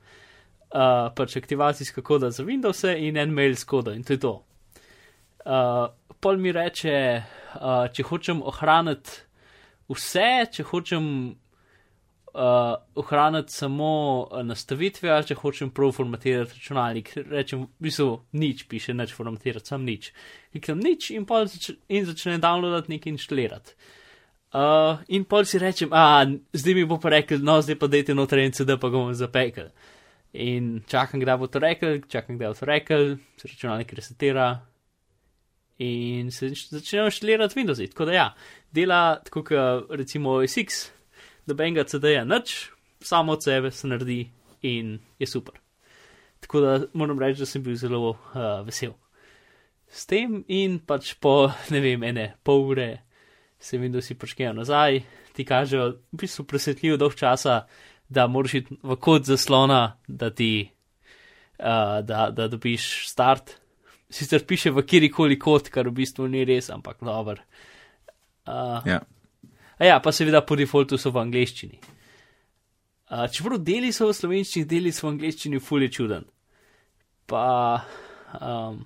uh, 0.74 1.14
pač 1.14 1.36
aktivacijska 1.36 2.02
koda 2.02 2.30
za 2.30 2.44
Windows 2.44 2.84
in 2.84 3.16
en 3.16 3.34
mail 3.34 3.56
s 3.56 3.64
kodo 3.64 3.92
in 3.92 4.04
to 4.04 4.12
je 4.12 4.20
to. 4.20 4.34
Uh, 5.46 5.88
pol 6.20 6.36
mi 6.36 6.52
reče, 6.52 7.22
uh, 7.60 7.86
če 7.92 8.02
hočem 8.02 8.42
ohraniti 8.42 9.22
vse, 9.92 10.46
če 10.52 10.66
hočem 10.66 11.06
uh, 12.36 12.76
ohraniti 12.94 13.52
samo 13.52 14.28
nastavitve, 14.44 15.10
ali 15.10 15.26
če 15.30 15.36
hočem 15.40 15.70
prav 15.74 15.94
formatirati 15.96 16.58
računalnik, 16.58 17.12
rečem, 17.30 17.64
v 17.64 17.86
bistvu 17.88 18.08
nič, 18.36 18.66
piše 18.68 18.94
neč 18.94 19.14
formatirati, 19.16 19.72
sam 19.72 19.86
nič. 19.88 20.10
Kliknem 20.52 20.82
nič 20.84 21.10
in, 21.16 21.24
zač 21.26 21.70
in 21.88 22.08
začne 22.08 22.36
downloadati 22.42 22.92
nekaj 22.92 23.14
inštalirati. 23.14 23.76
Uh, 24.56 25.00
in 25.12 25.24
pol 25.28 25.48
si 25.48 25.60
rečem, 25.60 25.92
a 25.92 26.24
zdaj 26.52 26.76
mi 26.76 26.84
bo 26.88 27.00
pa 27.02 27.12
rekel, 27.16 27.40
no 27.44 27.58
zdaj 27.64 27.78
pa 27.80 27.88
dajte 27.92 28.14
noter 28.16 28.44
in 28.44 28.54
CD 28.56 28.76
pa 28.80 28.92
ga 28.92 29.00
bom 29.00 29.14
zapekel. 29.16 29.72
In 30.36 30.82
čakam, 30.88 31.20
kdaj 31.24 31.38
bo 31.40 31.48
to 31.48 31.60
rekel, 31.62 32.02
čakam, 32.12 32.36
kdaj 32.36 32.52
bo 32.52 32.58
to 32.60 32.68
rekel, 32.68 33.04
se 33.40 33.48
računalnik 33.48 33.96
resetira 33.96 34.50
in 35.80 36.30
se 36.32 36.52
začnejo 36.52 37.10
štelirati 37.12 37.56
Windows. 37.56 37.80
Tako 37.92 38.04
da 38.08 38.12
ja, 38.12 38.28
dela 38.72 39.00
tako, 39.24 39.42
kot 39.44 39.96
recimo 39.96 40.38
SX, 40.44 40.86
da 41.46 41.54
benga 41.54 41.84
CD-ja 41.84 42.24
nič, 42.24 42.70
samo 43.00 43.32
od 43.32 43.44
sebe 43.44 43.70
se 43.70 43.88
naredi 43.88 44.30
in 44.62 44.98
je 45.18 45.26
super. 45.26 45.54
Tako 46.40 46.60
da 46.60 46.80
moram 46.92 47.18
reči, 47.18 47.40
da 47.40 47.46
sem 47.46 47.62
bil 47.62 47.76
zelo 47.76 48.10
uh, 48.10 48.16
vesel. 48.66 48.92
S 49.88 50.06
tem 50.06 50.44
in 50.48 50.78
pač 50.78 51.14
po, 51.20 51.50
ne 51.72 51.80
vem, 51.80 52.02
ene 52.02 52.34
pol 52.44 52.66
ure 52.72 52.88
se 53.58 53.78
Windows 53.78 54.12
počnejo 54.18 54.52
nazaj, 54.52 55.00
ti 55.32 55.44
kažejo, 55.44 55.88
v 56.12 56.22
bistvu 56.22 56.44
presvetljivo 56.44 56.98
dolg 57.00 57.14
časa 57.16 57.64
da 58.08 58.26
moraš 58.26 58.54
iti 58.54 58.76
v 58.82 58.96
kod 58.96 59.24
zaslona, 59.24 59.98
da 60.08 60.30
ti 60.30 60.68
uh, 61.58 62.04
da, 62.06 62.30
da 62.30 62.48
dobiš 62.48 63.08
start. 63.10 63.56
Sicer 64.10 64.46
piše 64.46 64.70
v 64.70 64.84
kjerkoli 64.86 65.38
kod, 65.38 65.70
kar 65.70 65.88
v 65.88 65.96
bistvu 66.02 66.28
ni 66.30 66.44
res, 66.44 66.70
ampak 66.70 67.02
dobro. 67.02 67.42
Uh, 68.46 68.86
ja. 69.78 69.86
ja, 69.86 70.00
pa 70.00 70.12
seveda 70.12 70.40
po 70.46 70.56
defaultu 70.56 70.98
so 70.98 71.10
v 71.10 71.22
angleščini. 71.24 71.78
Uh, 73.06 73.26
čeprav 73.30 73.60
deli 73.62 73.92
so 73.94 74.08
v 74.08 74.16
slovenščini, 74.18 74.66
deli 74.66 74.92
so 74.92 75.06
v 75.06 75.14
angleščini, 75.14 75.60
fully 75.62 75.90
čuden. 75.92 76.26
Pa, 77.30 77.44
um, 78.40 78.80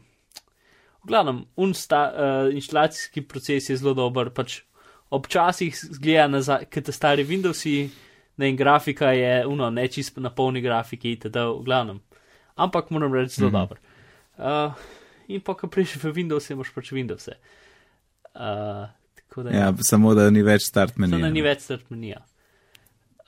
v 1.01 1.09
glavnem, 1.09 1.45
unsta, 1.57 2.03
uh, 2.11 2.51
inštalacijski 2.53 3.25
proces 3.29 3.71
je 3.71 3.79
zelo 3.81 3.95
dober, 3.97 4.33
pač 4.37 4.61
občasih 5.11 5.75
zgleda 5.75 6.29
nazaj, 6.29 6.69
te 6.71 6.93
stari 6.93 7.25
Windowsi 7.27 7.89
ne, 8.37 8.49
in 8.49 8.57
grafika 8.57 9.11
je 9.17 9.47
uno, 9.47 9.71
ne 9.71 9.89
čisto 9.89 10.21
na 10.21 10.31
polni 10.31 10.61
grafiki, 10.61 11.17
itd. 11.17 11.37
v 11.37 11.65
glavnem. 11.65 12.01
Ampak 12.61 12.91
moram 12.91 13.15
reči, 13.15 13.41
zelo 13.41 13.51
mm 13.51 13.55
-hmm. 13.55 13.61
dobro. 13.61 13.79
Uh, 14.39 14.73
in 15.29 15.41
pa, 15.41 15.55
ko 15.55 15.67
prišel 15.67 16.01
v 16.03 16.15
Windows, 16.15 16.51
imaš 16.51 16.71
pač 16.75 16.93
Windows. 16.93 17.29
Uh, 17.29 18.89
da, 19.37 19.51
ja, 19.51 19.71
samo 19.87 20.15
da 20.15 20.31
ni 20.31 20.43
več 20.43 20.67
start 20.67 20.99
menija. 20.99 21.19
Samo 21.19 21.29
da 21.29 21.33
ni 21.35 21.43
več 21.47 21.65
start 21.67 21.87
menija. 21.91 22.25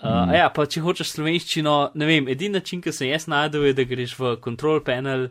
Uh, 0.03 0.09
mm. 0.11 0.35
Ja, 0.35 0.49
pa 0.51 0.65
če 0.67 0.81
hočeš 0.83 1.13
slovenščino, 1.15 1.73
ne 1.95 2.07
vem, 2.09 2.27
edini 2.33 2.57
način, 2.59 2.81
ki 2.83 2.91
sem 2.95 3.13
jaz 3.13 3.29
najdel, 3.31 3.69
je, 3.69 3.75
da 3.79 3.85
greš 3.87 4.17
v 4.19 4.33
control 4.43 4.81
panel 4.83 5.29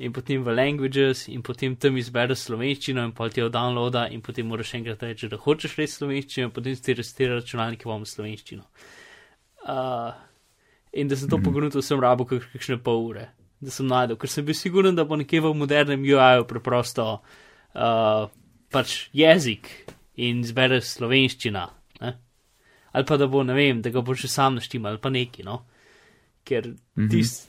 in 0.00 0.12
potem 0.12 0.42
v 0.44 0.52
languages 0.52 1.26
in 1.32 1.40
potem 1.44 1.76
tam 1.80 1.96
izbereš 2.00 2.46
slovenščino 2.50 3.06
in 3.08 3.14
potem 3.16 3.38
ti 3.38 3.42
jo 3.42 3.48
downloada 3.52 4.06
in 4.12 4.20
potem 4.24 4.48
moraš 4.48 4.74
enkrat 4.76 5.06
reči, 5.08 5.28
da 5.32 5.40
hočeš 5.40 5.76
reči 5.80 5.96
slovenščino 5.96 6.48
in 6.50 6.52
potem 6.56 6.76
ti 6.76 6.96
restira 6.98 7.38
računalnik, 7.38 7.80
ki 7.80 7.88
vam 7.88 8.04
slovenščino. 8.08 8.66
Uh, 9.64 10.12
in 10.92 11.08
da 11.08 11.16
sem 11.16 11.28
to 11.28 11.40
mm 11.40 11.46
pogledal, 11.48 11.84
sem 11.84 12.00
rabo 12.00 12.26
kakšne 12.28 12.76
pol 12.84 13.06
ure, 13.12 13.26
da 13.60 13.72
sem 13.72 13.88
najdel, 13.88 14.20
ker 14.20 14.28
sem 14.28 14.44
bil 14.44 14.56
siguren, 14.56 15.00
da 15.00 15.08
bo 15.08 15.16
nekje 15.16 15.40
v 15.44 15.54
modernem 15.56 16.04
UI-ju 16.04 16.44
preprosto 16.48 17.08
uh, 17.16 18.28
pač 18.68 19.08
jezik 19.16 19.72
in 20.28 20.42
zbere 20.46 20.80
slovenščina. 20.84 21.66
Ne? 22.00 22.14
Ali 22.92 23.06
pa 23.06 23.16
da 23.20 23.28
bo, 23.30 23.44
ne 23.46 23.54
vem, 23.54 23.82
da 23.82 23.92
ga 23.94 24.02
bo 24.02 24.14
že 24.14 24.28
sam 24.28 24.58
naštel 24.58 24.86
ali 24.86 24.98
pa 24.98 25.10
neki, 25.10 25.44
no. 25.46 25.62
Ker 26.44 26.66
mm 26.66 26.76
-hmm. 26.96 27.10
tisti. 27.10 27.48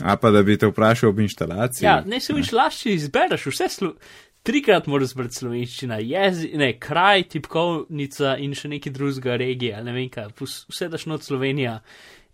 A 0.00 0.16
pa 0.16 0.30
da 0.30 0.42
bi 0.42 0.58
te 0.58 0.66
vprašal 0.66 1.10
ob 1.10 1.18
instalaciji. 1.18 1.86
Ja, 1.86 2.02
ne 2.06 2.20
se 2.20 2.32
viš 2.32 2.52
lažje 2.52 2.94
izbereš, 2.94 3.46
vse 3.46 3.68
slo 3.68 3.94
trikrat 4.42 4.86
moraš 4.86 5.14
brati 5.14 5.34
slovenščina, 5.34 5.98
jezik, 6.04 6.54
ne, 6.54 6.72
kraj, 6.80 7.26
tipkovnica 7.34 8.36
in 8.40 8.54
še 8.54 8.70
neki 8.72 8.92
drugega 8.94 9.36
regija, 9.40 9.82
ne 9.84 9.92
vem 9.92 10.08
kaj, 10.12 10.30
vse 10.40 10.88
daš 10.88 11.06
not 11.10 11.26
Slovenija 11.26 11.78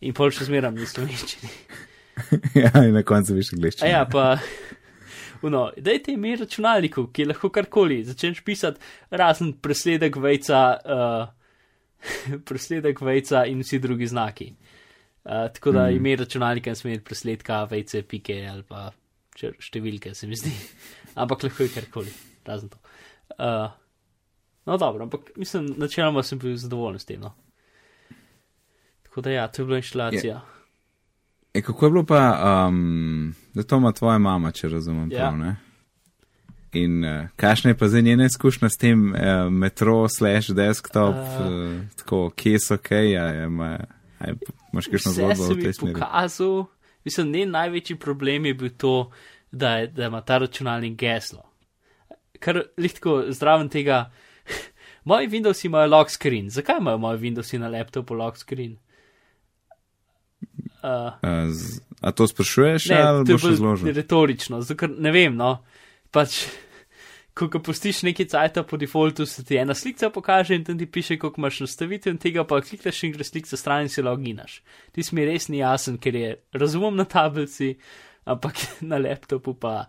in 0.05 0.15
pol 0.17 0.31
še 0.35 0.49
zmeram 0.49 0.77
v 0.79 0.87
slovenščini. 0.91 1.51
ja, 2.63 2.71
in 2.85 2.95
na 2.95 3.03
koncu 3.07 3.39
viš 3.39 3.55
angliščino. 3.57 3.91
ja, 3.91 4.05
pa. 4.11 4.37
No, 5.51 5.69
dajte 5.77 6.15
ime 6.15 6.37
računalniku, 6.41 7.07
ki 7.13 7.23
je 7.23 7.29
lahko 7.29 7.51
karkoli, 7.53 8.03
začneš 8.05 8.41
pisati 8.45 8.81
razen 9.11 9.53
presledek 9.63 10.17
vejca, 10.17 10.61
uh, 10.85 12.39
presledek 12.49 13.01
vejca 13.05 13.45
in 13.51 13.61
vsi 13.61 13.79
drugi 13.83 14.07
znaki. 14.07 14.53
Uh, 15.25 15.47
tako 15.53 15.73
da 15.73 15.87
mm. 15.87 15.97
ime 15.97 16.17
računalnika 16.17 16.71
ne 16.71 16.77
sme 16.77 16.93
imeti 16.93 17.05
presledka 17.05 17.65
vejce, 17.65 18.03
pike 18.03 18.39
ali 18.51 18.63
pa 18.69 18.91
številke, 19.35 20.15
se 20.15 20.29
mi 20.31 20.37
zdi 20.39 20.53
ampak 21.21 21.49
lahko 21.49 21.65
je 21.65 21.73
karkoli, 21.75 22.13
razen 22.47 22.73
to. 22.73 22.81
Uh, 23.39 23.69
no, 24.65 24.77
dobro, 24.77 25.05
ampak 25.05 25.33
mislim, 25.37 25.75
načeloma 25.81 26.23
sem 26.23 26.39
bil 26.39 26.57
zadovoljen 26.61 27.01
s 27.01 27.09
tem. 27.09 27.21
No. 27.21 27.35
Tako 29.09 29.25
da 29.25 29.31
ja, 29.31 29.49
to 29.49 29.63
je 29.63 29.67
bila 29.67 29.81
inštalacija. 29.81 30.41
E, 31.55 31.63
kako 31.63 31.87
je 31.87 31.91
bilo 31.91 32.05
pa, 32.05 32.67
um, 32.69 33.35
da 33.55 33.63
to 33.63 33.77
ima 33.77 33.93
tvoja 33.93 34.19
mama, 34.19 34.51
če 34.53 34.69
razumem 34.69 35.13
ja. 35.13 35.19
prav, 35.19 35.39
ne? 35.39 35.57
In 36.73 37.05
uh, 37.05 37.29
kakšna 37.37 37.71
je 37.71 37.79
pa 37.79 37.89
zdaj 37.89 38.03
njena 38.03 38.25
izkušnja 38.27 38.69
s 38.69 38.77
tem 38.77 39.13
uh, 39.13 39.19
metro 39.51 40.09
slash 40.09 40.51
desktop, 40.51 41.15
uh, 41.15 41.47
uh, 41.47 41.77
tako, 41.97 42.31
kje 42.37 42.59
so 42.59 42.79
kaj, 42.83 43.11
ja, 43.13 43.25
aj, 44.19 44.35
imaš 44.73 44.91
kakšno 44.91 45.13
zgodbo 45.13 45.53
v 45.53 45.63
tej 45.63 45.77
smeri? 45.79 45.95
Pokazal, 45.95 46.65
mislim, 47.07 47.31
ne 47.31 47.47
največji 47.47 47.97
problem 48.03 48.51
je 48.51 48.55
bil 48.55 48.75
to, 48.77 48.97
da, 49.53 49.77
je, 49.79 49.93
da 49.95 50.11
ima 50.11 50.21
ta 50.27 50.41
računalnik 50.43 50.99
geslo. 50.99 51.45
Ker 52.43 52.65
lahko 52.75 53.21
zdraven 53.31 53.71
tega, 53.71 54.09
moji 55.11 55.31
Windows 55.31 55.63
imajo 55.67 55.87
lock 55.95 56.11
screen. 56.11 56.51
Zakaj 56.51 56.83
imajo 56.83 56.99
moji 56.99 57.23
Windows 57.23 57.55
na 57.59 57.71
laptopu 57.71 58.19
lock 58.19 58.43
screen? 58.43 58.75
Uh, 60.85 61.17
a, 61.23 61.49
z, 61.49 61.81
a 62.05 62.13
to 62.13 62.27
sprašuješ, 62.29 62.91
ne, 62.93 63.01
ali 63.01 63.25
boš 63.25 63.45
razložil? 63.55 63.89
Retorično, 63.97 64.61
zakr, 64.61 64.91
ne 65.01 65.13
vem, 65.15 65.33
no. 65.33 65.55
Pač, 66.13 66.43
ko 67.39 67.49
ga 67.49 67.61
pustiš 67.65 68.03
neki 68.05 68.27
cajt 68.29 68.61
po 68.69 68.77
defaultu, 68.77 69.25
se 69.27 69.47
ti 69.49 69.57
ena 69.57 69.73
slika 69.75 70.11
pokaže 70.13 70.59
in 70.59 70.67
tam 70.67 70.77
ti 70.79 70.85
piše, 70.85 71.17
koliko 71.19 71.41
imaš 71.41 71.63
nastavitev 71.65 72.13
in 72.13 72.21
tega 72.21 72.45
pa 72.45 72.61
klikneš 72.61 73.01
in 73.09 73.17
greš 73.17 73.33
slik 73.33 73.49
za 73.49 73.57
stran 73.57 73.89
in 73.89 73.89
si 73.89 74.05
loginaš. 74.05 74.61
Ti 74.93 75.09
si 75.09 75.17
mi 75.17 75.25
res 75.25 75.49
ni 75.49 75.63
jasen, 75.63 75.97
ker 75.97 76.21
je 76.21 76.37
razumem 76.53 77.01
na 77.01 77.09
tablici, 77.09 77.73
ampak 78.29 78.61
na 78.93 79.01
laptopu 79.01 79.57
pa 79.57 79.87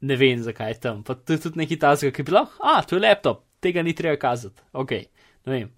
ne 0.00 0.16
vem, 0.16 0.40
zakaj 0.40 0.72
je 0.72 0.80
tam. 0.80 1.04
Pa 1.04 1.14
to 1.14 1.36
je 1.36 1.44
tudi 1.44 1.60
neki 1.60 1.76
tazga, 1.76 2.08
ki 2.08 2.24
bi 2.24 2.40
lahko, 2.40 2.56
a, 2.64 2.80
to 2.88 2.96
je 2.96 3.04
laptop, 3.04 3.44
tega 3.60 3.84
ni 3.84 3.92
treba 3.92 4.16
kazati, 4.16 4.64
ok, 4.72 5.00
ne 5.44 5.58
vem. 5.58 5.72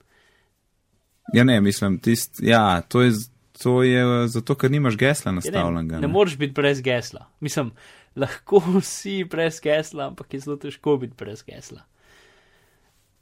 Ja, 1.35 1.43
ne, 1.43 1.59
mislim, 1.61 1.99
tist, 1.99 2.39
ja, 2.39 2.81
to 2.87 3.03
je, 3.03 3.17
to 3.63 3.83
je 3.83 4.29
zato, 4.29 4.55
ker 4.55 4.71
nimaš 4.71 4.97
gesla 4.97 5.33
nastavljenega. 5.33 5.95
Ja, 5.95 6.01
ne, 6.01 6.07
ne 6.07 6.13
moreš 6.13 6.37
biti 6.37 6.53
brez 6.53 6.81
gesla. 6.83 7.27
Mislim, 7.41 7.71
lahko 8.17 8.63
si 8.83 9.25
brez 9.25 9.61
gesla, 9.61 10.07
ampak 10.07 10.35
je 10.35 10.41
zelo 10.41 10.57
težko 10.57 10.97
biti 10.97 11.15
brez 11.19 11.45
gesla. 11.47 11.85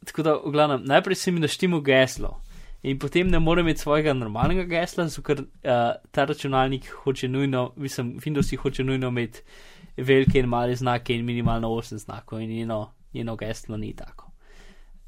Tako 0.04 0.22
da, 0.22 0.34
v 0.34 0.50
glavnem, 0.52 0.82
najprej 0.84 1.16
si 1.16 1.32
mi 1.32 1.40
naštimo 1.40 1.80
geslo 1.80 2.40
in 2.84 2.98
potem 3.00 3.30
ne 3.32 3.38
morem 3.40 3.64
imeti 3.64 3.80
svojega 3.80 4.12
normalnega 4.12 4.66
gesla, 4.68 5.06
zato 5.08 5.22
ker 5.24 5.40
uh, 5.40 5.94
ta 6.12 6.24
računalnik 6.28 6.90
hoče 7.04 7.28
nujno, 7.28 7.70
mislim, 7.76 8.18
Windows 8.20 8.56
hoče 8.56 8.84
nujno 8.84 9.08
imeti 9.08 9.40
velike 9.96 10.38
in 10.38 10.46
male 10.46 10.76
znake 10.76 11.16
in 11.16 11.24
minimalno 11.24 11.68
8 11.68 11.96
znakov 11.96 12.40
in 12.40 12.50
njeno, 12.50 12.92
njeno 13.14 13.36
geslo 13.36 13.76
ni 13.76 13.96
tako. 13.96 14.30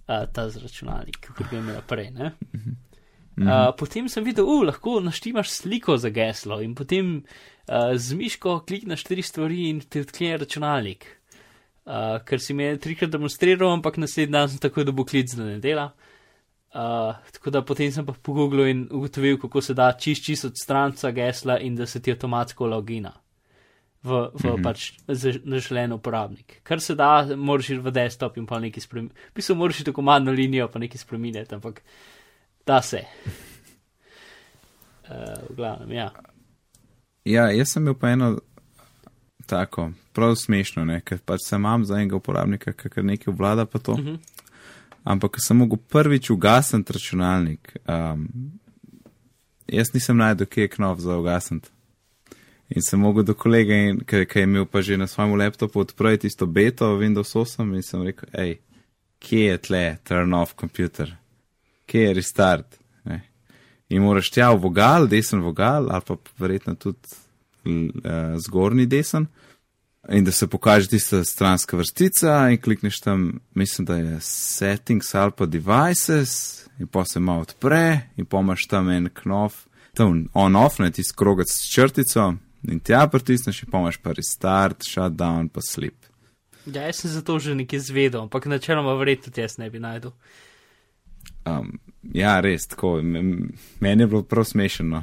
Uh, 0.09 0.25
ta 0.33 0.49
računalnik, 0.63 1.29
kot 1.37 1.51
ga 1.51 1.59
imel 1.59 1.81
prej. 1.87 2.11
Uh, 3.37 3.69
potem 3.77 4.09
sem 4.09 4.25
videl, 4.25 4.49
uh, 4.49 4.63
lahko 4.65 4.97
naštimaš 5.05 5.51
sliko 5.51 5.99
za 6.01 6.09
geslo 6.09 6.57
in 6.65 6.73
potem 6.75 7.19
uh, 7.21 7.93
z 7.93 8.17
miško 8.17 8.63
klikneš 8.65 9.05
tri 9.05 9.23
stvari 9.23 9.69
in 9.69 9.83
ti 9.85 10.01
odklene 10.01 10.39
računalnik. 10.41 11.05
Uh, 11.85 12.17
ker 12.25 12.41
si 12.41 12.55
mi 12.57 12.65
je 12.65 12.79
trikrat 12.81 13.13
demonstriral, 13.13 13.75
ampak 13.77 14.01
naslednji 14.01 14.33
dan 14.33 14.49
sem 14.49 14.63
tako, 14.63 14.87
da 14.89 14.93
bo 14.93 15.05
klic, 15.05 15.35
da 15.37 15.45
ne 15.45 15.59
dela. 15.61 15.91
Uh, 16.73 17.13
tako 17.33 17.53
da 17.53 17.63
potem 17.63 17.93
sem 17.93 18.07
pa 18.09 18.13
pogooglil 18.13 18.73
in 18.73 18.81
ugotovil, 18.91 19.37
kako 19.41 19.61
se 19.61 19.77
da 19.77 19.93
čist 19.93 20.25
čist 20.25 20.49
od 20.49 20.57
stranca 20.63 21.13
gesla 21.13 21.61
in 21.61 21.77
da 21.77 21.87
se 21.87 22.03
ti 22.03 22.13
avtomatsko 22.13 22.67
logina 22.73 23.13
v, 24.03 24.09
v 24.09 24.45
mm 24.45 24.57
-hmm. 24.57 24.63
pač 24.63 24.93
zaželen 25.09 25.93
uporabnik. 25.93 26.61
Kar 26.63 26.81
se 26.81 26.95
da, 26.95 27.37
moraš 27.37 27.71
iti 27.71 27.81
v 27.81 27.91
desktop 27.91 28.37
in 28.37 28.47
pa 28.47 28.59
nekaj 28.59 28.81
spremeniti. 28.81 29.15
V 29.31 29.35
bistvu 29.35 29.55
moraš 29.55 29.81
iti 29.81 29.93
komandno 29.93 30.33
linijo 30.33 30.69
pa 30.69 30.79
nekaj 30.79 30.99
spremeniti, 30.99 31.55
ampak 31.55 31.83
da 32.67 32.83
se. 32.83 33.05
Uh, 35.07 35.51
v 35.51 35.57
glavnem, 35.57 35.93
ja. 35.93 36.11
Ja, 37.25 37.51
jaz 37.51 37.73
sem 37.73 37.83
imel 37.83 37.95
pa 37.99 38.11
eno 38.15 38.37
tako, 39.47 39.91
prav 40.13 40.35
smešno, 40.39 40.85
ne? 40.85 41.01
ker 41.07 41.19
pač 41.23 41.47
sem 41.47 41.61
imam 41.61 41.85
za 41.87 42.01
enega 42.01 42.19
uporabnika, 42.19 42.73
ker 42.75 43.05
nekaj 43.05 43.35
vlada 43.35 43.67
pa 43.67 43.79
to. 43.79 43.97
Mm 43.97 44.07
-hmm 44.07 44.37
ampak 45.07 45.39
sem 45.39 45.57
mogel 45.57 45.79
prvič 45.79 46.31
ugasniti 46.31 46.93
računalnik. 46.93 47.77
Um, 47.87 48.29
jaz 49.67 49.93
nisem 49.95 50.19
najdel, 50.19 50.47
kje 50.47 50.67
je 50.67 50.69
knov 50.69 51.01
za 51.01 51.19
ugasniti. 51.19 51.71
In 52.75 52.83
sem 52.83 53.01
mogel 53.01 53.23
do 53.23 53.35
kolega, 53.35 53.75
ki 54.07 54.27
je 54.27 54.43
imel 54.43 54.67
pa 54.67 54.83
že 54.83 54.99
na 54.99 55.07
svojem 55.07 55.39
laptopu 55.39 55.81
odpreti 55.81 56.27
isto 56.27 56.47
beto 56.47 56.97
Windows 56.99 57.37
8 57.39 57.75
in 57.75 57.83
sem 57.83 58.03
rekel, 58.03 58.29
hej, 58.35 58.59
kje 59.23 59.45
je 59.47 59.59
tle, 59.59 59.85
turn 60.03 60.35
off 60.35 60.57
computer, 60.59 61.15
kje 61.87 62.03
je 62.09 62.15
restart. 62.15 62.79
Ne? 63.05 63.21
In 63.89 64.03
moraš 64.03 64.31
tja 64.35 64.51
v 64.53 64.61
vogal, 64.63 65.09
desen 65.09 65.43
vogal, 65.45 65.91
ali 65.91 66.07
pa 66.07 66.17
verjetno 66.39 66.75
tudi 66.75 67.17
uh, 67.65 68.37
zgornji 68.47 68.87
desen 68.87 69.27
in 70.09 70.25
da 70.25 70.33
se 70.33 70.47
pokaže 70.47 70.89
tista 70.89 71.25
stranska 71.25 71.77
vrstica 71.77 72.49
in 72.51 72.61
klikneš 72.61 73.01
tam, 73.01 73.41
mislim, 73.55 73.87
da 73.87 73.97
je 73.97 74.19
settings 74.21 75.15
ali 75.15 75.33
pa 75.37 75.47
devices 75.47 76.63
in 76.79 76.87
pa 76.87 77.05
se 77.05 77.21
malo 77.21 77.41
odpre 77.41 78.01
in 78.17 78.27
pomaš 78.27 78.67
tam 78.67 78.91
en 78.91 79.09
knov, 79.15 79.53
tam 79.95 80.29
on-off, 80.35 80.79
ne 80.79 80.91
tisti 80.91 81.17
krogec 81.17 81.51
s 81.51 81.73
črtico 81.73 82.35
in 82.69 82.81
tja 82.81 83.07
pritisneš 83.09 83.63
in 83.63 83.71
pomaš 83.71 83.97
pa 83.97 84.13
restart, 84.13 84.83
shutdown 84.89 85.49
pa 85.49 85.61
sleep. 85.61 85.95
Ja, 86.67 86.83
jaz 86.83 86.97
sem 86.97 87.11
zato 87.11 87.39
že 87.39 87.55
nekaj 87.55 87.79
zvedel, 87.79 88.23
ampak 88.23 88.47
načeloma 88.47 88.95
verjetno 88.99 89.33
jaz 89.37 89.59
ne 89.59 89.71
bi 89.71 89.79
najdel. 89.79 90.13
Um, 91.47 91.79
ja, 92.15 92.41
res, 92.41 92.67
tako, 92.67 92.99
meni 93.03 94.03
je 94.03 94.07
bilo 94.07 94.23
prav 94.23 94.45
smešno. 94.45 95.03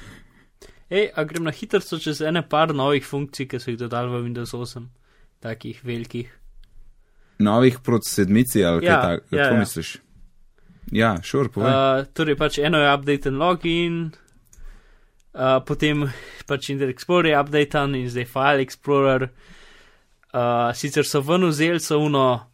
Ej, 0.90 1.10
a 1.14 1.24
grem 1.24 1.44
na 1.46 1.52
hitro 1.54 1.80
čez 1.80 2.20
ene 2.20 2.42
par 2.48 2.74
novih 2.74 3.04
funkcij, 3.06 3.46
ki 3.46 3.60
so 3.60 3.70
jih 3.70 3.78
dodali 3.78 4.10
v 4.10 4.22
Windows 4.24 4.54
8, 4.56 4.88
takih 5.40 5.84
velikih. 5.84 6.32
Novih 7.38 7.78
proti 7.84 8.10
sedmici 8.10 8.64
ali 8.64 8.84
ja, 8.84 8.96
kaj 8.96 9.02
takega, 9.02 9.36
ja, 9.36 9.44
kako 9.44 9.54
ja. 9.54 9.60
misliš? 9.60 9.92
Ja, 10.90 11.12
šur, 11.22 11.46
sure, 11.46 11.52
povej. 11.54 11.70
Uh, 11.70 12.08
torej, 12.12 12.36
pač 12.40 12.58
eno 12.58 12.80
je 12.82 12.90
update 12.90 13.30
in 13.30 13.38
login, 13.38 14.00
uh, 15.36 15.60
potem 15.66 16.08
pač 16.50 16.72
Internet 16.74 16.96
Explorer 16.96 17.30
je 17.30 17.38
update 17.38 17.84
in 18.00 18.10
zdaj 18.10 18.26
File 18.32 18.66
Explorer. 18.66 19.28
Uh, 20.30 20.70
sicer 20.74 21.06
so 21.06 21.22
ven 21.22 21.46
vzeli 21.46 21.80
so 21.80 21.98
uno, 21.98 22.49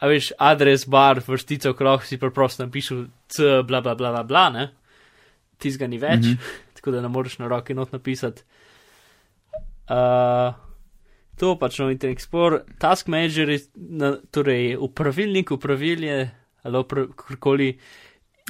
a 0.00 0.08
veš, 0.08 0.32
adres 0.38 0.86
bar, 0.88 1.20
vrstico 1.26 1.74
krog, 1.76 2.04
si 2.08 2.18
preprosto 2.18 2.64
napišel 2.64 3.06
c, 3.28 3.62
bla 3.68 3.80
bla 3.84 3.94
bla 3.94 4.10
bla 4.16 4.24
bla, 4.24 4.48
ne? 4.50 4.70
Tizga 5.60 5.86
ni 5.86 5.98
več. 6.00 6.24
Mm 6.24 6.34
-hmm 6.34 6.68
tako 6.80 6.90
da 6.90 7.00
ne 7.00 7.08
moreš 7.08 7.38
na 7.38 7.48
roki 7.48 7.74
not 7.74 7.92
napisati. 7.92 8.42
Uh, 9.88 10.54
to 11.36 11.58
pač 11.58 11.78
no 11.78 11.90
Internet 11.90 12.16
Explorer, 12.16 12.60
Task 12.78 13.06
Manager, 13.06 13.58
na, 13.74 14.16
torej 14.30 14.76
upravilnik, 14.76 15.50
upravilje 15.50 16.30
ali 16.62 16.84
karkoli. 17.16 17.78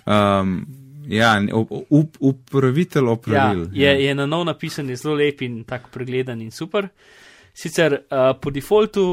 Um, 0.06 0.66
ja, 1.08 1.42
up, 1.90 2.16
upravitelj 2.20 3.08
opravil. 3.08 3.66
Ja, 3.72 3.90
je, 3.90 4.04
je 4.04 4.14
na 4.14 4.26
nov 4.26 4.44
napisan, 4.44 4.88
je 4.88 4.96
zelo 4.96 5.14
lep 5.14 5.42
in 5.42 5.64
tako 5.64 5.90
pregledan 5.92 6.40
in 6.40 6.50
super. 6.50 6.88
Sicer 7.54 7.92
uh, 7.92 8.30
po 8.40 8.50
defaultu 8.50 9.06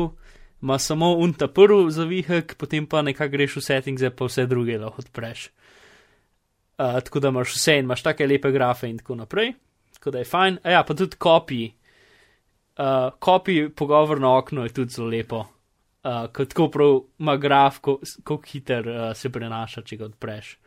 ima 0.61 0.79
samo 0.79 1.13
unta 1.15 1.47
prvi 1.47 1.91
zavihek, 1.91 2.55
potem 2.57 2.85
pa 2.85 3.01
nekaj 3.01 3.29
greš 3.29 3.59
v 3.59 3.61
settinge, 3.61 4.09
pa 4.09 4.25
vse 4.25 4.45
druge 4.45 4.77
lahko 4.77 5.01
odpreš. 5.05 5.49
Uh, 6.77 6.99
tako 7.01 7.19
da 7.19 7.33
imaš 7.33 7.55
vse 7.55 7.77
in 7.77 7.85
imaš 7.85 8.03
take 8.03 8.27
lepe 8.27 8.51
grafe 8.51 8.89
in 8.89 8.97
tako 8.97 9.15
naprej, 9.15 9.53
tako 9.93 10.11
da 10.11 10.19
je 10.21 10.25
fajn. 10.25 10.59
A 10.63 10.71
ja, 10.71 10.83
pa 10.83 10.93
tudi 10.93 11.17
kopij, 11.17 11.71
uh, 12.77 13.09
kopij 13.19 13.69
pogovor 13.69 14.21
na 14.21 14.37
okno 14.37 14.63
je 14.63 14.73
tudi 14.73 14.93
zelo 14.93 15.07
lepo, 15.07 15.39
uh, 15.39 16.27
kot 16.33 16.53
tako 16.53 16.69
prav 16.69 16.99
ima 17.19 17.37
graf, 17.37 17.79
kako 17.81 18.41
hiter 18.45 18.89
uh, 18.89 19.11
se 19.17 19.29
prenaša, 19.29 19.81
če 19.81 19.97
ga 19.97 20.05
odpreš. 20.05 20.57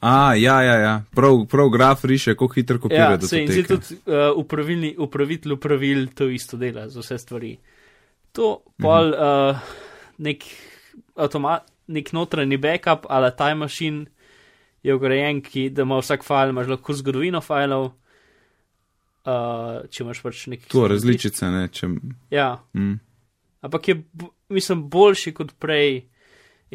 A, 0.00 0.34
ja, 0.36 0.62
ja, 0.62 0.74
ja. 0.78 1.02
Prav, 1.14 1.46
prav 1.50 1.68
graf 1.70 2.04
riše, 2.04 2.34
kako 2.34 2.52
hitro 2.54 2.78
kopira. 2.78 3.10
Ja, 3.10 3.20
se 3.20 3.42
in 3.42 3.48
zdaj 3.48 3.62
tudi 3.62 3.96
uh, 4.06 4.96
upravitelj 4.98 5.52
upravil 5.52 6.06
to 6.14 6.28
isto 6.28 6.56
dela 6.56 6.88
za 6.88 7.00
vse 7.00 7.18
stvari. 7.18 7.56
To 8.34 8.64
pol 8.82 9.14
mhm. 9.14 9.20
uh, 9.22 9.56
nek, 10.18 10.44
nek 11.86 12.12
notranji 12.12 12.58
backup 12.58 13.06
ali 13.08 13.30
time 13.38 13.54
machine 13.54 14.06
je 14.84 14.94
ugrajen, 14.94 15.40
ki 15.40 15.70
da 15.70 15.82
ima 15.82 15.98
vsak 15.98 16.24
file, 16.26 16.52
imaš 16.52 16.66
lahko 16.68 16.92
zgodovino 16.92 17.40
filev. 17.40 17.92
Uh, 19.24 19.86
če 19.88 20.02
imaš 20.04 20.20
pač 20.20 20.42
nekaj. 20.52 20.68
To 20.74 20.82
različice, 20.92 21.48
ne 21.48 21.68
če. 21.72 21.88
Ja. 22.34 22.58
Mm. 22.76 22.98
Ampak 23.64 23.88
je, 23.88 23.94
mislim, 24.52 24.82
boljši 24.92 25.32
kot 25.32 25.54
prej 25.56 26.02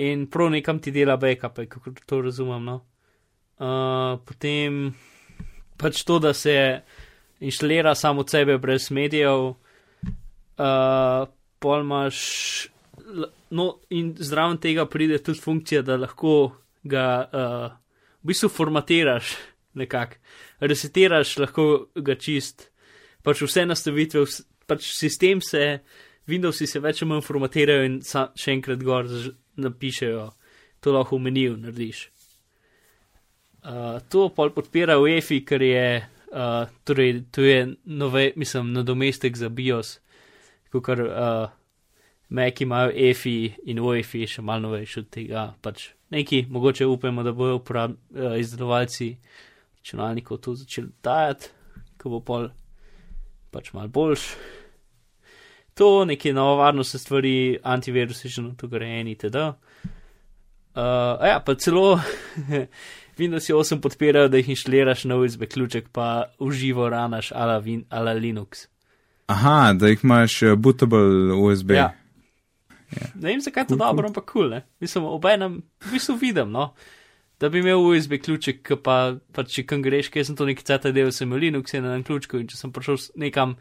in 0.02 0.26
prav 0.32 0.50
nekam 0.56 0.80
ti 0.82 0.90
dela 0.96 1.20
backup, 1.22 1.62
kako 1.70 1.94
to 2.06 2.22
razumem. 2.26 2.66
No? 2.66 2.80
Uh, 3.62 4.18
potem 4.26 4.96
pač 5.78 6.02
to, 6.08 6.18
da 6.24 6.34
se 6.34 6.56
inštalira 7.40 7.94
samo 7.96 8.26
od 8.26 8.34
sebe 8.34 8.58
brez 8.58 8.90
medijev, 8.92 9.54
uh, 9.54 11.30
pol 11.60 11.86
imaš. 11.86 12.20
No, 13.50 13.80
in 13.90 14.12
zraven 14.20 14.60
tega 14.62 14.86
pride 14.86 15.18
tudi 15.24 15.42
funkcija, 15.42 15.82
da 15.82 15.98
lahko 15.98 16.34
ga 16.84 17.06
uh, 17.26 17.72
v 18.22 18.30
bistvu 18.30 18.50
formatiraš 18.54 19.34
nekako, 19.80 20.20
resetiraš 20.60 21.38
lahko 21.38 21.66
ga 21.96 22.16
čist, 22.20 22.68
pač 23.24 23.42
vse 23.46 23.66
nastavitve, 23.66 24.26
pač 24.70 24.92
sistem 24.94 25.42
se, 25.42 25.80
Windowsi 26.30 26.68
se 26.70 26.78
več 26.78 27.02
ali 27.02 27.10
manj 27.10 27.24
formatirajo 27.26 27.86
in 27.88 27.96
sa, 28.06 28.28
še 28.38 28.54
enkrat 28.54 28.84
gor 28.86 29.08
napišejo, 29.58 30.28
to 30.84 30.94
lahko 30.94 31.18
v 31.18 31.26
meniju 31.26 31.56
narediš. 31.58 32.04
Uh, 33.60 33.98
to 34.14 34.28
pol 34.36 34.54
podpira 34.56 35.00
UEFI, 35.02 35.42
ker 35.48 35.64
je, 35.66 35.88
uh, 36.30 36.70
torej, 36.88 37.24
to 37.34 37.44
je 37.44 37.64
nove, 37.90 38.30
mislim, 38.40 38.70
nadomestek 38.78 39.36
za 39.36 39.50
BIOS, 39.50 39.98
kot 40.72 40.86
kar 40.86 41.02
uh, 41.06 41.50
Mac 42.30 42.62
imajo 42.62 42.92
EFI 42.94 43.54
in 43.72 43.80
UEFI 43.82 44.28
še 44.30 44.44
malo 44.46 44.68
novejši 44.68 45.00
od 45.02 45.08
tega, 45.10 45.46
pač 45.62 45.90
neki, 46.14 46.46
mogoče 46.50 46.86
upamo, 46.86 47.24
da 47.26 47.34
bojo 47.34 47.58
uh, 47.58 47.94
izdelovalci 48.38 49.16
računalnikov 49.80 50.38
to 50.38 50.56
začeli 50.56 50.92
dajati, 51.04 51.50
ko 51.98 52.10
bo 52.10 52.20
pol 52.22 52.50
pač 53.52 53.74
mal 53.74 53.88
boljš. 53.88 54.30
To 55.80 56.06
neke 56.06 56.34
novo 56.34 56.60
varnostne 56.60 57.00
stvari, 57.00 57.58
antivirusi 57.64 58.30
že 58.30 58.42
na 58.42 58.54
to 58.58 58.68
grejeni, 58.68 59.16
teda. 59.16 59.56
Uh, 60.76 61.18
ja, 61.26 61.40
pa 61.46 61.56
celo 61.56 62.00
Windows 63.20 63.50
8 63.50 63.82
podpirajo, 63.82 64.28
da 64.30 64.38
jih 64.38 64.50
inštaliraš 64.50 65.06
na 65.06 65.18
USB 65.18 65.48
ključek, 65.50 65.90
pa 65.92 66.30
uživo 66.40 66.90
ranaš 66.90 67.32
ala, 67.32 67.60
win, 67.60 67.84
ala 67.90 68.14
Linux. 68.14 68.68
Aha, 69.30 69.74
da 69.78 69.92
jih 69.92 70.04
imaš 70.04 70.42
uh, 70.42 70.56
bootable 70.58 71.34
USB. 71.38 71.76
Ja. 71.78 71.78
Yeah. 71.78 72.00
Ja. 72.90 73.08
Ne 73.16 73.30
vem, 73.30 73.42
zakaj 73.42 73.64
je 73.64 73.68
to 73.68 73.76
cool, 73.76 73.80
dobro, 73.80 74.02
cool. 74.02 74.10
ampak 74.10 74.26
kul, 74.26 74.50
cool, 74.50 74.62
mislim, 74.82 75.06
obenem, 75.06 75.60
v 75.86 75.92
bistvu 75.94 76.16
vidim, 76.18 76.50
no. 76.52 76.72
da 77.40 77.50
bi 77.50 77.62
imel 77.62 77.84
USB 77.86 78.18
ključek, 78.20 78.64
ki 78.66 78.80
pa, 78.84 78.96
pa 79.36 79.46
če 79.48 79.64
kam 79.70 79.84
greš, 79.86 80.10
ker 80.12 80.26
sem 80.28 80.36
to 80.36 80.48
neki 80.50 80.66
ceta 80.66 80.92
del, 80.96 81.12
sem 81.16 81.30
imel 81.30 81.46
Linux 81.46 81.76
na 81.78 81.94
enem 81.94 82.04
ključku 82.08 82.42
in 82.42 82.50
če 82.50 82.58
sem 82.58 82.74
prišel 82.76 82.98
nekam, 83.22 83.54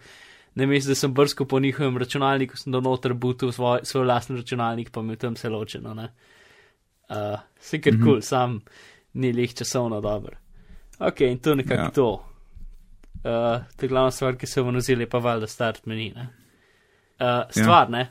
ne 0.58 0.66
mislim, 0.66 0.94
da 0.94 0.98
sem 0.98 1.14
brsko 1.14 1.46
po 1.46 1.60
njihovem 1.60 2.00
računalniku, 2.00 2.56
sem 2.58 2.72
do 2.74 2.80
noter 2.82 3.14
butu 3.14 3.52
svoj, 3.52 3.84
svoj 3.86 4.08
lasten 4.08 4.40
računalnik, 4.40 4.90
pa 4.90 5.04
mi 5.04 5.16
tam 5.20 5.36
se 5.36 5.52
ločeno, 5.52 5.94
ne. 5.94 6.08
Uh, 7.08 7.38
se 7.60 7.80
kar 7.80 7.92
kul, 7.92 7.98
mm 7.98 8.02
-hmm. 8.02 8.10
cool, 8.10 8.20
sam 8.22 8.60
ni 9.14 9.32
lih 9.32 9.54
časovno 9.54 10.00
dober. 10.00 10.38
Ok, 10.98 11.20
in 11.20 11.38
to 11.38 11.54
nekako 11.54 11.82
ja. 11.82 11.90
to. 11.90 12.24
Uh, 13.18 13.64
to 13.76 13.86
je 13.86 13.88
glavna 13.88 14.10
stvar, 14.10 14.36
ki 14.38 14.46
se 14.46 14.62
bomo 14.62 14.76
nazili, 14.78 15.06
pa 15.10 15.18
valjda 15.18 15.46
start 15.46 15.86
meni, 15.86 16.12
ne. 16.16 16.28
Uh, 17.18 17.50
stvar, 17.50 17.88
ja. 17.88 17.90
ne. 17.90 18.04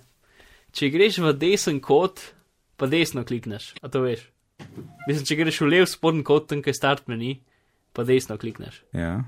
Če 0.76 0.90
greš 0.92 1.22
v 1.24 1.32
desen 1.40 1.80
kot, 1.82 2.20
pa 2.76 2.90
desno 2.92 3.24
klikneš, 3.26 3.72
a 3.82 3.90
to 3.92 4.04
veš. 4.04 4.26
Mislim, 5.08 5.24
če 5.26 5.38
greš 5.40 5.62
v 5.64 5.70
lev 5.72 5.88
spodnji 5.88 6.26
kot, 6.28 6.50
tam, 6.52 6.62
je 6.66 6.76
start 6.76 7.08
meni, 7.08 7.38
pa 7.96 8.04
desno 8.08 8.36
klikneš. 8.38 8.82
Ja. 8.98 9.22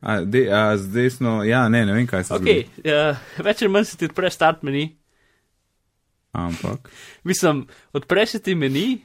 A, 0.00 0.18
de, 0.24 0.46
a 0.50 0.76
z 0.80 0.90
desno, 0.96 1.42
ja, 1.46 1.68
ne, 1.70 1.84
ne 1.86 1.94
vem, 1.94 2.08
kaj 2.10 2.24
se 2.26 2.34
okay, 2.34 2.64
zgodi. 2.64 2.90
Uh, 2.90 3.44
več 3.46 3.62
ali 3.62 3.70
manj 3.76 3.90
se 3.92 4.00
ti 4.00 4.08
odpre 4.08 4.32
start 4.32 4.64
meni. 4.66 4.88
Ampak. 6.32 6.88
Mislim, 7.28 7.66
odpre 7.92 8.24
se 8.26 8.40
ti 8.42 8.56
meni, 8.56 9.02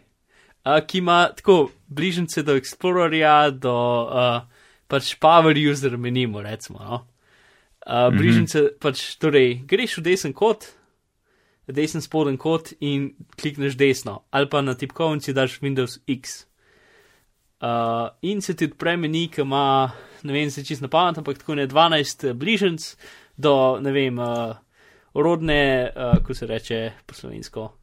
uh, 0.63 0.79
ki 0.87 1.03
ima 1.03 1.25
tako 1.35 1.67
bližnjice 1.91 2.47
do 2.47 2.55
Explorerja, 2.57 3.51
do 3.51 3.75
uh, 4.07 4.56
pač 4.87 5.15
Power 5.19 5.55
User 5.71 5.97
menimu, 5.97 6.41
recimo. 6.41 6.79
No? 6.79 7.05
Uh, 7.87 8.11
bližnjice, 8.17 8.61
mm 8.61 8.65
-hmm. 8.65 8.79
pač, 8.79 9.15
torej, 9.15 9.61
greš 9.67 9.97
v 9.97 10.01
desen 10.01 10.33
kot, 10.33 10.73
desen 11.67 12.01
spoden 12.01 12.37
kot 12.37 12.73
in 12.79 13.13
klikneš 13.41 13.77
desno, 13.77 14.23
ali 14.31 14.49
pa 14.49 14.61
na 14.61 14.73
tipkovnici 14.73 15.33
daš 15.33 15.61
Windows 15.61 15.99
X. 16.07 16.45
Uh, 17.61 18.09
in 18.21 18.41
se 18.41 18.55
ti 18.55 18.65
odpre 18.65 18.97
meni, 18.97 19.27
ki 19.27 19.41
ima, 19.41 19.91
ne 20.23 20.33
vem, 20.33 20.51
se 20.51 20.65
čist 20.65 20.81
na 20.81 20.87
pamet, 20.87 21.17
ampak 21.17 21.37
tako 21.37 21.55
ne 21.55 21.67
12 21.67 22.33
bližnjic 22.33 22.97
do, 23.37 23.79
ne 23.81 23.91
vem, 23.91 24.19
uh, 24.19 24.55
rodne, 25.13 25.91
uh, 25.95 26.23
ko 26.23 26.33
se 26.33 26.45
reče 26.45 26.91
po 27.05 27.13
slovensko. 27.13 27.73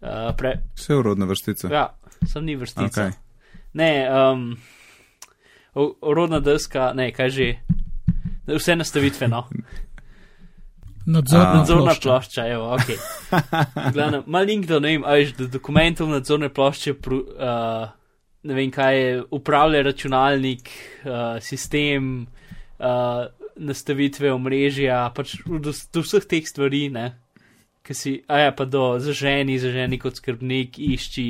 Uh, 0.00 0.36
pre... 0.36 0.62
Vse 0.74 0.94
urodne 0.94 1.26
vrstice. 1.26 1.68
Ja, 1.70 1.90
sem 2.26 2.44
ni 2.44 2.56
vrstica. 2.56 2.88
Okay. 2.88 3.10
Ne, 3.72 4.08
um, 4.10 4.56
rodna 5.74 6.40
deska, 6.40 6.92
ne, 6.94 7.10
kaj 7.12 7.30
že, 7.30 7.48
vse 8.46 8.76
nastavitve, 8.76 9.28
no. 9.28 9.46
Nadzorna, 11.06 11.54
nadzorna 11.54 11.94
plošča, 12.02 12.46
evo, 12.46 12.74
ok. 12.74 12.90
Glavno, 13.94 14.22
mal 14.26 14.44
link 14.44 14.66
do, 14.66 14.80
ne 14.80 14.94
vem, 14.94 15.04
ajš, 15.06 15.32
do 15.38 15.46
dokumentov 15.48 16.10
nadzorne 16.10 16.50
plošče, 16.52 16.94
pru, 17.02 17.22
uh, 17.34 17.88
ne 18.42 18.56
vem, 18.56 18.70
kaj 18.70 18.98
je, 19.00 19.16
upravlja 19.30 19.82
računalnik, 19.86 20.70
uh, 21.04 21.40
sistem, 21.42 22.26
uh, 22.78 23.24
nastavitve 23.56 24.32
omrežja, 24.32 25.02
pač 25.16 25.38
do, 25.46 25.72
do 25.72 26.04
vseh 26.04 26.28
teh 26.28 26.46
stvari, 26.46 26.88
ne. 26.92 27.10
Ki 27.86 27.96
si, 27.96 28.14
a 28.28 28.44
ja, 28.44 28.54
pa 28.54 28.68
do 28.68 28.92
zaženi, 29.00 29.58
zaženi 29.58 29.98
kot 29.98 30.20
skrbnik, 30.20 30.78
išči, 30.78 31.28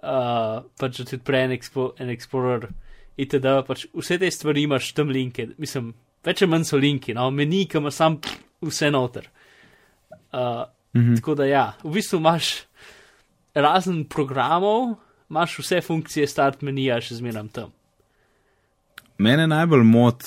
uh, 0.00 0.64
pač 0.80 1.02
da 1.02 1.08
ti 1.10 1.20
odpre 1.20 1.44
en, 1.44 1.54
expo, 1.58 1.92
en 2.00 2.12
Explorer, 2.14 2.70
itd. 3.18 3.54
Pač 3.66 3.86
vse 3.92 4.18
te 4.22 4.30
stvari 4.30 4.64
imaš 4.68 4.92
tam 4.96 5.12
linke, 5.14 5.50
mislim, 5.58 5.92
več 6.24 6.42
ali 6.42 6.50
manj 6.54 6.68
so 6.70 6.80
linki, 6.80 7.14
no, 7.16 7.28
meni, 7.34 7.66
ki 7.68 7.82
ima 7.82 7.94
sam. 7.94 8.20
Vse 8.58 8.88
noter. 8.90 9.28
Uh, 10.32 10.66
-hmm. 10.94 11.16
Tako 11.16 11.34
da 11.34 11.44
ja, 11.44 11.72
v 11.84 11.92
bistvu 11.92 12.18
imaš 12.18 12.62
razen 13.54 14.04
programov, 14.04 14.96
imaš 15.30 15.58
vse 15.58 15.80
funkcije 15.80 16.26
start 16.26 16.62
menija 16.62 17.00
še 17.00 17.14
zmeraj 17.14 17.48
tam. 17.52 17.72
Mene 19.18 19.46
najbolj 19.46 19.82
mot 19.82 20.24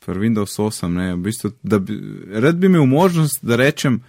pri 0.00 0.18
Windows 0.18 0.56
8, 0.58 0.88
ne, 0.88 1.14
v 1.14 1.20
bistvu, 1.28 1.52
da 1.62 1.78
bi, 1.78 1.98
rad 2.32 2.56
bi 2.56 2.66
imel 2.66 2.86
možnost, 2.86 3.44
da 3.44 3.56
rečem, 3.56 4.00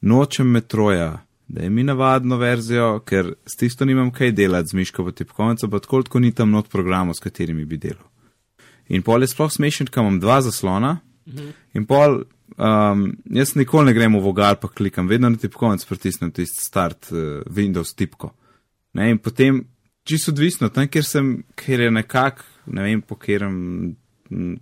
nočem 0.00 0.50
metroja, 0.50 1.24
da 1.52 1.66
je 1.66 1.70
mi 1.70 1.84
navadno 1.84 2.38
verzijo, 2.40 3.02
ker 3.04 3.34
s 3.46 3.58
tisto 3.60 3.84
nimam 3.84 4.10
kaj 4.10 4.32
delati 4.32 4.72
z 4.72 4.78
miško 4.78 5.04
v 5.04 5.12
tipkovnico, 5.12 5.68
pa 5.68 5.80
tako 5.84 6.02
kot 6.08 6.22
ni 6.24 6.32
tam 6.32 6.50
not 6.50 6.70
programov, 6.72 7.14
s 7.14 7.20
katerimi 7.20 7.66
bi 7.68 7.76
delal. 7.76 8.08
In 8.88 9.04
pol 9.04 9.22
je 9.22 9.28
sploh 9.30 9.52
smešen, 9.52 9.90
ker 9.92 10.00
imam 10.02 10.20
dva 10.20 10.40
zaslona 10.42 10.96
-hmm. 11.26 11.52
in 11.74 11.86
pol 11.86 12.22
Um, 12.56 13.06
jaz 13.32 13.54
nikoli 13.56 13.88
ne 13.88 13.94
grem 13.96 14.16
v 14.18 14.20
vogal, 14.20 14.58
pa 14.60 14.68
klikam, 14.68 15.08
vedno 15.08 15.30
na 15.32 15.40
tipkovnici 15.40 15.86
pritisnem 15.88 16.32
tisti 16.36 16.60
start 16.60 17.08
uh, 17.12 17.40
Windows 17.48 17.94
tipko. 17.96 18.34
Ne, 18.92 19.08
in 19.10 19.18
potem, 19.18 19.62
čisto 20.04 20.34
odvisno, 20.34 20.68
tam, 20.68 20.88
kjer 20.88 21.06
sem, 21.06 21.30
kjer 21.56 21.86
je 21.86 21.90
nekako, 21.90 22.44
ne 22.76 22.84
vem, 22.84 23.00
po 23.00 23.16
katerem, 23.16 23.56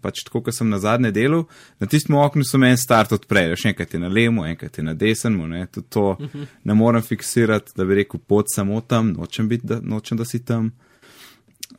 pač 0.01 0.25
tako, 0.27 0.43
kot 0.47 0.57
sem 0.57 0.69
na 0.71 0.79
zadnje 0.83 1.11
delu, 1.15 1.45
na 1.81 1.89
tistem 1.91 2.17
oknu 2.19 2.45
so 2.47 2.59
meni 2.59 2.79
start 2.81 3.13
odprejo, 3.17 3.59
še 3.59 3.73
enkrat 3.73 3.95
je 3.95 4.01
na 4.03 4.11
levo, 4.13 4.45
enkrat 4.47 4.79
je 4.79 4.85
na 4.85 4.95
desnemu, 4.95 5.49
ne, 5.49 5.67
to 5.67 6.17
-huh. 6.19 6.47
ne 6.65 6.75
morem 6.75 7.03
fiksirati, 7.03 7.73
da 7.77 7.85
bi 7.85 7.95
rekel 8.03 8.21
pot 8.21 8.47
samo 8.55 8.81
tam, 8.81 9.13
nočem 9.13 9.49
biti, 9.49 9.67
da, 9.67 9.81
nočem, 9.83 10.19
da 10.19 10.25
si 10.25 10.45
tam. 10.45 10.73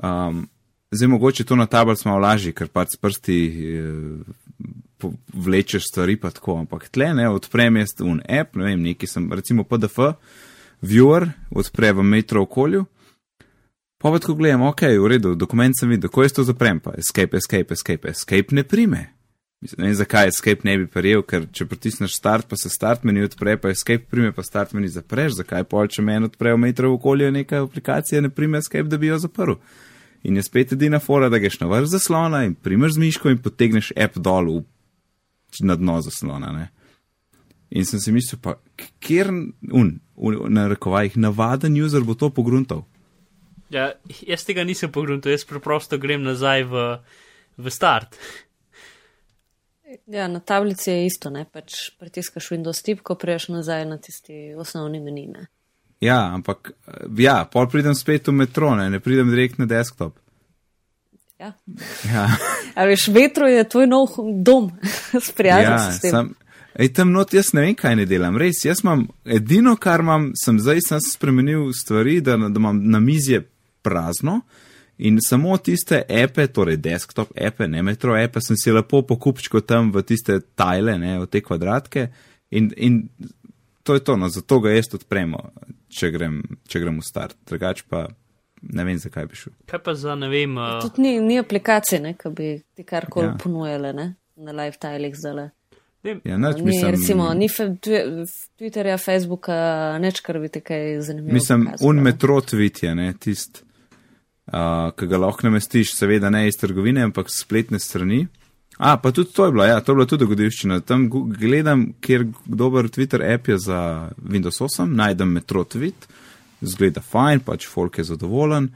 Um, 0.03 0.47
zdaj 0.91 1.07
mogoče 1.07 1.43
to 1.43 1.55
na 1.55 1.65
tablici 1.65 2.07
malo 2.07 2.19
lažje, 2.19 2.51
ker 2.51 2.67
pač 2.67 2.87
s 2.95 2.97
prsti. 2.97 3.37
Uh, 3.85 4.35
vlečeš 5.33 5.87
stvari, 5.87 6.15
pa 6.15 6.29
tako, 6.29 6.59
ampak 6.59 6.89
tle 6.89 7.13
ne, 7.13 7.29
odprem 7.29 7.77
jaz 7.77 7.95
un 8.05 8.21
app, 8.29 8.55
ne 8.55 8.63
vem, 8.63 8.81
neki 8.81 9.07
sem, 9.07 9.25
recimo 9.33 9.63
PDF, 9.63 10.13
viewer, 10.81 11.31
odpre 11.49 11.93
v 11.93 12.03
metro 12.03 12.43
okolju. 12.45 12.85
Pa 14.01 14.09
pa 14.09 14.19
tako 14.19 14.35
gledam, 14.35 14.61
ok, 14.65 14.81
v 14.97 15.07
redu, 15.07 15.35
dokument 15.37 15.77
sem 15.77 15.89
videl, 15.93 16.09
ko 16.09 16.23
jaz 16.25 16.33
to 16.33 16.43
zaprem, 16.43 16.79
pa 16.81 16.95
escape, 16.97 17.37
escape, 17.37 17.75
escape, 17.77 18.09
escape 18.09 18.55
ne 18.57 18.63
prime. 18.65 19.03
Ne 19.61 19.85
vem, 19.85 19.93
zakaj 19.93 20.31
escape 20.31 20.65
ne 20.65 20.73
bi 20.81 20.87
prijel, 20.89 21.21
ker 21.21 21.45
če 21.53 21.67
pritisneš 21.69 22.15
start, 22.17 22.47
pa 22.49 22.57
se 22.57 22.71
start 22.73 23.05
meni 23.05 23.21
odpre, 23.21 23.59
pa 23.61 23.69
escape 23.69 24.09
prime, 24.09 24.31
pa 24.33 24.41
start 24.41 24.73
meni 24.73 24.89
zapreš, 24.89 25.35
zakaj 25.43 25.67
pa 25.69 25.85
če 25.85 26.01
meni 26.01 26.31
odpre 26.31 26.55
v 26.55 26.61
metro 26.63 26.89
okolju 26.95 27.29
neka 27.35 27.61
aplikacija, 27.67 28.23
ne 28.25 28.33
prime 28.33 28.57
escape, 28.57 28.89
da 28.89 28.97
bi 28.97 29.11
jo 29.11 29.19
zaprl. 29.21 29.59
In 30.25 30.37
je 30.37 30.43
spet 30.49 30.73
edina 30.73 30.97
fora, 30.99 31.29
da 31.29 31.37
greš 31.37 31.59
na 31.61 31.69
vrh 31.69 31.85
zaslona 31.89 32.43
in 32.45 32.55
primeš 32.57 32.97
z 32.97 33.05
miško 33.05 33.29
in 33.29 33.41
potegneš 33.41 33.93
app 33.97 34.17
dol 34.17 34.49
v 34.49 35.65
na 35.65 35.75
dno 35.77 35.99
zaslona. 36.01 36.51
Ne? 36.57 36.69
In 37.69 37.85
sem 37.85 38.01
si 38.01 38.13
mislil, 38.13 38.41
pa 38.41 38.57
kjer 39.03 39.29
un, 39.29 39.93
na 40.49 40.67
rekovajih, 40.73 41.17
navaden 41.21 41.77
user 41.77 42.05
bo 42.05 42.17
to 42.17 42.29
pogruntal. 42.33 42.85
Ja, 43.71 43.91
jaz 44.27 44.43
tega 44.43 44.65
nisem 44.67 44.91
pogruntal, 44.91 45.31
jaz 45.31 45.45
preprosto 45.47 45.99
grem 46.01 46.23
nazaj 46.27 46.65
v, 46.67 46.87
v 47.57 47.71
start. 47.71 48.17
Ja, 50.07 50.27
na 50.27 50.39
tablici 50.39 50.91
je 50.91 51.05
isto, 51.07 51.31
ne 51.31 51.45
pač 51.47 51.91
pritiskaš 51.99 52.51
Windows 52.51 52.83
tip, 52.83 53.01
ko 53.03 53.15
prejš 53.19 53.49
nazaj 53.51 53.85
na 53.87 53.97
tisti 53.99 54.53
osnovni 54.59 54.99
menine. 55.03 55.47
Ja, 56.01 56.33
ampak 56.33 56.73
ja, 57.19 57.43
pol 57.45 57.67
pridem 57.69 57.95
spet 57.95 58.27
v 58.27 58.35
metro, 58.41 58.73
ne, 58.75 58.89
ne 58.89 58.99
pridem 58.99 59.29
direkt 59.29 59.59
na 59.61 59.67
desktop. 59.69 60.17
Ja. 61.39 61.53
ja. 62.09 62.27
Veš, 62.89 63.07
vetro 63.13 63.47
je 63.47 63.63
tvoj 63.69 63.87
nov 63.87 64.15
dom, 64.45 64.71
sprijaznjen 65.29 65.77
ja, 65.77 65.91
s 65.91 66.01
tem. 66.01 66.11
Sam, 66.11 66.33
ej, 66.73 66.93
tam 66.97 67.11
not 67.13 67.33
jaz 67.33 67.53
ne 67.53 67.67
vem, 67.67 67.77
kaj 67.77 67.99
ne 67.99 68.07
delam. 68.09 68.39
Res, 68.39 68.63
jaz 68.65 68.83
imam 68.85 69.07
edino, 69.25 69.75
kar 69.79 70.03
imam, 70.03 70.31
sem 70.39 70.59
zdaj 70.59 70.83
sem 70.87 71.03
spremenil 71.03 71.69
stvari, 71.77 72.19
da, 72.25 72.39
da 72.41 72.63
imam 72.63 72.81
na 72.89 72.99
mizje 73.03 73.43
prazno 73.81 74.41
in 74.97 75.17
samo 75.25 75.57
tiste 75.57 76.03
epe, 76.07 76.47
torej 76.47 76.77
desktop 76.77 77.31
epe, 77.35 77.67
ne 77.67 77.81
metro 77.83 78.15
epe, 78.17 78.41
sem 78.41 78.57
si 78.57 78.71
lepo 78.71 79.01
pokupčko 79.07 79.63
tam 79.65 79.91
v 79.91 80.03
tiste 80.05 80.39
tajle, 80.55 80.97
ne, 81.01 81.17
v 81.23 81.29
te 81.31 81.41
kvadratke 81.41 82.07
in, 82.51 82.69
in 82.77 83.03
to 83.83 83.97
je 83.97 84.03
to, 84.05 84.17
no, 84.17 84.29
zato 84.29 84.59
ga 84.61 84.75
jaz 84.75 84.91
odpremo, 84.93 85.39
če 85.89 86.11
grem, 86.13 86.41
če 86.69 86.83
grem 86.83 86.99
v 87.01 87.05
start. 87.05 87.37
Drugač 87.49 87.81
pa 87.89 88.05
ne 88.61 88.85
vem, 88.85 88.99
zakaj 89.01 89.25
bi 89.25 89.39
šel. 89.39 89.55
Kaj 89.69 89.81
pa 89.83 89.95
za 89.97 90.15
ne 90.15 90.29
vem. 90.29 90.53
Uh... 90.57 90.77
Tudi 90.85 91.01
ni, 91.01 91.15
ni 91.25 91.39
aplikacije, 91.41 92.13
ki 92.19 92.33
bi 92.37 92.51
ti 92.77 92.85
karkoli 92.85 93.31
ja. 93.31 93.37
ponujale 93.41 93.93
ne? 93.97 94.07
na 94.41 94.51
live 94.51 94.77
tilih 94.81 95.15
zdaj. 95.17 95.49
Ja, 96.25 96.37
nač, 96.37 96.57
ni, 96.57 96.63
mislim, 96.65 96.91
recimo, 96.91 97.33
ni 97.37 97.49
fe, 97.49 97.67
Twitterja, 98.57 98.97
Facebooka, 98.97 99.57
neč, 100.01 100.21
kar 100.25 100.39
bi 100.41 100.49
te 100.49 100.63
kaj 100.65 100.95
zanimivo. 101.05 101.35
Mislim, 101.37 101.67
pokazal, 101.67 101.89
un 101.89 102.01
metro 102.01 102.39
tweet 102.41 102.81
je, 102.83 102.93
ne, 102.97 103.11
tist, 103.13 103.61
uh, 104.53 104.91
ki 104.97 105.07
ga 105.07 105.19
lahko 105.21 105.47
namestiš, 105.47 105.95
seveda 105.95 106.29
ne 106.29 106.45
iz 106.47 106.59
trgovine, 106.59 107.03
ampak 107.07 107.31
z 107.31 107.43
spletne 107.43 107.79
strani. 107.79 108.27
A, 108.81 108.95
pa 108.97 109.11
tudi 109.13 109.33
to 109.33 109.45
je 109.45 109.51
bilo, 109.53 109.65
ja, 109.65 109.81
to 109.81 109.91
je 109.91 109.95
bila 109.95 110.07
tudi 110.09 110.23
dogodivščina. 110.25 110.79
Tam 110.87 111.05
gledam, 111.37 111.91
kjer 112.01 112.25
dober 112.45 112.89
Twitter 112.89 113.21
app 113.33 113.51
je 113.51 113.59
za 113.61 114.09
Windows 114.17 114.57
8, 114.61 114.89
najdem 114.89 115.35
metro 115.37 115.63
tweet 115.63 116.07
zgleda 116.61 117.01
fajn, 117.01 117.41
pač 117.45 117.67
folk 117.69 117.97
je 117.97 118.07
zadovoljen 118.11 118.69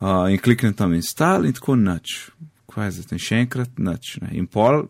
uh, 0.00 0.28
in 0.32 0.38
klikne 0.40 0.72
tam 0.76 0.94
install 0.96 1.46
in 1.48 1.56
tako 1.56 1.76
nič. 1.76 2.30
Kaj 2.70 2.86
je 2.86 2.96
zdaj, 3.00 3.20
še 3.20 3.40
enkrat 3.44 3.80
nič. 3.82 4.16
Ne? 4.22 4.32
In 4.38 4.46
pol 4.48 4.86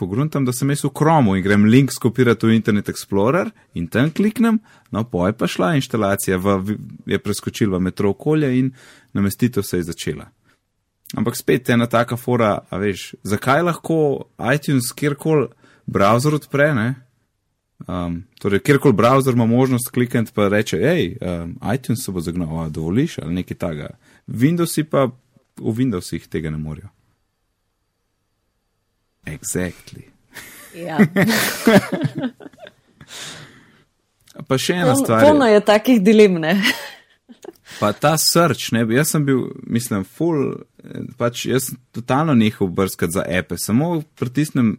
pogruntam, 0.00 0.46
da 0.48 0.54
sem 0.56 0.70
jaz 0.72 0.86
v 0.86 0.92
Chromu 0.96 1.36
in 1.36 1.44
grem 1.44 1.66
link 1.68 1.92
skopirati 1.92 2.48
v 2.48 2.56
Internet 2.56 2.88
Explorer 2.88 3.50
in 3.76 3.86
tam 3.92 4.10
kliknem, 4.10 4.60
no 4.90 5.04
pa 5.04 5.28
je 5.28 5.36
pa 5.36 5.48
šla 5.48 5.74
instalacija, 5.76 6.40
v, 6.40 6.76
je 7.06 7.20
preskočila 7.20 7.78
v 7.78 7.88
metro 7.90 8.14
okolje 8.14 8.50
in 8.58 8.72
namestitev 9.12 9.66
se 9.66 9.82
je 9.82 9.90
začela. 9.92 10.30
Ampak 11.18 11.36
spet 11.36 11.68
je 11.68 11.74
ena 11.74 11.88
taka 11.90 12.16
fora, 12.16 12.60
a 12.70 12.78
veš, 12.78 13.14
zakaj 13.26 13.64
lahko 13.66 14.30
iTunes 14.54 14.92
kjerkoli 14.94 15.48
browser 15.90 16.36
odpre, 16.38 16.70
ne? 16.74 16.88
Um, 17.88 18.20
torej, 18.38 18.60
kjerkoli 18.60 18.94
browser 18.94 19.34
ima 19.34 19.46
možnost 19.46 19.90
klikniti 19.90 20.32
pa 20.34 20.48
reče, 20.48 20.78
hej, 20.78 21.16
um, 21.20 21.56
iTunes 21.74 22.04
se 22.04 22.12
bo 22.12 22.20
zagnal, 22.20 22.64
a 22.64 22.68
dovoliš 22.68 23.18
ali 23.18 23.40
nekaj 23.40 23.56
takega. 23.56 23.90
Windowsi 24.28 24.84
pa 24.84 25.08
v 25.60 25.74
Windowsih 25.76 26.28
tega 26.28 26.50
ne 26.50 26.58
morejo. 26.60 26.88
Exactly. 29.26 30.04
Ja. 30.74 30.98
pa 34.48 34.58
še 34.58 34.74
ena 34.78 34.92
Polno- 34.92 35.04
stvar. 35.04 35.26
Polno 35.26 35.46
je 35.50 35.60
takih 35.66 36.02
dilem, 36.02 36.38
ne? 36.42 36.54
Pa 37.78 37.92
ta 37.92 38.16
srč, 38.18 38.72
ne, 38.74 38.84
jaz 38.92 39.08
sem 39.14 39.24
bil, 39.24 39.46
mislim, 39.64 40.04
full, 40.04 40.54
eh, 40.82 41.02
pač 41.18 41.46
jaz 41.48 41.70
totalno 41.94 42.34
nehal 42.34 42.68
brskati 42.68 43.12
za 43.14 43.24
epe, 43.26 43.56
samo 43.58 44.02
pritisnem 44.18 44.78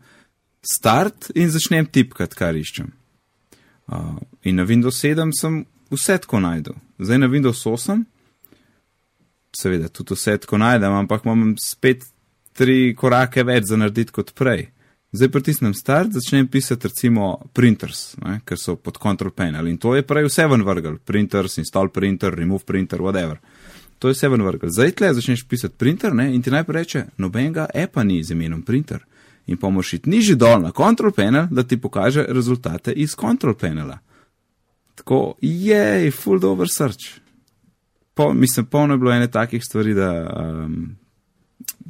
start 0.61 1.31
in 1.35 1.49
začnem 1.49 1.87
tipkati, 1.89 2.35
kar 2.37 2.55
iščem. 2.55 2.91
Uh, 3.91 4.21
in 4.47 4.55
na 4.55 4.63
Windows 4.63 5.01
7 5.03 5.33
sem 5.35 5.65
vse 5.91 6.15
tako 6.23 6.39
najdel. 6.39 6.77
Zdaj 7.01 7.17
na 7.19 7.27
Windows 7.27 7.65
8, 7.67 8.05
seveda 9.57 9.89
tudi 9.89 10.15
vse 10.15 10.37
tako 10.45 10.61
najdem, 10.61 10.93
ampak 11.01 11.25
imam 11.25 11.55
spet 11.59 12.05
tri 12.53 12.95
korake 12.97 13.43
več 13.43 13.69
za 13.69 13.77
narediti 13.79 14.11
kot 14.11 14.33
prej. 14.35 14.69
Zdaj 15.11 15.29
pritisnem 15.29 15.73
start, 15.75 16.13
začnem 16.15 16.47
pisati 16.47 16.87
recimo 16.87 17.33
printers, 17.53 18.15
ne, 18.23 18.37
ker 18.47 18.59
so 18.59 18.77
pod 18.79 18.95
control 18.97 19.33
panel 19.35 19.67
in 19.67 19.75
to 19.77 19.95
je 19.95 20.05
prej 20.07 20.29
vse 20.29 20.45
ven 20.47 20.63
vrgel. 20.63 20.97
Printers, 21.03 21.57
install 21.59 21.91
printer, 21.91 22.31
remove 22.35 22.63
printer, 22.65 23.03
whatever. 23.03 23.41
To 23.99 24.07
je 24.07 24.15
vse 24.15 24.29
ven 24.31 24.41
vrgel. 24.47 24.71
Zdaj 24.71 24.91
tle 24.91 25.13
začneš 25.13 25.43
pisati 25.47 25.75
printer 25.77 26.15
ne, 26.15 26.29
in 26.35 26.41
ti 26.41 26.51
najprej 26.51 26.79
reče, 26.79 27.03
nobenega 27.17 27.67
appa 27.83 28.03
ni 28.03 28.23
z 28.23 28.31
imenom 28.31 28.61
printer. 28.63 29.03
In 29.51 29.57
pa 29.57 29.69
moraš 29.69 29.93
iti 29.93 30.09
nižji 30.09 30.37
dol 30.39 30.61
na 30.63 30.71
control 30.71 31.11
panel, 31.11 31.49
da 31.51 31.63
ti 31.63 31.77
pokaže 31.81 32.23
rezultate 32.29 32.93
iz 32.95 33.15
control 33.19 33.53
panela. 33.59 33.99
Tako, 34.95 35.35
jej, 35.41 36.11
full 36.11 36.39
dober 36.39 36.69
search. 36.69 37.19
Po, 38.13 38.33
mislim, 38.33 38.65
polno 38.65 38.93
je 38.93 38.97
bilo 38.97 39.11
ene 39.11 39.27
takih 39.31 39.63
stvari, 39.63 39.93
da 39.93 40.09
um, 40.39 40.95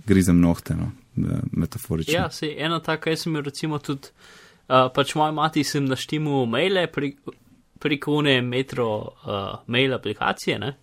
grizem 0.06 0.40
nohte, 0.42 0.76
no, 0.76 0.92
metaforično. 1.52 2.14
Ja, 2.14 2.30
se 2.32 2.56
ena 2.58 2.80
taka, 2.80 3.10
jaz 3.10 3.26
sem 3.26 3.36
jo 3.36 3.42
recimo 3.42 3.80
tudi, 3.80 4.14
uh, 4.70 4.88
pač 4.96 5.16
moja 5.16 5.32
mati 5.36 5.64
sem 5.64 5.86
naštimu 5.86 6.46
maile 6.50 6.88
pri, 6.92 7.16
preko 7.82 8.20
une 8.22 8.42
metro 8.42 8.88
uh, 9.02 9.60
mail 9.68 9.94
aplikacije, 9.94 10.60
ne? 10.60 10.76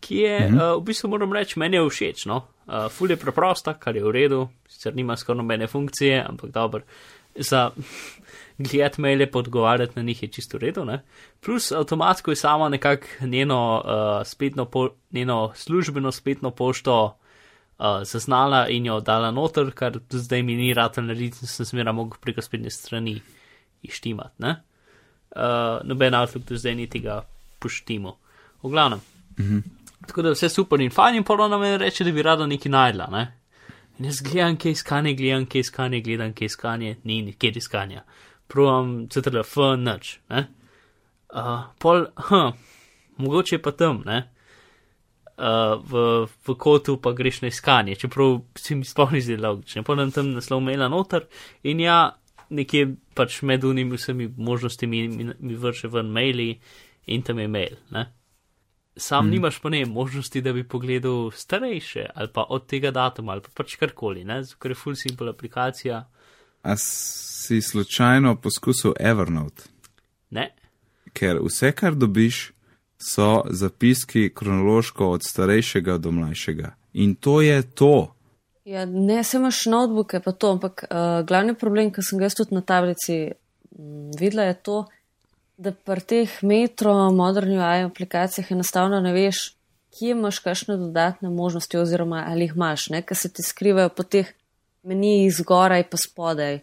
ki 0.00 0.16
je, 0.16 0.38
-hmm. 0.38 0.74
uh, 0.74 0.82
v 0.82 0.84
bistvu 0.84 1.08
moram 1.10 1.32
reči, 1.32 1.58
meni 1.58 1.76
je 1.76 1.88
všeč, 1.90 2.26
no. 2.26 2.36
Uh, 2.66 2.88
ful 2.90 3.10
je 3.10 3.16
preprosta, 3.16 3.74
kar 3.74 3.96
je 3.96 4.04
v 4.04 4.10
redu, 4.10 4.48
sicer 4.68 4.94
nima 4.94 5.16
skoraj 5.16 5.38
nobene 5.38 5.66
funkcije, 5.66 6.24
ampak 6.28 6.50
dobro, 6.50 6.82
za 7.34 7.70
gledati 8.58 9.00
maile 9.00 9.30
pa 9.30 9.38
odgovarjati 9.38 9.92
na 9.96 10.02
njih 10.02 10.22
je 10.22 10.28
čisto 10.28 10.56
v 10.56 10.60
redu, 10.60 10.84
ne. 10.84 11.02
Plus 11.40 11.72
avtomatsko 11.72 12.30
je 12.30 12.36
sama 12.36 12.68
nekako 12.68 13.06
njeno, 13.20 13.82
uh, 13.84 14.26
spletno 14.26 14.64
po, 14.64 14.88
njeno 15.12 15.52
službeno 15.54 16.12
spletno 16.12 16.50
pošto 16.50 17.18
uh, 17.78 18.02
zaznala 18.04 18.66
in 18.68 18.86
jo 18.86 19.00
dala 19.00 19.30
noter, 19.30 19.70
kar 19.74 19.98
zdaj 20.10 20.42
mi 20.42 20.56
ni 20.56 20.74
rad 20.74 20.98
narediti, 20.98 21.46
sem 21.46 21.66
smera 21.66 21.92
mogel 21.92 22.18
preko 22.20 22.42
spletne 22.42 22.70
strani 22.70 23.18
ištimati, 23.82 24.34
ne. 24.38 24.56
Uh, 25.36 25.78
noben 25.84 26.14
Outlook 26.14 26.46
do 26.48 26.56
zdaj 26.56 26.74
ni 26.74 26.86
tega 26.90 27.22
poštimo. 27.58 28.16
V 28.62 28.70
glavnem. 28.70 29.00
Mhm. 29.38 29.58
Tako 30.06 30.22
da 30.22 30.30
vse 30.30 30.48
super 30.48 30.80
in 30.80 30.90
fajn 30.90 31.16
in 31.16 31.24
polo 31.24 31.48
nam 31.48 31.62
je 31.62 31.78
reče, 31.78 32.04
da 32.04 32.12
bi 32.12 32.22
rada 32.22 32.46
nekaj 32.46 32.70
najdla, 32.70 33.08
ne. 33.12 33.24
In 33.98 34.06
jaz 34.06 34.20
gledam, 34.22 34.56
kje 34.56 34.70
iskanje, 34.70 35.14
gledam, 35.14 35.46
kje 35.46 35.60
iskanje, 35.60 36.00
gledam, 36.00 36.32
kje 36.32 36.46
iskanje, 36.46 36.96
ni 37.04 37.22
nikjer 37.22 37.56
iskanja. 37.56 38.04
Provam 38.48 39.08
CTRL-F, 39.10 39.56
nič, 39.78 40.18
ne. 40.30 40.46
Uh, 41.34 41.66
pol, 41.78 42.06
hm, 42.16 42.54
mogoče 43.16 43.56
je 43.56 43.62
pa 43.62 43.72
tam, 43.72 44.02
ne. 44.06 44.22
Uh, 45.38 45.78
v, 45.78 46.26
v 46.26 46.54
kotu 46.58 46.96
pa 46.98 47.12
greš 47.14 47.44
na 47.44 47.48
iskanje, 47.52 47.94
čeprav 47.94 48.40
se 48.58 48.74
mi 48.74 48.84
sploh 48.84 49.12
ni 49.14 49.20
zdelo 49.22 49.52
logično. 49.52 49.84
Potem 49.86 50.10
tam 50.10 50.32
naslov 50.34 50.64
maila 50.66 50.88
noter 50.90 51.28
in 51.62 51.78
ja, 51.78 52.16
nekje 52.50 52.96
pač 53.14 53.36
med 53.46 53.62
unimi 53.64 53.94
vsemi 53.94 54.26
možnostmi 54.34 54.88
mi, 54.90 55.02
mi, 55.38 55.54
vrše 55.54 55.92
ven 55.94 56.10
maili 56.10 56.56
in 57.06 57.22
tam 57.22 57.38
je 57.38 57.46
mail, 57.48 57.78
ne. 57.94 58.08
Sam 58.98 59.28
mm. 59.28 59.30
nimaš 59.30 59.60
pa 59.62 59.70
ne 59.70 59.84
možnosti, 59.86 60.42
da 60.42 60.52
bi 60.52 60.66
pogledal 60.66 61.30
starejše 61.30 62.08
ali 62.14 62.34
pa 62.34 62.48
od 62.48 62.66
tega 62.66 62.90
datuma 62.90 63.38
ali 63.38 63.46
pa 63.46 63.54
pač 63.62 63.78
karkoli, 63.78 64.26
ne, 64.26 64.42
ker 64.58 64.74
je 64.74 64.80
full 64.82 64.98
simple 64.98 65.30
aplikacija. 65.30 66.02
A 66.62 66.76
si 66.76 67.62
slučajno 67.62 68.40
poskusil 68.42 68.98
Evernote? 68.98 69.70
Ne, 70.34 70.50
Ker 71.12 71.40
vse, 71.42 71.72
kar 71.72 71.96
dobiš, 71.98 72.50
so 72.98 73.42
zapiski 73.50 74.30
kronološko 74.34 75.10
od 75.10 75.22
starejšega 75.22 75.98
do 75.98 76.10
mlajšega. 76.10 76.74
In 76.92 77.14
to 77.14 77.40
je 77.40 77.62
to. 77.62 78.14
Ja, 78.64 78.84
ne, 78.84 79.24
se 79.24 79.36
imaš 79.36 79.66
notebooke, 79.66 80.20
pa 80.20 80.32
to, 80.32 80.50
ampak 80.52 80.84
uh, 80.84 81.26
glavni 81.26 81.54
problem, 81.54 81.92
ki 81.92 82.02
sem 82.04 82.18
ga 82.18 82.28
jaz 82.28 82.36
tudi 82.36 82.54
na 82.54 82.60
tablici 82.60 83.16
m, 83.78 84.10
videla, 84.18 84.48
je 84.50 84.56
to, 84.66 84.80
da 85.56 85.72
pri 85.72 86.04
teh 86.04 86.34
metro, 86.42 86.92
modernih 87.14 87.62
aplikacijah 87.86 88.50
enostavno 88.52 89.00
ne 89.00 89.12
veš, 89.14 89.54
kje 89.96 90.12
imaš 90.12 90.38
kakšne 90.44 90.76
dodatne 90.76 91.30
možnosti 91.30 91.78
oziroma 91.78 92.26
ali 92.28 92.46
jih 92.46 92.52
imaš, 92.56 92.90
ne, 92.94 93.02
ker 93.02 93.16
se 93.16 93.32
ti 93.32 93.42
skrivajo 93.42 93.88
po 93.88 94.02
teh 94.02 94.34
menijih 94.82 95.32
zgoraj 95.34 95.88
pa 95.90 95.96
spodaj. 95.96 96.60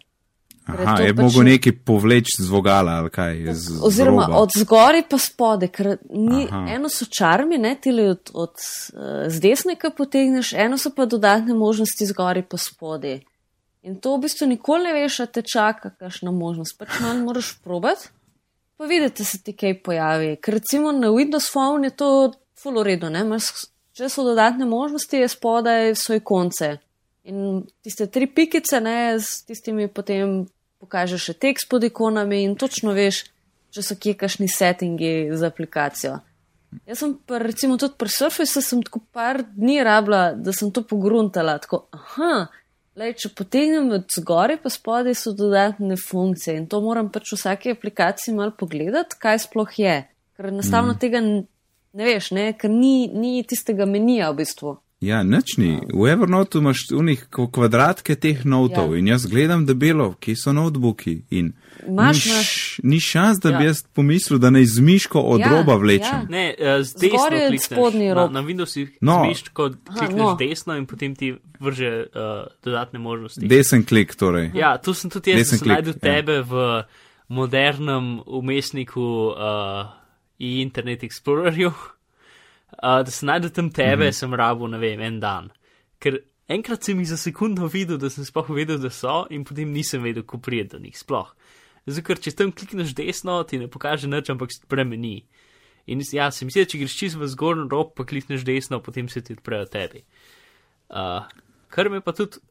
Aha, 0.67 0.97
je 0.99 1.13
pač 1.13 1.35
ne- 1.35 1.43
nekaj 1.45 1.73
povleči 1.81 2.39
z 2.39 2.47
vogala 2.47 2.91
ali 2.93 3.09
kaj. 3.09 3.53
Z, 3.53 3.61
z 3.71 3.81
Oziroma 3.81 4.25
roba. 4.25 4.37
od 4.37 4.49
zgori 4.51 5.03
pa 5.03 5.17
spode, 5.17 5.67
ker 5.67 5.87
ni, 6.09 6.45
Aha. 6.45 6.65
eno 6.69 6.89
so 6.89 7.05
čarmi, 7.07 7.57
ne 7.57 7.75
tili 7.75 8.07
od, 8.07 8.31
od 8.33 8.53
uh, 8.53 8.99
z 9.27 9.39
desne, 9.39 9.75
ki 9.75 9.91
potegneš, 9.91 10.53
eno 10.55 10.77
so 10.77 10.89
pa 10.89 11.05
dodatne 11.05 11.53
možnosti 11.53 12.05
zgori 12.05 12.41
pa 12.41 12.57
spode. 12.57 13.19
In 13.83 13.95
to 13.95 14.17
v 14.17 14.21
bistvu 14.21 14.47
nikoli 14.47 14.83
ne 14.83 14.93
veš, 14.95 15.19
a 15.19 15.25
te 15.27 15.41
čaka 15.43 15.89
kakšna 15.91 16.31
možnost. 16.33 16.73
Pač 16.75 16.89
malo 16.99 17.19
moraš 17.21 17.53
probati, 17.59 18.09
pa 18.77 18.85
videti, 18.85 19.21
da 19.21 19.25
se 19.25 19.37
ti 19.37 19.53
kaj 19.53 19.77
pojavi. 19.79 20.35
Ker 20.37 20.53
recimo 20.53 20.91
na 20.91 21.07
Windows 21.09 21.45
Phone 21.47 21.85
je 21.85 21.93
to 21.93 22.09
full 22.55 22.77
uredu, 22.77 23.09
ne? 23.09 23.21
Imaš- 23.21 23.69
Če 23.93 24.09
so 24.09 24.23
dodatne 24.23 24.65
možnosti, 24.65 25.15
je 25.15 25.27
spodaj 25.27 25.93
so 25.95 26.13
ikonce. 26.13 26.77
In 27.25 27.63
tiste 27.81 28.05
tri 28.07 28.27
pikice, 28.29 28.79
ne, 28.85 29.17
s 29.17 29.41
tistimi 29.47 29.87
potem 29.89 30.43
pokažeš 30.83 31.31
še 31.31 31.33
tekst 31.41 31.69
pod 31.71 31.83
ikonami 31.87 32.43
in 32.45 32.53
točno 32.59 32.93
veš, 32.93 33.23
če 33.73 33.83
so 33.83 33.97
kje 33.97 34.13
kakšni 34.19 34.47
settingi 34.51 35.13
za 35.33 35.49
aplikacijo. 35.49 36.19
Jaz 36.85 36.99
sem 36.99 37.15
pa 37.27 37.39
recimo 37.39 37.77
tudi 37.79 37.95
pri 37.97 38.11
Surfaceu 38.11 38.61
sem 38.61 38.83
tako 38.83 39.01
par 39.15 39.41
dni 39.55 39.79
rabila, 39.85 40.35
da 40.35 40.53
sem 40.53 40.71
to 40.75 40.83
pogruntala. 40.85 41.57
Tako, 41.63 41.85
aha, 41.95 42.47
lej, 42.99 43.15
če 43.23 43.31
potegnem 43.37 43.89
od 43.95 44.07
zgori 44.11 44.59
pa 44.61 44.71
spodaj 44.73 45.17
so 45.19 45.33
dodatne 45.35 45.97
funkcije 45.99 46.57
in 46.59 46.69
to 46.71 46.81
moram 46.83 47.09
pač 47.13 47.31
v 47.31 47.39
vsaki 47.39 47.75
aplikaciji 47.75 48.35
mal 48.35 48.53
pogledati, 48.59 49.17
kaj 49.21 49.45
sploh 49.47 49.77
je. 49.79 49.97
Ker 50.35 50.51
enostavno 50.51 50.93
mm. 50.93 50.99
tega 50.99 51.23
ne 51.23 52.09
veš, 52.09 52.33
ne? 52.35 52.49
ker 52.59 52.71
ni, 52.71 53.07
ni 53.07 53.39
tistega 53.47 53.87
menija 53.87 54.31
v 54.33 54.43
bistvu. 54.43 54.75
Ja, 55.01 55.23
nič 55.23 55.57
ni. 55.57 55.75
V 55.93 56.07
Evernote 56.07 56.57
imaš 56.57 56.87
unih 56.89 57.19
kvadratke 57.29 58.15
teh 58.15 58.45
notov 58.45 58.87
Ja. 58.87 58.91
ja. 58.91 58.97
in 58.97 59.07
jaz 59.07 59.25
gledam 59.25 59.65
debelo, 59.65 60.15
kje 60.15 60.35
so 60.35 60.53
notebooki. 60.53 61.25
In 61.29 61.51
Imaš, 61.85 62.25
ni, 62.25 62.31
š- 62.33 62.79
ni 62.83 62.99
šans, 62.99 63.37
da 63.39 63.49
ja. 63.49 63.57
bi 63.57 63.63
Ja. 63.63 63.67
jaz 63.67 63.83
pomislil, 63.85 64.39
da 64.39 64.49
ne 64.49 64.61
izmiško 64.61 65.19
od 65.21 65.39
Ja, 65.39 65.45
ja, 65.45 65.51
roba 65.51 65.71
ja. 65.71 65.77
vlečem. 65.77 66.19
ne, 66.29 66.55
uh, 66.55 66.81
z 66.81 66.93
desno 66.95 67.27
je 67.27 67.47
klikneš. 67.47 67.61
spodnji 67.61 68.07
Na, 68.07 68.13
rob. 68.15 68.31
na 68.31 68.41
Windowsih 68.41 68.87
No. 69.01 69.11
no. 69.13 69.23
zmiš, 69.25 69.43
ko 69.49 69.69
klikneš 69.89 70.17
no. 70.17 70.35
desno 70.35 70.75
in 70.75 70.85
potem 70.85 71.15
ti 71.15 71.35
vrže 71.59 72.05
uh, 72.05 72.11
dodatne 72.63 72.99
možnosti. 72.99 73.47
Desen 73.47 73.83
klik 73.83 74.15
torej. 74.15 74.51
Ja, 74.53 74.77
tu 74.77 74.93
sem 74.93 75.09
tudi 75.09 75.31
jaz, 75.31 75.39
da 75.39 75.45
sem 75.45 75.59
klik, 75.59 75.73
najdel 75.73 75.93
ja. 75.93 75.99
tebe 76.01 76.41
v 76.41 76.83
modernem 77.29 78.21
umestniku 78.21 79.01
uh, 79.27 79.85
Internet 80.39 81.03
Explorerju. 81.03 81.71
Uh, 82.73 83.01
da 83.05 83.11
sem 83.11 83.27
najdel 83.29 83.49
tam 83.49 83.69
tebe, 83.69 84.05
mm 84.05 84.09
-hmm. 84.09 84.19
sem 84.19 84.33
rabo, 84.33 84.67
ne 84.67 84.77
vem, 84.77 85.01
en 85.01 85.19
dan. 85.19 85.51
Ker 85.99 86.19
enkrat 86.47 86.83
sem 86.83 86.99
jih 86.99 87.07
za 87.07 87.17
sekundo 87.17 87.67
videl, 87.67 87.97
da 87.97 88.09
sem 88.09 88.25
sploh 88.25 88.49
vedel, 88.49 88.77
da 88.77 88.89
so, 88.89 89.27
in 89.29 89.43
potem 89.43 89.71
nisem 89.71 90.03
vedel, 90.03 90.23
kako 90.23 90.37
prijeti 90.37 90.69
do 90.69 90.79
njih 90.79 90.97
sploh. 90.97 91.35
Zato, 91.85 92.07
ker 92.07 92.19
če 92.19 92.31
tam 92.31 92.51
klikneš 92.51 92.95
desno, 92.95 93.43
ti 93.43 93.57
ne 93.57 93.67
pokaže 93.67 94.07
nič, 94.07 94.29
ampak 94.29 94.51
se 94.51 94.61
spremeni. 94.63 95.25
In 95.85 96.01
ja, 96.11 96.31
se 96.31 96.45
mi 96.45 96.51
zdi, 96.51 96.65
če 96.65 96.77
greš 96.81 96.97
čist 96.97 97.15
v 97.15 97.27
zgornji 97.29 97.69
rob, 97.69 97.93
pa 97.95 98.05
klikneš 98.05 98.45
desno, 98.45 98.79
potem 98.81 99.09
se 99.09 99.21
ti 99.21 99.33
odprejo 99.37 99.65
tebi. 99.69 100.01
Uh, 100.89 101.27
kar 101.69 101.89
me 101.89 102.01
pa 102.01 102.13
tudi 102.13 102.41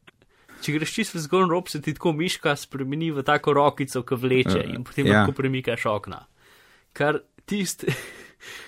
če 0.62 0.76
greš 0.78 0.94
čisto 0.94 1.22
zgornji 1.22 1.50
rob, 1.50 1.68
se 1.68 1.80
ti 1.82 1.94
tako 1.96 2.14
miška 2.16 2.54
spremeni 2.56 3.10
v 3.14 3.24
tako 3.26 3.56
rokico, 3.58 4.04
ki 4.06 4.20
vleče 4.22 4.60
Uh, 4.62 4.74
in 4.76 4.84
potem 4.86 5.10
ja. 5.10 5.24
lahko 5.24 5.34
premikaš 5.36 5.86
okna. 5.90 6.24
Kar 6.94 7.20
tist, 7.46 7.84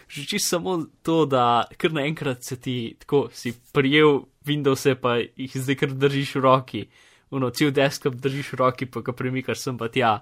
že 0.09 0.27
čisto 0.27 0.57
samo 0.57 0.79
to, 1.03 1.25
da 1.27 1.67
kar 1.77 1.93
naenkrat 1.93 2.45
se 2.45 2.61
ti 2.61 2.97
tako 2.99 3.29
si 3.33 3.55
prijel 3.73 4.25
Windowse, 4.47 4.95
pa 5.01 5.19
jih 5.19 5.53
zdaj 5.55 5.77
kar 5.77 5.95
držiš 5.95 6.35
v 6.37 6.41
roki, 6.41 6.83
uno, 7.31 7.51
cel 7.51 7.73
desktop 7.75 8.15
držiš 8.15 8.53
v 8.53 8.61
roki, 8.61 8.87
pa 8.87 9.03
ga 9.03 9.13
premikaš 9.13 9.65
sem 9.65 9.79
pa 9.79 9.89
tja. 9.89 10.21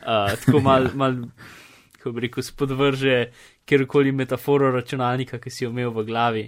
Uh, 0.00 0.32
tako 0.44 0.60
mal, 0.68 0.88
mal, 0.94 1.16
kako 1.98 2.12
bi 2.16 2.26
rekel, 2.26 2.42
spodvrže 2.42 3.16
kjerkoli 3.68 4.12
metaforo 4.12 4.70
računalnika, 4.72 5.38
ki 5.38 5.50
si 5.50 5.64
jo 5.64 5.70
imel 5.70 5.92
v 5.94 6.06
glavi. 6.08 6.46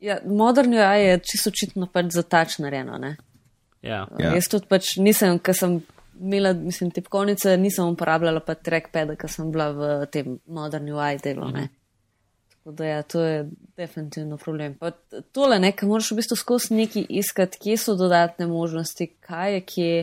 Ja, 0.00 0.20
moderni 0.24 0.78
AI 0.80 1.02
je 1.02 1.18
čisto 1.32 1.50
očitno 1.50 1.90
pač 1.92 2.14
za 2.14 2.22
tač 2.22 2.58
narejeno. 2.58 2.98
ne. 2.98 3.16
Ja. 3.82 4.06
Ja. 4.18 4.34
Jaz 4.36 4.48
tudi 4.52 4.68
pač 4.68 4.94
nisem, 5.00 5.38
ker 5.40 5.56
sem 5.56 5.80
imela, 6.20 6.52
mislim, 6.52 6.90
tipkovnice, 6.90 7.56
nisem 7.56 7.88
uporabljala 7.88 8.40
pa 8.44 8.54
trackpada, 8.54 9.16
ker 9.16 9.30
sem 9.32 9.50
bila 9.52 9.70
v 9.72 9.90
tem 10.12 10.38
moderni 10.46 10.92
UI 10.92 11.18
delu. 11.24 11.48
ne. 11.54 11.68
Tako 12.60 12.76
da 12.76 12.84
ja, 12.84 13.02
to 13.02 13.20
je 13.24 13.50
definitivno 13.76 14.36
problem. 14.36 14.74
Pa 14.78 14.90
tole, 15.32 15.58
ne, 15.58 15.72
ker 15.72 15.88
moraš 15.88 16.10
v 16.12 16.20
bistvu 16.20 16.36
skozi 16.36 16.76
neki 16.76 17.06
iskati, 17.08 17.58
kje 17.62 17.76
so 17.80 17.94
dodatne 17.96 18.46
možnosti, 18.46 19.06
kaj 19.20 19.54
je 19.54 19.60
kje. 19.60 19.94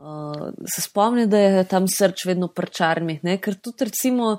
Uh, 0.00 0.48
se 0.64 0.80
spomni, 0.80 1.26
da 1.28 1.38
je 1.38 1.64
tam 1.68 1.84
srč 1.88 2.24
vedno 2.24 2.48
prčarmi, 2.48 3.18
ne? 3.22 3.34
ker 3.36 3.58
tudi 3.60 3.84
recimo, 3.84 4.38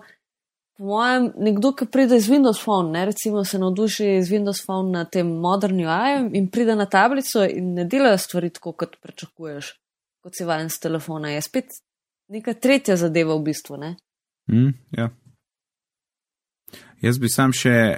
po 0.74 0.88
mojem, 0.90 1.28
nekdo, 1.38 1.70
ki 1.78 1.86
pride 1.94 2.18
iz 2.18 2.26
Windows 2.34 2.64
Phone, 2.64 2.90
ne? 2.90 3.04
recimo 3.06 3.44
se 3.46 3.60
navduši 3.62 4.08
iz 4.16 4.32
Windows 4.34 4.64
Phone 4.66 4.90
na 4.90 5.04
tem 5.06 5.30
moderni 5.30 5.86
UI 5.86 6.40
in 6.40 6.50
pride 6.50 6.74
na 6.76 6.88
tablico 6.90 7.46
in 7.46 7.76
ne 7.78 7.86
delajo 7.86 8.18
stvari 8.18 8.50
tako, 8.50 8.74
kot 8.74 8.98
pričakuješ, 9.06 9.70
kot 10.22 10.38
si 10.38 10.46
vajen 10.46 10.70
s 10.70 10.80
telefona. 10.80 11.32
Je 11.34 11.42
spet 11.42 11.74
neka 12.30 12.54
tretja 12.54 12.98
zadeva 12.98 13.36
v 13.36 13.44
bistvu. 13.50 13.80
Mm, 14.52 14.74
ja. 14.98 15.10
Jaz 17.02 17.18
bi 17.20 17.30
sam 17.30 17.54
še, 17.54 17.98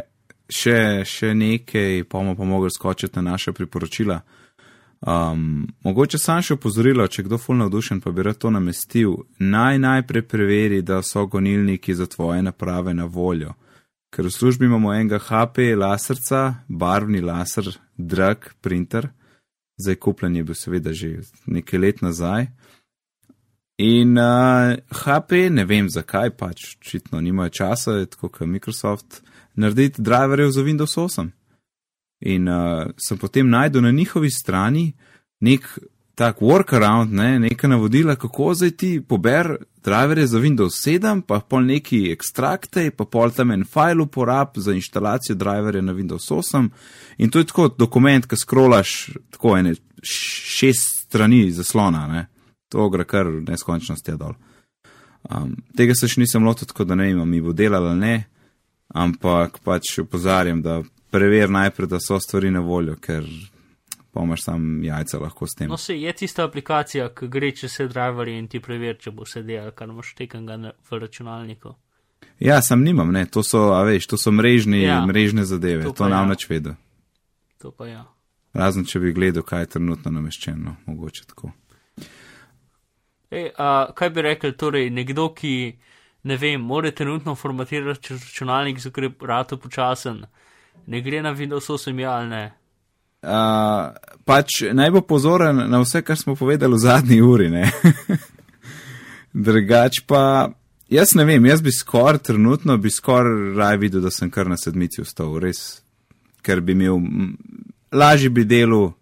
še, 0.50 1.04
še 1.06 1.34
nekaj, 1.36 2.06
pa 2.08 2.22
bomo 2.22 2.38
pa 2.40 2.48
mogli 2.48 2.72
skočiti 2.72 3.20
na 3.20 3.34
naše 3.34 3.54
priporočila. 3.54 4.22
Um, 5.04 5.66
mogoče 5.84 6.18
sam 6.18 6.40
še 6.40 6.56
opozorilo, 6.56 7.04
če 7.12 7.26
kdo 7.28 7.36
ful 7.42 7.58
navdušen, 7.60 8.00
pa 8.00 8.14
bi 8.16 8.24
rad 8.24 8.40
to 8.40 8.52
namestil. 8.54 9.18
Naj 9.44 9.82
najprej 9.84 10.24
preveri, 10.32 10.80
da 10.82 11.02
so 11.04 11.26
gonilniki 11.28 11.96
za 11.96 12.08
tvoje 12.08 12.40
naprave 12.46 12.94
na 12.96 13.10
voljo. 13.12 13.52
Ker 14.14 14.30
v 14.30 14.32
službi 14.32 14.70
imamo 14.70 14.94
enega 14.94 15.20
HP 15.20 15.74
laserca, 15.76 16.64
barvni 16.70 17.20
laser, 17.20 17.68
drag 17.98 18.48
printer, 18.62 19.10
zdaj 19.78 19.96
kupljen 19.96 20.36
je 20.36 20.44
bil 20.44 20.56
seveda 20.56 20.94
že 20.94 21.20
nekaj 21.46 21.80
let 21.80 22.02
nazaj. 22.02 22.48
In 23.78 24.18
uh, 24.18 24.78
HP, 24.90 25.50
ne 25.50 25.66
vem 25.66 25.90
zakaj, 25.90 26.30
pač 26.38 26.76
očitno 26.78 27.22
nimajo 27.22 27.50
časa, 27.50 28.06
tako 28.06 28.30
kot 28.30 28.48
Microsoft, 28.48 29.24
narediti 29.56 30.02
driverjev 30.02 30.52
za 30.52 30.62
Windows 30.62 30.94
8. 30.98 31.30
In 32.30 32.48
uh, 32.48 32.92
sem 32.98 33.18
potem 33.18 33.50
najdel 33.50 33.82
na 33.82 33.92
njihovi 33.92 34.30
strani 34.30 34.94
nek 35.42 35.66
tak 36.16 36.42
workaround, 36.42 37.12
ne, 37.12 37.40
neka 37.40 37.68
navodila, 37.68 38.16
kako 38.16 38.54
zdaj 38.54 38.72
ti 38.72 39.02
pober 39.02 39.58
driverje 39.84 40.28
za 40.28 40.40
Windows 40.40 40.78
7, 40.88 41.22
pa 41.28 41.40
pol 41.40 41.66
neki 41.66 42.12
ekstrakte, 42.12 42.92
pa 42.92 43.06
pol 43.06 43.32
tam 43.32 43.52
en 43.52 43.66
file 43.66 44.04
uporab 44.04 44.56
za 44.56 44.74
instalacijo 44.74 45.36
driverja 45.36 45.82
na 45.82 45.94
Windows 45.94 46.32
8. 46.32 46.70
In 47.18 47.30
to 47.30 47.40
je 47.40 47.46
tako 47.46 47.68
dokument, 47.68 48.26
ki 48.26 48.40
scrollaš 48.40 49.10
tako 49.32 49.58
ene 49.58 49.76
šest 50.04 51.04
strani 51.06 51.52
zaslona, 51.52 52.08
ne. 52.08 52.26
To 52.70 52.90
gre 52.90 53.06
kar 53.06 53.28
neskončnosti 53.28 54.12
je 54.12 54.18
dol. 54.18 54.34
Um, 55.30 55.54
tega 55.78 55.96
se 55.96 56.08
še 56.10 56.20
nisem 56.20 56.44
lotil, 56.44 56.68
tako 56.68 56.84
da 56.84 56.96
ne 57.00 57.12
vem, 57.14 57.30
mi 57.30 57.42
bo 57.42 57.54
delalo 57.54 57.94
ali 57.94 58.00
ne, 58.00 58.16
ampak 58.88 59.62
pač 59.64 60.00
opozarjam, 60.04 60.62
da 60.62 60.82
prever 61.14 61.52
najprej, 61.54 61.88
da 61.88 62.00
so 62.02 62.20
stvari 62.20 62.52
na 62.52 62.60
voljo, 62.66 62.98
ker 63.00 63.24
pomaš 64.14 64.44
sam 64.46 64.84
jajca 64.84 65.20
lahko 65.20 65.48
s 65.48 65.56
tem. 65.58 65.70
No, 65.70 65.78
se 65.78 65.96
je 66.00 66.14
tista 66.14 66.46
aplikacija, 66.46 67.10
ki 67.16 67.28
gre 67.28 67.52
čez 67.52 67.72
vse 67.72 67.88
driverje 67.90 68.38
in 68.40 68.48
ti 68.48 68.60
preveri, 68.62 69.00
če 69.02 69.12
bo 69.12 69.26
se 69.26 69.42
delal, 69.44 69.72
kar 69.76 69.90
imaš 69.90 70.14
tekenga 70.20 70.58
v 70.90 71.00
računalniku. 71.02 71.74
Ja, 72.40 72.62
sam 72.62 72.84
nimam, 72.84 73.12
ne, 73.12 73.26
to 73.26 73.44
so, 73.44 73.72
a 73.74 73.82
veš, 73.84 74.08
to 74.08 74.18
so 74.18 74.32
mrežni, 74.32 74.84
Ja. 74.84 75.00
ja, 75.00 75.06
mrežne 75.06 75.46
zadeve, 75.46 75.84
To 75.84 75.92
to, 75.92 76.04
pa 76.04 76.10
nam 76.10 76.26
ja. 76.28 76.30
nač 76.36 76.46
vedo. 76.50 76.76
To 77.62 77.72
pa 77.72 77.88
ja. 77.88 78.06
Razen, 78.54 78.86
če 78.86 79.00
bi 79.00 79.14
gledal, 79.14 79.44
kaj 79.44 79.62
je 79.66 79.70
trenutno 79.78 80.12
nameščeno, 80.12 80.76
mogoče 80.86 81.26
tako. 81.28 81.52
Ej, 83.34 83.50
a, 83.58 83.90
kaj 83.98 84.10
bi 84.14 84.22
rekel, 84.22 84.54
torej 84.54 84.90
nekdo, 84.94 85.32
ki 85.34 85.54
ne 86.30 86.38
vem, 86.38 86.62
more 86.62 86.92
trenutno 86.92 87.36
formatirati 87.36 88.14
računalnik, 88.14 88.80
zato 88.80 88.94
ker 88.94 89.04
je 89.10 89.14
rato 89.28 89.58
počasen, 89.58 90.22
ne 90.88 91.02
gre 91.02 91.22
na 91.22 91.34
Windows 91.34 91.70
8 91.74 92.00
ja 92.00 92.12
ali 92.20 92.30
ne. 92.30 92.44
Uh, 93.24 93.94
pač 94.28 94.62
naj 94.76 94.92
bo 94.92 95.02
pozoren 95.08 95.64
na 95.72 95.80
vse, 95.80 96.02
kar 96.04 96.18
smo 96.20 96.36
povedali 96.36 96.76
v 96.76 96.84
zadnji 96.84 97.22
uri. 97.24 97.48
Drugač 99.48 100.02
pa, 100.08 100.52
jaz 100.92 101.16
ne 101.16 101.26
vem, 101.26 101.46
jaz 101.46 101.64
bi 101.64 101.72
skoraj 101.72 102.20
trenutno, 102.28 102.78
bi 102.78 102.92
skoraj 102.92 103.56
raj 103.58 103.80
videl, 103.80 104.04
da 104.04 104.12
sem 104.12 104.32
kar 104.32 104.50
na 104.52 104.60
sedmici 104.60 105.02
vstal, 105.02 105.38
res, 105.40 105.82
ker 106.44 106.62
bi 106.62 106.76
imel, 106.76 107.00
lažje 107.96 108.30
bi 108.30 108.44
delo, 108.46 108.94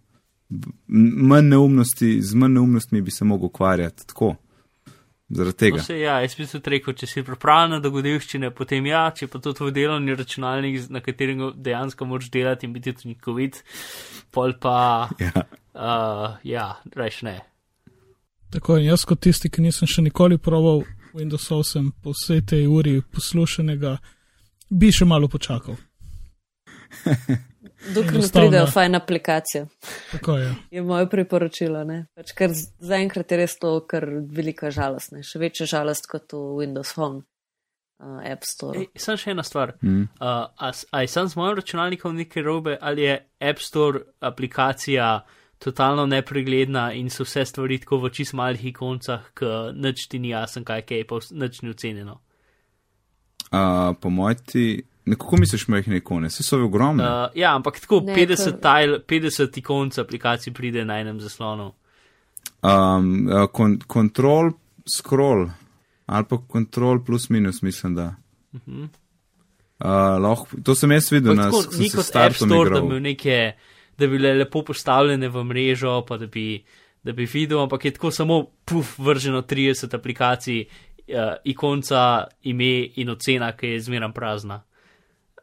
manj 0.88 1.50
neumnosti, 1.50 2.14
z 2.22 2.38
manj 2.38 2.60
neumnostmi 2.60 3.02
bi 3.02 3.12
se 3.12 3.26
mogel 3.26 3.50
ukvarjati 3.50 4.08
tako. 4.08 4.36
Zaradi 5.32 5.48
No, 5.48 5.58
tega. 5.58 5.84
se, 5.84 5.96
ja, 5.96 6.18
jaz 6.20 6.36
bi 6.36 6.46
tudi 6.46 6.70
rekel, 6.70 6.94
če 6.94 7.08
si 7.08 7.24
pripravljen 7.24 7.72
na 7.72 7.80
dogodivščine, 7.80 8.50
potem 8.52 8.86
ja, 8.86 9.06
če 9.12 9.28
pa 9.28 9.40
to 9.40 9.54
tvoj 9.54 9.72
delovni 9.72 10.16
računalnik, 10.16 10.90
na 10.90 11.00
katerem 11.00 11.54
dejansko 11.56 12.06
moraš 12.06 12.28
delati 12.30 12.66
in 12.66 12.74
biti 12.74 12.92
tudi 12.92 13.14
učinkovit, 13.14 13.62
pol 14.30 14.54
pa, 14.60 15.10
Ja. 15.20 15.46
uh, 15.72 16.36
ja, 16.44 16.66
reš 16.94 17.22
ne. 17.22 17.38
Tako 18.52 18.78
in 18.78 18.90
jaz 18.90 19.06
kot 19.06 19.22
tisti, 19.22 19.48
ki 19.48 19.62
nisem 19.62 19.88
še 19.88 20.02
nikoli 20.02 20.36
proval 20.38 20.84
Windows 21.14 21.48
8 21.50 21.92
po 22.04 22.12
vsej 22.12 22.42
tej 22.44 22.68
uri 22.68 22.98
poslušanega, 23.02 23.96
bi 24.70 24.92
še 24.92 25.06
malo 25.06 25.28
počakal. 25.28 25.80
Dokler 27.82 28.22
ne 28.22 28.28
pridejo 28.30 28.68
fajn 28.70 28.96
aplikacije. 28.96 29.66
Tako 30.12 30.38
je. 30.38 30.56
Je 30.78 30.82
moje 30.82 31.10
priporočilo. 31.10 31.84
ne. 31.84 32.06
Pač 32.16 32.32
ker 32.38 32.54
z- 32.54 32.70
zaenkrat 32.80 33.32
je 33.32 33.38
res 33.38 33.58
to 33.58 33.80
kar 33.90 34.06
velika 34.30 34.70
žalost. 34.72 35.12
Ne. 35.12 35.24
Še 35.26 35.40
večja 35.42 35.66
žalost 35.66 36.06
kot 36.08 36.30
v 36.34 36.62
Windows 36.62 36.94
Phone 36.94 37.24
uh, 38.00 38.22
App 38.22 38.46
Store. 38.46 38.80
Ej, 38.80 38.88
sem 38.96 39.18
še 39.18 39.32
ena 39.34 39.44
stvar. 39.44 39.74
Mm. 39.82 40.06
Uh, 40.22 40.46
a, 40.58 40.70
s- 40.70 40.86
a 40.92 41.02
je 41.02 41.10
sem 41.10 41.28
z 41.28 41.36
mojim 41.36 41.58
računalnikom 41.58 42.16
nekaj 42.16 42.44
robe, 42.44 42.78
ali 42.82 43.02
je 43.02 43.18
App 43.42 43.60
Store 43.60 44.00
aplikacija 44.22 45.24
totalno 45.62 46.06
nepregledna 46.06 46.88
in 46.94 47.10
so 47.10 47.22
vse 47.24 47.46
stvari 47.46 47.78
tako 47.80 47.98
v 47.98 48.10
čist 48.12 48.34
malih 48.34 48.62
ikoncah, 48.66 49.28
ki 49.34 49.46
nič 49.76 50.08
ti 50.10 50.18
ni 50.20 50.32
jasen, 50.34 50.64
kaj 50.66 50.86
je, 50.90 51.04
pa 51.06 51.20
nič 51.32 51.62
ni 51.62 51.70
ocenjeno. 51.70 52.22
Uh, 53.52 53.92
po 54.02 54.10
mojem 54.10 54.38
ti, 55.04 55.10
nekako 55.10 55.38
misliš 55.38 55.68
majhne 55.68 55.98
ikone, 55.98 56.28
vse 56.28 56.44
so 56.44 56.60
ogromne. 56.60 57.04
Uh, 57.04 57.30
ja, 57.36 57.56
ampak 57.56 57.80
tako 57.80 58.02
Ne, 58.06 58.14
50, 58.16 58.52
kar- 58.52 58.62
tile, 58.62 59.00
50 59.02 59.58
ikonc 59.58 59.98
aplikacij 59.98 60.54
pride 60.54 60.86
na 60.86 61.00
enem 61.00 61.20
zaslonu. 61.20 61.74
um, 62.62 63.28
uh, 63.28 63.48
kon, 63.48 63.80
control, 63.88 64.52
scroll 64.88 65.50
ali 66.08 66.26
pa 66.26 66.38
control 66.48 67.00
plus 67.00 67.30
minus, 67.30 67.62
mislim, 67.62 67.96
da. 67.96 68.16
Uh 68.54 68.60
-huh. 68.68 68.88
Uh, 69.80 69.88
lahko, 70.20 70.48
to 70.64 70.76
sem 70.76 70.92
jaz 70.92 71.12
videl 71.12 71.36
na 71.36 71.44
Tako, 71.44 71.62
s- 71.62 71.80
ni 71.80 71.90
kot 71.90 72.16
App 72.16 72.36
Store, 72.36 72.70
da 72.70 72.78
igral. 72.78 72.90
bi, 72.90 73.00
neke, 73.00 73.54
da 73.98 74.08
bi 74.08 74.12
bile 74.12 74.34
lepo 74.34 74.64
postavljene 74.64 75.30
v 75.30 75.44
mrežo, 75.44 76.06
pa 76.08 76.18
da 76.18 76.28
bi, 76.28 76.64
da 77.04 77.12
bi 77.12 77.26
videl, 77.26 77.60
ampak 77.60 77.86
je 77.86 77.92
tako 77.92 78.12
samo 78.12 78.36
puf, 78.66 79.00
vrženo 79.00 79.42
30 79.42 79.94
aplikacij, 79.94 80.66
uh, 81.08 81.16
ikonca, 81.46 82.02
ime 82.44 82.66
in 82.96 83.10
ocena, 83.10 83.52
ki 83.52 83.68
je 83.68 83.80
zmeram 83.82 84.14
prazna. 84.14 84.62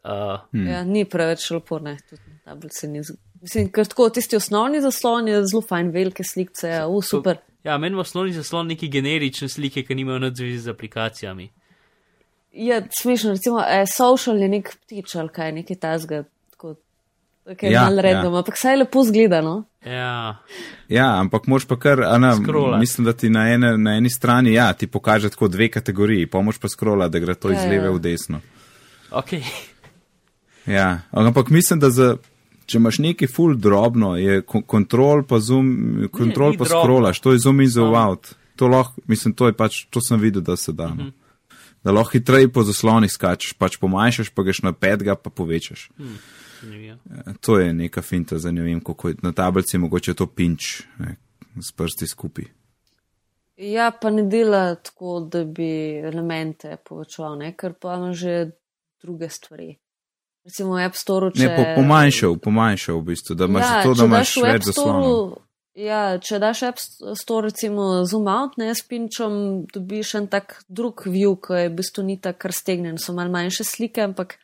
Uh, 0.08 0.40
Hmm. 0.50 0.66
Ja, 0.66 0.84
ni 0.84 1.02
preveč 1.04 1.50
lepo, 1.50 1.78
ne, 1.78 1.98
tudi 2.02 2.22
na 2.24 2.38
tablici 2.46 2.88
ni. 2.88 3.02
z- 3.02 3.12
Mislim, 3.40 3.68
ker 3.68 3.84
tako 3.84 4.08
tisti 4.10 4.34
osnovni 4.34 4.80
zaslon 4.80 5.28
je 5.28 5.42
zelo 5.44 5.60
fajn, 5.62 5.90
velike 5.90 6.24
slike, 6.24 6.54
uh, 6.82 7.04
super. 7.04 7.36
ja, 7.62 7.76
meni 7.76 7.94
v 7.94 8.00
osnovni 8.00 8.32
zaslon 8.32 8.66
neki 8.66 8.88
generične 8.88 9.48
slike, 9.48 9.82
ki 9.82 9.94
nimajo 9.94 10.18
nič 10.20 10.34
zvezi 10.34 10.58
z 10.60 10.68
aplikacijami. 10.68 11.50
Je 12.52 12.78
smešno, 12.92 13.30
recimo, 13.30 13.60
eh, 13.60 13.84
social 13.86 14.36
je 14.36 14.48
nek 14.48 14.72
ptič 14.78 15.14
ali 15.14 15.28
kaj, 15.30 15.52
nekaj 15.52 15.76
tazga, 15.76 16.22
tako, 16.50 16.74
kaj 17.46 17.62
je 17.62 17.68
Ja, 17.68 17.72
ja, 17.74 17.84
malo 17.84 17.96
ja. 17.98 18.02
random, 18.04 18.34
ampak 18.34 18.56
saj 18.56 18.72
je 18.72 18.78
lepo 18.78 19.04
zgledano. 19.04 19.54
Ja, 19.84 20.36
Ja, 20.88 21.20
ampak 21.20 21.46
moš 21.46 21.64
pa 21.64 21.76
kar, 21.76 22.00
a 22.02 22.18
ne, 22.18 22.32
Scrollat. 22.34 22.80
mislim, 22.80 23.04
da 23.04 23.12
ti 23.12 23.28
na, 23.28 23.46
ene, 23.48 23.76
na 23.78 23.90
eni 23.92 24.10
strani, 24.10 24.52
ja, 24.52 24.72
ti 24.72 24.86
pokaže 24.88 25.28
tako 25.28 25.48
dve 25.48 25.68
kategoriji, 25.70 26.26
pomoč 26.26 26.58
pa 26.58 26.68
skrola, 26.68 27.08
da 27.08 27.18
gre 27.18 27.34
to 27.36 27.50
iz 27.50 27.56
Ja, 27.56 27.64
ja. 27.64 27.70
leve 27.70 27.90
v 27.90 28.00
desno. 28.00 28.40
ok. 29.12 29.30
Ja, 30.68 31.00
ampak 31.10 31.50
mislim, 31.50 31.80
da 31.80 31.90
za 31.90 32.16
če 32.68 32.78
imaš 32.78 32.98
neki 33.00 33.28
full 33.30 33.56
drobno, 33.56 34.14
je 34.20 34.42
kontrol 34.44 35.24
pa 35.28 35.40
zoom, 35.40 36.08
kontrol 36.12 36.56
pa 36.58 36.68
scrollaš, 36.68 37.20
to 37.24 37.32
je 37.32 37.40
zoom 37.46 37.62
in 37.64 37.70
zoom 37.72 37.96
out. 37.96 38.34
To 38.60 38.68
lahko, 38.68 39.00
mislim, 39.06 39.34
to 39.38 39.48
je 39.48 39.56
pač, 39.56 39.84
to 39.94 40.02
sem 40.04 40.20
videl, 40.20 40.42
da 40.44 40.56
se 40.56 40.72
da. 40.72 40.90
No. 40.92 41.08
Mhm. 41.08 41.14
Da 41.86 41.94
lahko 41.94 42.18
hitreje 42.18 42.50
po 42.52 42.64
zaslonih 42.66 43.12
skačeš, 43.12 43.54
pač 43.56 43.78
pomanjšaš, 43.80 44.32
pa 44.34 44.42
greš 44.44 44.64
na 44.66 44.74
petega, 44.74 45.14
pa 45.14 45.30
povečaš. 45.30 45.88
Hmm. 45.96 46.18
To 47.46 47.58
je 47.60 47.70
neka 47.72 48.02
finta, 48.02 48.38
za 48.42 48.50
ne 48.52 48.64
vem, 48.66 48.80
kako 48.84 49.12
je 49.12 49.20
na 49.22 49.32
tablici 49.32 49.78
mogoče 49.78 50.16
to 50.18 50.26
pinč 50.26 50.82
ne, 50.98 51.14
s 51.62 51.70
prsti 51.72 52.10
skupaj. 52.10 52.48
Ja, 53.62 53.92
pa 53.94 54.10
ne 54.10 54.26
dela 54.26 54.74
tako, 54.74 55.20
da 55.30 55.44
bi 55.44 55.70
elemente 56.02 56.76
povečeval, 56.82 57.38
ne? 57.38 57.52
ker 57.54 57.78
pa 57.78 57.94
ima 57.94 58.10
že 58.12 58.50
druge 59.02 59.30
stvari. 59.30 59.76
Recimo 60.44 60.76
v 60.76 60.86
App 60.86 60.96
Store. 60.96 61.32
Če... 61.34 61.44
Ne, 61.44 61.56
po, 61.56 61.82
pomanjšal, 61.82 62.38
pomanjšal 62.40 63.00
v 63.00 63.04
bistvu, 63.10 63.36
da 63.36 63.48
imaš 63.50 63.66
ja, 63.66 63.82
to, 63.82 63.94
da 63.94 64.08
imaš 64.08 64.36
več 64.44 64.68
zaslonov. 64.70 65.36
Ja, 65.78 66.02
če 66.18 66.40
daš 66.42 66.62
App 66.66 66.80
Store, 66.82 67.52
recimo 67.52 68.04
zoom 68.08 68.26
out, 68.32 68.56
ne 68.58 68.72
s 68.74 68.82
pinčom, 68.82 69.66
dobiš 69.70 70.16
en 70.18 70.26
tak 70.32 70.58
drug 70.66 71.04
view, 71.06 71.36
ki 71.38 71.62
je 71.62 71.68
v 71.68 71.76
bistvu 71.78 72.06
ni 72.08 72.16
tako 72.22 72.50
raztegnen, 72.50 72.98
so 72.98 73.14
mal 73.14 73.30
manjše 73.30 73.66
slike, 73.68 74.02
ampak 74.08 74.38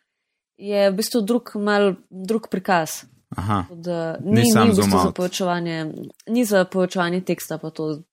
je 0.60 0.90
v 0.90 0.94
bistvu 0.94 1.24
drug, 1.26 1.56
mal, 1.58 1.96
drug 2.10 2.46
prikaz. 2.52 3.02
Aha, 3.34 3.64
da, 3.70 4.16
ni, 4.22 4.44
ni, 4.44 4.50
ni, 4.52 4.52
v 4.52 4.76
bistvu 4.76 5.00
za 5.08 5.10
povečevanje, 5.10 5.78
ni 6.30 6.44
za 6.46 6.62
povečevanje 6.70 7.24
teksta, 7.26 7.58
pa 7.58 7.72
to 7.74 8.04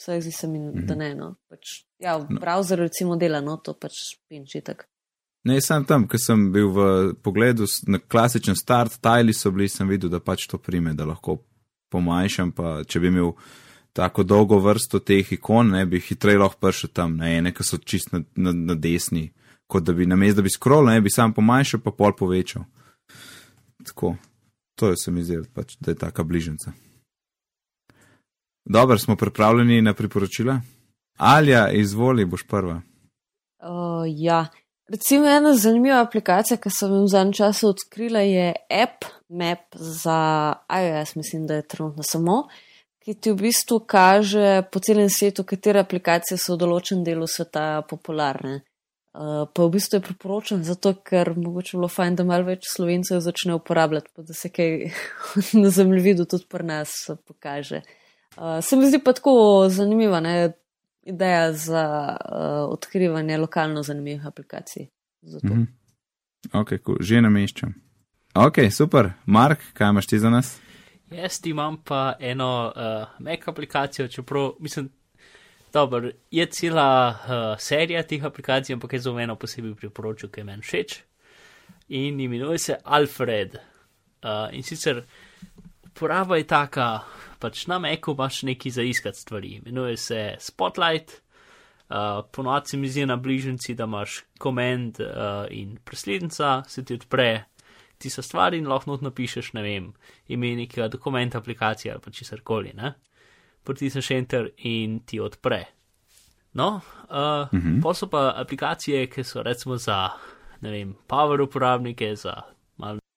vse 0.00 0.20
zdi 0.20 0.32
se 0.32 0.48
mi, 0.48 0.58
mm 0.58 0.72
-hmm. 0.72 0.86
da 0.86 0.94
ne. 0.94 1.14
No. 1.14 1.34
Pač, 1.48 1.84
ja, 1.98 2.16
v 2.16 2.26
no. 2.30 2.40
browseru 2.40 2.82
recimo 2.82 3.16
dela, 3.16 3.40
no 3.40 3.56
to 3.56 3.74
pač 3.74 3.92
pinči 4.28 4.60
tak. 4.60 4.88
Ne, 5.44 5.56
sem 5.64 5.84
tam, 5.88 6.04
ker 6.08 6.20
sem 6.20 6.50
bil 6.52 6.68
v 6.68 6.86
pogledu 7.24 7.64
na 7.88 7.98
klasičen 7.98 8.56
start, 8.56 8.98
tajli 9.00 9.32
so 9.32 9.52
bili, 9.54 9.70
sem 9.72 9.88
videl, 9.88 10.12
da 10.12 10.20
pač 10.20 10.44
to 10.50 10.58
prime, 10.60 10.92
da 10.94 11.06
lahko 11.08 11.38
pomanjšam, 11.90 12.52
pa 12.52 12.80
če 12.84 13.00
bi 13.00 13.08
imel 13.08 13.32
tako 13.96 14.22
dolgo 14.22 14.60
vrsto 14.60 15.00
teh 15.00 15.32
ikon, 15.32 15.72
ne 15.72 15.86
bi 15.88 16.02
hitreje 16.04 16.38
lahko 16.38 16.60
prišel 16.60 16.92
tam, 16.92 17.16
ne 17.16 17.38
ene, 17.38 17.54
ki 17.56 17.64
so 17.64 17.80
čist 17.80 18.12
na, 18.12 18.20
na, 18.36 18.52
na 18.52 18.76
desni 18.76 19.30
kot 19.70 19.86
da 19.86 19.92
bi 19.92 20.06
na 20.06 20.16
mestu, 20.16 20.40
da 20.40 20.42
bi 20.42 20.50
scroll, 20.50 20.90
ne 20.90 21.00
bi 21.00 21.10
sam 21.10 21.34
pomanjšal, 21.34 21.80
pa 21.84 21.94
pol 21.94 22.14
povečal. 22.18 22.66
Tako, 23.86 24.16
to 24.74 24.90
je 24.90 24.96
se 24.98 25.14
mi 25.14 25.24
zdi, 25.24 25.40
pač, 25.54 25.76
da 25.80 25.94
je 25.94 26.00
taka 26.00 26.24
bližnjica. 26.26 26.72
Dobro, 28.64 28.98
smo 28.98 29.16
pripravljeni 29.16 29.82
na 29.82 29.94
priporočila. 29.94 30.60
Alja, 31.18 31.70
izvoli, 31.72 32.24
boš 32.24 32.42
prva. 32.48 32.80
Uh, 33.60 34.04
ja, 34.06 34.46
recimo 34.90 35.26
ena 35.26 35.54
zanimiva 35.54 36.00
aplikacija, 36.02 36.58
ki 36.58 36.70
sem 36.70 36.92
jo 36.94 37.04
v 37.04 37.12
zadnjem 37.12 37.36
času 37.38 37.70
odkrila, 37.70 38.24
je 38.26 38.52
App 38.70 39.06
Map 39.28 39.76
za 39.76 40.54
iOS, 40.68 41.14
mislim, 41.16 41.46
da 41.46 41.60
je 41.60 41.68
trenutno 41.68 42.02
samo, 42.02 42.42
ki 43.04 43.14
ti 43.14 43.32
v 43.32 43.38
bistvu 43.46 43.80
kaže 43.86 44.62
po 44.72 44.82
celem 44.82 45.08
svetu, 45.10 45.44
katere 45.44 45.80
aplikacije 45.80 46.38
so 46.38 46.56
v 46.56 46.64
določenem 46.64 47.04
delu 47.06 47.28
sveta 47.30 47.82
popularne. 47.88 48.60
Uh, 49.10 49.48
pa 49.50 49.64
v 49.66 49.74
bistvu 49.74 49.98
je 49.98 50.06
priporočen 50.06 50.60
zato, 50.62 50.92
ker 51.02 51.32
mogoče 51.34 51.78
bilo 51.78 51.88
fajn, 51.90 52.20
da 52.20 52.26
malo 52.26 52.46
več 52.46 52.68
slovencev 52.70 53.18
začne 53.24 53.56
uporabljati, 53.58 54.12
pa 54.14 54.22
da 54.22 54.36
se 54.38 54.52
kaj 54.54 54.92
na 55.62 55.72
zemljevidu 55.74 56.28
tudi 56.30 56.46
pri 56.50 56.66
nas 56.66 56.92
pokaže. 57.26 57.82
Uh, 58.36 58.60
se 58.62 58.78
mi 58.78 58.86
zdi 58.86 59.00
pa 59.02 59.14
tako 59.16 59.32
zanimiva 59.70 60.20
ne, 60.22 60.52
ideja 61.02 61.52
za 61.52 62.16
uh, 62.24 62.72
odkrivanje 62.72 63.38
lokalno 63.38 63.82
zanimivih 63.82 64.26
aplikacij. 64.26 64.86
Mm 65.22 65.50
-hmm. 65.50 65.66
Ok, 66.52 66.68
cool. 66.84 66.96
že 67.00 67.20
nameščam. 67.20 67.74
Ok, 68.34 68.56
super. 68.70 69.10
Mark, 69.26 69.58
kaj 69.72 69.90
imaš 69.90 70.06
ti 70.06 70.18
za 70.18 70.30
nas? 70.30 70.60
Jaz 71.10 71.40
imam 71.44 71.82
pa 71.84 72.14
eno 72.20 72.72
uh, 72.76 73.08
Mac 73.18 73.48
aplikacijo, 73.48 74.08
čeprav 74.08 74.52
mislim, 74.60 74.90
Dobro, 75.72 76.10
je 76.30 76.46
cela 76.46 77.08
uh, 77.10 77.60
serija 77.60 78.02
teh 78.02 78.24
aplikacij, 78.24 78.74
ampak 78.74 78.92
je 78.92 78.98
za 78.98 79.10
eno 79.20 79.36
posebej 79.36 79.74
priporočil, 79.74 80.30
ki 80.30 80.40
je 80.40 80.44
meni 80.44 80.62
všeč. 80.62 81.02
In 81.88 82.20
imenuje 82.20 82.58
se 82.58 82.76
Alfred. 82.84 83.54
Uh, 83.54 84.50
in 84.52 84.62
sicer 84.62 85.04
uporaba 85.90 86.36
je 86.36 86.46
taka, 86.46 87.00
pač 87.38 87.66
na 87.66 87.78
Meku 87.78 88.14
imaš 88.14 88.42
neki 88.42 88.70
za 88.70 88.82
iskati 88.82 89.18
stvari. 89.18 89.48
Imenuje 89.48 89.96
se 89.96 90.34
Spotlight. 90.38 91.22
Uh, 91.90 92.24
Ponovadi 92.32 92.68
se 92.68 92.76
mi 92.76 92.88
zdi 92.88 93.06
na 93.06 93.16
bližnjici, 93.16 93.74
da 93.74 93.84
imaš 93.84 94.22
komend 94.38 95.00
uh, 95.00 95.46
in 95.50 95.78
preslednica, 95.84 96.62
se 96.68 96.84
ti 96.84 96.94
odpre 96.94 97.44
tista 97.98 98.22
stvar 98.22 98.54
in 98.54 98.68
lahko 98.68 98.96
napišeš, 99.00 99.52
ne 99.52 99.62
vem, 99.62 99.92
ime 100.28 100.54
nekega 100.56 100.88
dokumenta 100.88 101.38
aplikacije 101.38 101.92
ali 101.92 102.00
pa 102.00 102.10
česar 102.10 102.40
koli 102.40 102.72
pritisneš 103.64 104.10
enter 104.10 104.48
in 104.56 105.00
ti 105.04 105.20
odpre. 105.20 105.64
No, 106.52 106.68
uh, 106.76 107.10
uh 107.10 107.48
-huh. 107.52 107.82
pa 107.82 107.94
so 107.94 108.06
pa 108.06 108.32
aplikacije, 108.36 109.06
ki 109.10 109.24
so 109.24 109.42
recimo 109.42 109.76
za, 109.76 110.08
ne 110.60 110.70
vem, 110.70 110.94
power 111.06 111.40
uporabnike, 111.40 112.16
za 112.16 112.42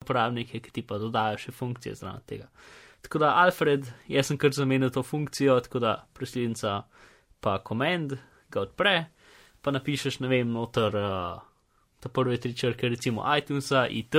uporabnike, 0.04 0.62
ki 0.64 0.74
ti 0.76 0.84
pa 0.88 1.00
dodajo 1.02 1.40
še 1.42 1.56
funkcije 1.56 1.96
zraven 2.00 2.26
tega. 2.30 2.50
Tako 3.04 3.24
da 3.24 3.34
Alfred, 3.42 3.90
jaz 4.08 4.30
sem 4.30 4.40
kar 4.40 4.54
zamenil 4.56 4.92
to 4.94 5.04
funkcijo, 5.04 5.58
tako 5.66 5.82
da 5.84 5.96
preslednica 6.16 6.84
pa 7.44 7.58
command 7.68 8.16
ga 8.54 8.62
odpre, 8.64 8.94
pa 9.64 9.74
napišeš, 9.76 10.22
ne 10.24 10.30
vem, 10.32 10.54
noter 10.54 10.96
uh, 11.00 11.42
ta 12.04 12.12
prve 12.12 12.38
tri 12.40 12.54
črke, 12.56 12.88
recimo 12.92 13.26
iTunesa, 13.36 13.88
it, 13.92 14.16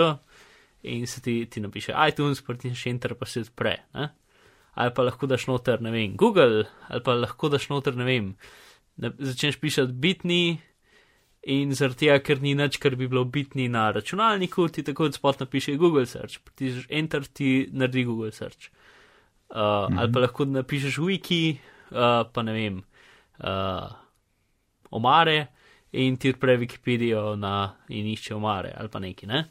in 0.85 1.07
se 1.09 1.23
ti, 1.25 1.39
ti 1.49 1.63
napiše 1.65 1.97
iTunes, 2.09 2.45
pritisneš 2.45 2.85
enter 2.93 3.17
pa 3.17 3.29
se 3.29 3.47
odpre. 3.47 3.79
Ne? 3.95 4.11
ali 4.75 4.91
pa 4.95 5.03
lahko 5.07 5.27
daš 5.27 5.47
noter, 5.47 5.83
ne 5.83 5.91
vem, 5.95 6.17
Google, 6.19 6.65
ali 6.89 7.03
pa 7.05 7.15
lahko 7.15 7.49
daš 7.53 7.69
noter, 7.71 7.97
ne 7.97 8.07
vem, 8.07 8.33
ne, 8.97 9.11
začneš 9.19 9.61
pisati 9.63 9.93
bitni 9.93 10.59
in 11.47 11.75
zaradi 11.77 12.07
tega, 12.07 12.19
ker 12.25 12.41
ni 12.43 12.55
nič, 12.57 12.79
kar 12.81 12.97
bi 12.97 13.09
bilo 13.11 13.25
bitni 13.29 13.67
na 13.69 13.91
računalniku, 13.93 14.69
ti 14.73 14.85
tako 14.85 15.11
od 15.11 15.19
spot 15.19 15.41
napiše 15.45 15.77
Google 15.77 16.07
search, 16.07 16.41
pritisneš 16.45 16.87
enter, 16.89 17.27
ti 17.27 17.69
naredi 17.73 18.05
Google 18.09 18.33
search. 18.33 18.71
Uh, 19.51 19.91
mhm. 19.91 19.99
Ali 19.99 20.13
pa 20.13 20.25
lahko 20.25 20.47
napišeš 20.49 20.99
wiki, 21.05 21.43
uh, 21.93 22.25
pa 22.33 22.43
ne 22.43 22.55
vem, 22.57 22.81
uh, 23.45 23.93
omare 24.91 25.47
in 25.93 26.17
ti 26.17 26.33
odpre 26.35 26.57
Wikipedijo 26.59 27.37
na, 27.39 27.75
in 27.89 28.07
išče 28.11 28.35
omare 28.35 28.73
ali 28.77 28.91
pa 28.91 28.99
neki, 28.99 29.29
ne. 29.31 29.45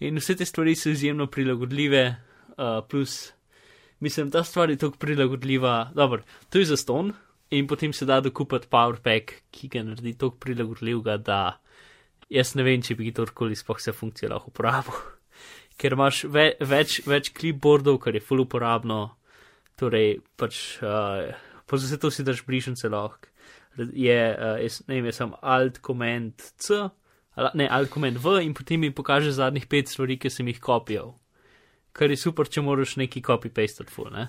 In 0.00 0.16
vse 0.16 0.36
te 0.36 0.46
stvari 0.48 0.74
so 0.78 0.88
izjemno 0.88 1.26
prilagodljive, 1.26 2.04
uh, 2.56 2.80
plus 2.88 3.32
mislim, 4.00 4.30
ta 4.30 4.44
stvar 4.44 4.70
je 4.70 4.78
tako 4.80 4.96
prilagodljiva. 4.96 5.90
Dobro, 5.94 6.22
to 6.48 6.58
je 6.58 6.64
za 6.64 6.76
ston 6.76 7.12
in 7.50 7.66
potem 7.66 7.92
se 7.92 8.06
da 8.06 8.20
dokupati 8.20 8.68
PowerPack, 8.70 9.32
ki 9.50 9.68
ga 9.68 9.82
naredi 9.86 10.14
tako 10.18 10.38
prilagodljivega, 10.42 11.16
da 11.16 11.40
jaz 12.30 12.54
ne 12.54 12.66
vem, 12.66 12.82
če 12.82 12.96
bi 12.98 13.10
kdorkoli 13.10 13.58
spoh 13.58 13.80
se 13.80 13.92
funkcije 13.92 14.30
lahko 14.30 14.52
uporabil. 14.52 15.00
Ker 15.80 15.96
imaš 15.96 16.24
ve, 16.28 16.52
več, 16.60 17.00
več 17.08 17.32
clipboardov, 17.36 17.98
kar 18.04 18.14
je 18.14 18.22
full 18.24 18.44
uporabno, 18.44 19.00
torej 19.80 20.18
pač, 20.38 20.60
uh, 20.84 21.30
pa 21.66 21.80
za 21.80 21.88
vse 21.88 22.00
to 22.00 22.10
si 22.12 22.26
daš 22.26 22.44
bližnjice 22.46 22.90
lahko. 22.92 23.30
Je, 23.78 24.18
uh, 24.34 24.58
jaz, 24.60 24.82
ne 24.88 24.98
vem, 24.98 25.08
jaz 25.08 25.22
sem 25.22 25.32
alt 25.40 25.80
command 25.86 26.50
C, 26.60 26.82
ne 27.56 27.70
alt 27.70 27.88
command 27.94 28.18
V 28.20 28.40
in 28.44 28.52
potem 28.54 28.82
mi 28.82 28.92
pokaže 28.92 29.32
zadnjih 29.32 29.66
pet 29.70 29.88
stvari, 29.88 30.18
ki 30.20 30.30
sem 30.30 30.50
jih 30.50 30.60
kopijal 30.60 31.14
kar 31.92 32.10
je 32.10 32.18
super, 32.20 32.48
če 32.48 32.62
moraš 32.64 32.96
neki 33.00 33.22
copy-paste 33.24 33.84
od 33.84 33.92
full, 33.92 34.10
ne? 34.14 34.28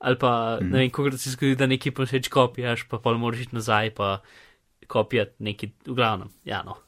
Ali 0.00 0.16
pa, 0.18 0.58
mm. 0.60 0.70
ne 0.70 0.78
vem, 0.78 0.90
kako 0.90 1.10
se 1.20 1.34
zgodi, 1.34 1.56
da 1.60 1.66
neki 1.68 1.90
posveč 1.92 2.30
kopijaš, 2.32 2.86
pa 2.88 2.98
pa 2.98 3.12
moraš 3.12 3.44
iti 3.44 3.54
nazaj, 3.54 3.90
pa 3.94 4.22
kopijati 4.88 5.44
neki, 5.44 5.70
v 5.86 5.94
glavnem, 5.94 6.30
ja, 6.44 6.62
no. 6.64 6.78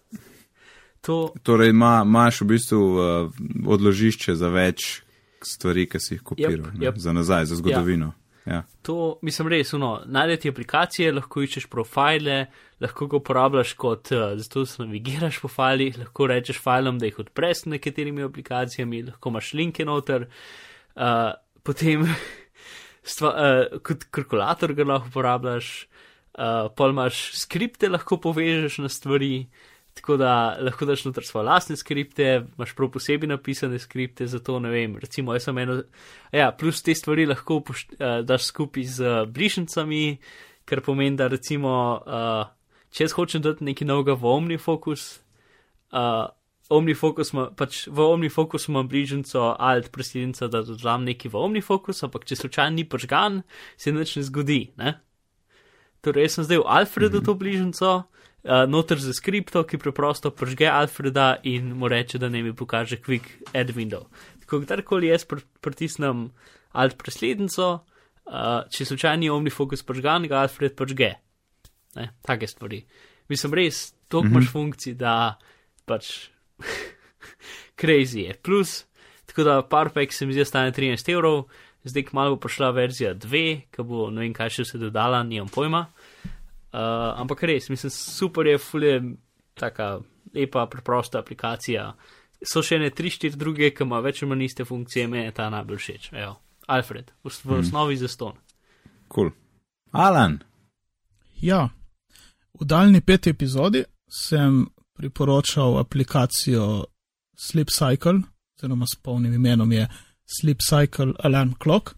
To... 1.05 1.35
Torej, 1.43 1.75
imaš 1.75 2.07
ma, 2.07 2.29
v 2.41 2.49
bistvu 2.55 2.81
uh, 2.95 3.43
odložišče 3.75 4.35
za 4.39 4.49
več 4.49 5.03
stvari, 5.45 5.85
ki 5.91 6.01
si 6.01 6.15
jih 6.15 6.25
kopiral, 6.25 6.71
yep, 6.73 6.83
yep. 6.87 6.99
za 7.03 7.13
nazaj, 7.13 7.51
za 7.51 7.59
zgodovino. 7.59 8.13
Ja. 8.15 8.19
Ja. 8.47 8.63
To 8.83 9.19
mislim 9.23 9.53
res, 9.53 9.71
no, 9.79 9.93
najdete 10.07 10.51
aplikacije, 10.51 11.13
lahko 11.15 11.45
iščeš 11.45 11.69
profile, 11.71 12.47
lahko 12.83 13.07
ga 13.11 13.21
uporabljaš 13.21 13.75
kot, 13.79 14.11
uh, 14.17 14.33
zato 14.41 14.65
se 14.67 14.83
navigiraš 14.83 15.39
po 15.43 15.51
filih, 15.53 15.99
lahko 16.01 16.27
rečeš 16.33 16.59
filom, 16.63 16.99
da 16.99 17.11
jih 17.11 17.21
odpreš 17.23 17.67
s 17.67 17.73
nekaterimi 17.77 18.25
aplikacijami, 18.27 19.05
lahko 19.13 19.35
imaš 19.35 19.53
linke 19.59 19.87
noter, 19.87 20.27
uh, 20.97 21.35
potem 21.63 22.09
stva, 23.03 23.33
uh, 23.33 23.83
kot 23.85 24.09
kalkulator 24.15 24.75
ga 24.79 24.87
lahko 24.87 25.11
uporabljaš, 25.13 25.73
uh, 26.39 26.71
pol 26.77 26.95
imaš 26.95 27.29
skripte, 27.43 27.91
lahko 27.91 28.21
povežeš 28.23 28.83
na 28.85 28.91
stvari, 28.93 29.47
Tako 29.95 30.17
da 30.17 30.57
lahko 30.61 30.87
daš 30.89 31.05
noter 31.05 31.25
svoje 31.25 31.45
lastne 31.45 31.77
skripte, 31.77 32.47
imaš 32.57 32.75
prav 32.77 32.91
posebej 32.91 33.29
napisane 33.29 33.79
skripte 33.79 34.27
za 34.27 34.39
to, 34.39 34.59
ne 34.61 34.71
vem, 34.71 34.97
recimo 34.97 35.35
jaz 35.35 35.45
sem 35.45 35.59
eno, 35.59 35.83
ja, 36.33 36.51
plus 36.59 36.83
te 36.83 36.95
stvari 36.95 37.27
lahko 37.27 37.59
upošt, 37.61 37.93
uh, 37.99 38.23
daš 38.25 38.47
skupaj 38.49 38.85
z 38.89 39.05
uh, 39.05 39.29
bližnjicami, 39.29 40.17
kar 40.65 40.81
pomeni, 40.81 41.17
da 41.17 41.29
recimo, 41.29 41.75
uh, 42.07 42.87
če 42.91 43.05
jaz 43.05 43.17
hočem 43.19 43.45
dati 43.45 43.69
neki 43.69 43.85
novega 43.85 44.17
v 44.17 44.33
omni 44.33 44.59
fokus, 44.59 45.21
uh, 45.93 46.31
OmniFocus, 46.77 47.33
ima, 47.33 47.47
pač 47.57 47.87
v 47.89 48.05
OmniFocus 48.15 48.69
imam 48.69 48.89
bližnjico 48.89 49.53
alt 49.59 49.91
presilnica, 49.93 50.49
da 50.49 50.63
dodam 50.67 51.05
neki 51.05 51.31
v 51.33 51.41
OmniFocus, 51.41 52.03
ampak 52.07 52.25
če 52.29 52.39
slučajno 52.41 52.77
ni 52.77 52.85
požgan, 52.89 53.43
se 53.77 53.93
nič 53.93 54.17
ne 54.17 54.23
zgodi. 54.27 54.61
Ne? 54.81 54.97
Torej, 56.03 56.27
jaz 56.27 56.39
sem 56.39 56.49
zdaj 56.49 56.63
v 56.63 56.67
Alfredu 56.67 57.19
mm 57.19 57.21
-hmm. 57.21 57.27
to 57.27 57.35
bližnjico, 57.35 57.91
uh, 58.43 58.65
noter 58.69 58.99
za 58.99 59.13
skripto, 59.13 59.63
ki 59.65 59.79
preprosto 59.79 60.31
požge 60.31 60.67
Alfreda 60.67 61.37
in 61.43 61.73
mu 61.79 61.89
reče, 61.89 62.19
da 62.19 62.29
ne 62.29 62.43
mi 62.43 62.53
pokaže 62.53 62.97
quick 62.97 63.25
add 63.55 63.71
window. 63.71 64.07
Tako 64.41 64.61
kdarkoli 64.61 65.07
jaz 65.07 65.25
pr 65.25 65.41
pritisnem 65.61 66.31
alt 66.73 66.99
presilnico, 66.99 67.85
uh, 68.27 68.67
če 68.71 68.85
slučajno 68.85 69.21
ni 69.21 69.31
OmniFocus 69.31 69.83
požgan, 69.83 70.27
ga 70.29 70.43
Alfred 70.43 70.75
požge. 70.75 71.15
Take 72.23 72.47
stvari. 72.47 72.85
Mislim, 73.29 73.55
res, 73.55 73.95
toliko 74.09 74.29
mm 74.29 74.33
-hmm. 74.33 74.37
imaš 74.37 74.53
funkcij, 74.53 74.95
da 74.95 75.39
pač 75.85 76.32
crazy 77.81 78.27
je. 78.29 78.35
Plus, 78.43 78.85
tako 79.27 79.45
da 79.45 79.63
PowerPack 79.63 80.13
se 80.13 80.27
mi 80.27 80.33
zdi, 80.33 80.45
stane 80.45 80.73
13 80.73 81.13
evrov, 81.13 81.45
zdaj 81.85 82.05
kmalo 82.11 82.37
bo 82.37 82.41
prišla 82.47 82.71
verzija 82.71 83.15
2, 83.15 83.45
ki 83.71 83.83
bo 83.83 84.11
ne 84.11 84.25
vem, 84.25 84.33
kaj 84.37 84.51
še 84.59 84.65
se 84.65 84.79
dodala, 84.79 85.23
nimam 85.27 85.51
pojma. 85.51 85.87
Uh, 86.73 87.13
ampak 87.21 87.43
res, 87.43 87.69
mislim, 87.69 87.91
super 87.93 88.47
je, 88.47 88.59
fulje, 88.59 88.97
taka 89.59 89.99
lepa, 90.35 90.67
preprosta 90.67 91.21
aplikacija. 91.21 91.91
So 92.43 92.63
še 92.65 92.79
ne 92.81 92.91
3-4 92.91 93.37
druge, 93.39 93.71
ki 93.75 93.85
ima 93.85 94.01
več 94.03 94.23
ali 94.23 94.33
manj 94.33 94.47
iste 94.49 94.65
funkcije, 94.65 95.07
meni 95.11 95.29
je 95.29 95.37
ta 95.37 95.51
najbolj 95.53 95.83
všeč. 95.83 96.09
Evo, 96.17 96.39
Alfred, 96.73 97.13
v, 97.23 97.29
v 97.29 97.51
hmm. 97.51 97.61
osnovi 97.61 97.99
za 98.01 98.09
ston. 98.09 98.39
Kul. 99.09 99.31
Cool. 99.31 99.33
Alan. 99.93 100.39
Ja, 101.43 101.67
v 102.61 102.65
daljni 102.65 103.03
peti 103.05 103.31
epizodi 103.31 103.85
sem 104.09 104.63
priporočal 105.03 105.79
aplikacijo 105.79 106.85
Sleep 107.39 107.69
Cycle, 107.71 108.23
oziroma 108.57 108.87
s 108.87 108.95
polnim 109.03 109.35
imenom 109.35 109.73
je 109.73 109.89
Sleep 110.39 110.59
Cycle 110.71 111.13
Alarm 111.19 111.55
Clock. 111.63 111.91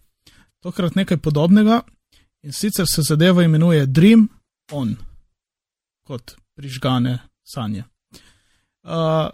Tokrat 0.59 0.95
nekaj 0.95 1.17
podobnega 1.17 1.81
in 2.43 2.53
sicer 2.53 2.85
se 2.89 3.01
zadeva 3.01 3.43
imenuje 3.43 3.85
Dream 3.85 4.27
On, 4.71 4.95
kot 6.03 6.33
prižgane 6.55 7.19
sanje. 7.43 7.83
Uh, 8.83 9.29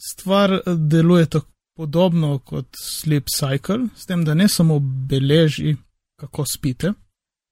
stvar 0.00 0.60
deluje 0.66 1.26
tako 1.26 1.46
podobno 1.76 2.38
kot 2.38 2.66
Sleep 2.80 3.28
Cycle, 3.28 3.88
s 3.96 4.06
tem, 4.06 4.24
da 4.24 4.34
ne 4.34 4.48
samo 4.48 4.78
beleži, 4.80 5.76
kako 6.16 6.44
spite, 6.46 6.92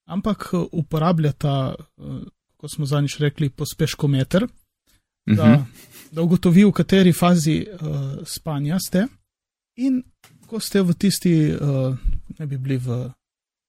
ampak 0.08 0.54
uporablja 0.72 1.32
ta, 1.32 1.74
kot 2.56 2.74
smo 2.74 2.86
zadnjič 2.86 3.18
rekli, 3.18 3.50
pospeškometer, 3.50 4.46
da, 5.36 5.44
uh 5.44 5.50
mhm. 5.50 5.60
-huh. 5.60 6.12
da 6.12 6.22
ugotovi, 6.22 6.64
v 6.64 6.72
kateri 6.72 7.12
fazi 7.12 7.66
uh, 7.72 7.88
spanja 8.26 8.78
ste. 8.78 9.06
In 9.76 10.02
ko 10.46 10.60
ste 10.60 10.82
v 10.82 10.94
tisti, 10.94 11.54
uh, 11.54 11.96
ne 12.38 12.46
bi 12.46 12.58
bili 12.58 12.76
v 12.76 13.10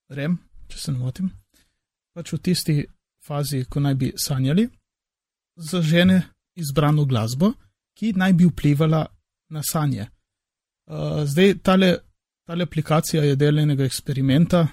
REM, 0.09 0.38
če 0.68 0.78
se 0.78 0.91
ne 0.91 0.97
motim, 0.97 1.30
pač 2.14 2.34
v 2.34 2.38
tisti 2.38 2.86
fazi, 3.26 3.66
ko 3.70 3.80
naj 3.80 3.95
bi 3.95 4.14
sanjali, 4.18 4.70
zažene 5.55 6.22
izbrano 6.55 7.05
glasbo, 7.05 7.53
ki 7.97 8.14
naj 8.14 8.34
bi 8.34 8.45
vplivala 8.45 9.05
na 9.49 9.62
sanje. 9.64 10.07
Uh, 10.89 11.24
zdaj, 11.26 11.53
tale, 11.64 11.97
tale 12.47 12.64
aplikacija 12.64 13.24
je 13.24 13.36
del 13.36 13.59
enega 13.59 13.86
eksperimenta, 13.86 14.68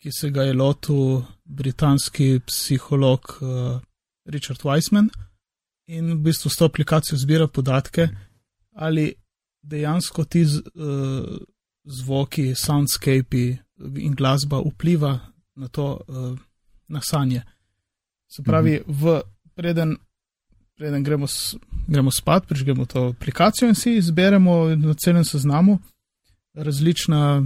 ki 0.00 0.12
se 0.12 0.30
ga 0.30 0.42
je 0.42 0.52
lotil 0.52 1.22
britanski 1.44 2.40
psiholog 2.46 3.20
uh, 3.40 3.80
Richard 4.24 4.62
Weissman 4.64 5.10
in 5.90 6.12
v 6.14 6.20
bistvu 6.30 6.50
s 6.50 6.56
to 6.56 6.64
aplikacijo 6.64 7.18
zbira 7.18 7.46
podatke, 7.48 8.08
ali 8.72 9.12
dejansko 9.62 10.24
ti 10.24 10.44
z, 10.44 10.62
uh, 10.74 11.38
zvoki, 11.84 12.54
soundscape 12.54 13.56
in 13.96 14.14
glasba 14.14 14.60
vpliva 14.62 15.18
na 15.54 15.68
to, 15.68 16.00
uh, 16.08 16.38
na 16.88 17.00
sanje. 17.02 17.42
Se 18.30 18.42
pravi, 18.42 18.80
mhm. 18.86 18.94
v, 19.02 19.20
preden, 19.54 19.96
preden 20.78 21.04
gremo, 21.04 21.26
s, 21.26 21.56
gremo 21.86 22.10
spat, 22.10 22.46
prižgemo 22.46 22.86
to 22.86 23.08
aplikacijo 23.08 23.68
in 23.68 23.74
si 23.74 23.96
izberemo 23.96 24.68
na 24.76 24.94
celem 24.94 25.24
seznamu 25.24 25.78
različna. 26.54 27.42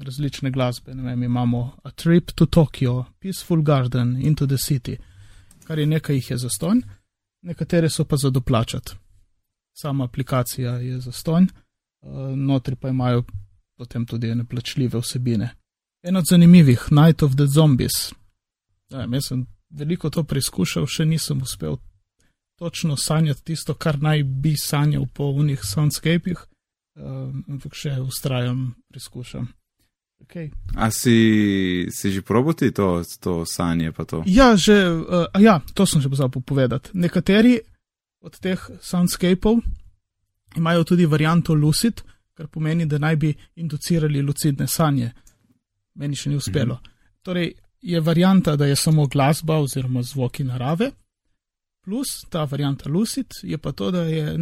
Različne 0.00 0.48
glasbe, 0.50 0.94
ne 0.94 1.02
vem, 1.02 1.22
imamo 1.22 1.76
A 1.84 1.90
Trip 1.90 2.30
to 2.32 2.46
Tokyo, 2.46 3.04
Peaceful 3.18 3.60
Garden, 3.62 4.16
Into 4.22 4.46
the 4.46 4.56
City, 4.56 4.96
kar 5.64 5.78
je 5.78 5.86
nekaj 5.86 6.16
jih 6.16 6.30
je 6.30 6.36
zastonj 6.38 6.80
nekatere 7.42 7.90
so 7.90 8.04
pa 8.04 8.16
za 8.16 8.30
doplačati. 8.30 8.92
Sama 9.72 10.04
aplikacija 10.04 10.72
je 10.72 11.00
za 11.00 11.12
stonj, 11.12 11.44
eh, 11.44 12.06
notri 12.36 12.76
pa 12.76 12.88
imajo 12.88 13.24
potem 13.76 14.06
tudi 14.06 14.34
neplačljive 14.34 14.98
vsebine. 14.98 15.50
En 16.02 16.16
od 16.16 16.24
zanimivih, 16.30 16.80
Night 16.90 17.22
of 17.22 17.32
the 17.36 17.46
Zombies. 17.46 18.12
Ja, 18.90 19.06
jaz 19.12 19.26
sem 19.28 19.46
veliko 19.70 20.10
to 20.10 20.24
preizkušal, 20.24 20.86
še 20.86 21.04
nisem 21.04 21.42
uspel 21.42 21.76
točno 22.58 22.96
sanjati 22.96 23.44
tisto, 23.44 23.74
kar 23.74 24.02
naj 24.02 24.22
bi 24.22 24.54
sanjal 24.56 25.06
po 25.14 25.24
unih 25.24 25.60
soundscapih, 25.64 26.36
eh, 26.36 27.02
ampak 27.48 27.74
še 27.74 28.00
ustrajam, 28.00 28.74
preizkušam. 28.88 29.48
Okay. 30.22 30.50
A 30.78 30.90
si, 30.90 31.86
si 31.90 32.12
že 32.12 32.22
proboti 32.22 32.70
to, 32.70 33.02
to 33.20 33.42
sanje? 33.42 33.90
To? 33.92 34.22
Ja, 34.26 34.54
že, 34.54 34.86
uh, 34.86 35.26
ja, 35.40 35.58
to 35.74 35.82
sem 35.86 35.98
že 35.98 36.06
pozabil 36.06 36.38
povedati. 36.42 36.94
Nekateri 36.94 37.58
od 38.22 38.38
teh 38.38 38.60
soundscapov 38.78 39.58
imajo 40.56 40.84
tudi 40.84 41.06
varianto 41.06 41.54
lucid, 41.54 42.02
kar 42.34 42.46
pomeni, 42.46 42.86
da 42.86 42.98
naj 42.98 43.16
bi 43.16 43.34
inducirali 43.56 44.22
lucidne 44.22 44.70
sanje. 44.70 45.10
Meni 45.98 46.14
še 46.14 46.30
ni 46.30 46.38
uspelo. 46.38 46.78
Mhm. 46.78 46.90
Torej, 47.26 47.52
je 47.82 48.00
varianta, 48.00 48.56
da 48.56 48.66
je 48.66 48.76
samo 48.76 49.06
glasba 49.06 49.58
oziroma 49.58 50.02
zvoki 50.02 50.44
narave, 50.44 50.90
plus 51.84 52.24
ta 52.30 52.44
varianta 52.44 52.88
lucid 52.88 53.26
je 53.42 53.58
pa 53.58 53.72
to, 53.72 53.90
da 53.90 54.04
je 54.04 54.36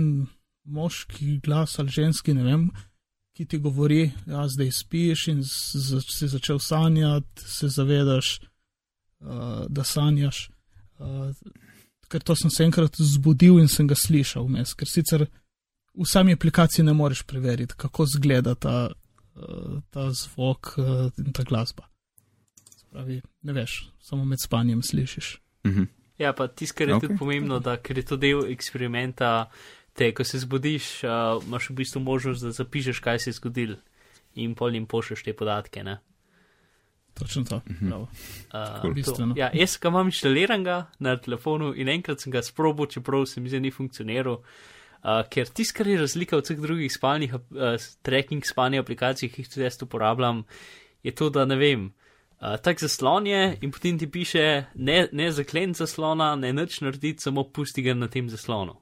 moški 0.65 1.41
glas 1.41 1.79
ali 1.79 1.89
ženski, 1.89 2.35
ne 2.35 2.45
vem, 2.45 2.71
ki 3.39 3.45
ti 3.47 3.59
govori, 3.59 4.11
da 4.27 4.41
ja, 4.41 4.49
zdaj 4.51 4.71
spiš 4.75 5.29
in 5.31 5.45
si 5.47 6.29
začel 6.29 6.59
sanjati, 6.59 7.45
se 7.47 7.69
zavedaš, 7.69 8.41
uh, 9.21 9.67
da 9.69 9.85
sanjaš. 9.85 10.49
Uh, 10.99 11.31
ker 12.11 12.25
to 12.27 12.35
sem 12.37 12.51
se 12.51 12.65
enkrat 12.67 12.99
zbudil 12.99 13.61
in 13.63 13.71
sem 13.71 13.87
ga 13.87 13.95
slišal 13.95 14.49
vmes, 14.49 14.73
ker 14.75 14.91
sicer 14.91 15.29
v 15.95 16.07
sami 16.07 16.35
aplikaciji 16.35 16.83
ne 16.83 16.97
moreš 16.99 17.23
preveriti, 17.31 17.79
kako 17.79 18.09
izgleda 18.11 18.57
ta, 18.59 18.89
uh, 18.91 19.79
ta 19.95 20.09
zvok 20.11 20.75
uh, 20.75 21.07
in 21.23 21.31
ta 21.31 21.47
glasba. 21.47 21.87
Pravi, 22.91 23.21
ne 23.47 23.55
veš, 23.55 23.85
samo 24.03 24.25
med 24.25 24.43
spanjem 24.43 24.83
slišiš. 24.83 25.37
Mhm. 25.67 25.87
Ja, 26.19 26.33
pa 26.35 26.49
tisto, 26.51 26.75
kar 26.75 26.89
je 26.89 26.95
okay. 26.97 27.07
tudi 27.07 27.19
pomembno, 27.21 27.61
da 27.63 27.77
ker 27.79 28.03
je 28.03 28.03
to 28.03 28.17
del 28.19 28.49
eksperimenta, 28.51 29.47
te, 29.99 30.13
ko 30.15 30.25
se 30.25 30.39
zbudiš, 30.39 31.05
uh, 31.05 31.43
imaš 31.47 31.71
v 31.71 31.81
bistvu 31.83 32.03
možnost, 32.03 32.45
da 32.47 32.55
zapišeš, 32.55 33.01
kaj 33.03 33.19
se 33.19 33.31
je 33.31 33.39
zgodil 33.41 33.77
in 34.39 34.55
pol 34.55 34.75
jim 34.75 34.87
pošlješ 34.87 35.25
te 35.27 35.35
podatke. 35.35 35.83
Ne? 35.85 35.99
Točno 37.19 37.45
to. 37.45 37.61
Mhm. 37.71 37.93
Uh, 37.93 38.09
cool. 39.05 39.33
ja, 39.37 39.51
jaz 39.55 39.79
ga 39.83 39.91
imam 39.91 40.07
inštaliranega 40.13 40.79
na 40.99 41.17
telefonu 41.17 41.73
in 41.75 41.89
enkrat 41.89 42.23
sem 42.23 42.33
ga 42.33 42.43
sprobil, 42.43 42.87
čeprav 42.87 43.27
se 43.27 43.41
mi 43.41 43.51
zdi, 43.51 43.61
ni 43.61 43.75
funkcioniral. 43.75 44.39
Uh, 44.39 45.23
ker 45.31 45.51
tisto, 45.51 45.79
kar 45.79 45.87
je 45.87 45.99
razlika 45.99 46.39
od 46.39 46.47
vseh 46.47 46.59
drugih 46.63 46.93
spalnih, 46.93 47.35
uh, 47.35 47.75
tracking 48.03 48.47
spalnih 48.47 48.83
aplikacij, 48.83 49.31
ki 49.31 49.43
jih 49.43 49.51
tudi 49.51 49.67
jaz 49.67 49.83
uporabljam, 49.83 50.45
je 51.03 51.15
to, 51.15 51.31
da 51.31 51.47
ne 51.47 51.59
vem. 51.59 51.89
Uh, 52.39 52.55
tak 52.63 52.79
zaslon 52.79 53.27
je 53.27 53.59
in 53.63 53.75
potem 53.75 53.99
ti 53.99 54.07
piše, 54.11 54.65
ne, 54.75 55.09
ne 55.13 55.31
zaklen 55.35 55.75
zaslona, 55.75 56.37
ne 56.39 56.53
nič 56.55 56.81
narediti, 56.87 57.23
samo 57.23 57.49
pusti 57.51 57.83
ga 57.83 57.95
na 57.99 58.07
tem 58.11 58.31
zaslonu. 58.31 58.79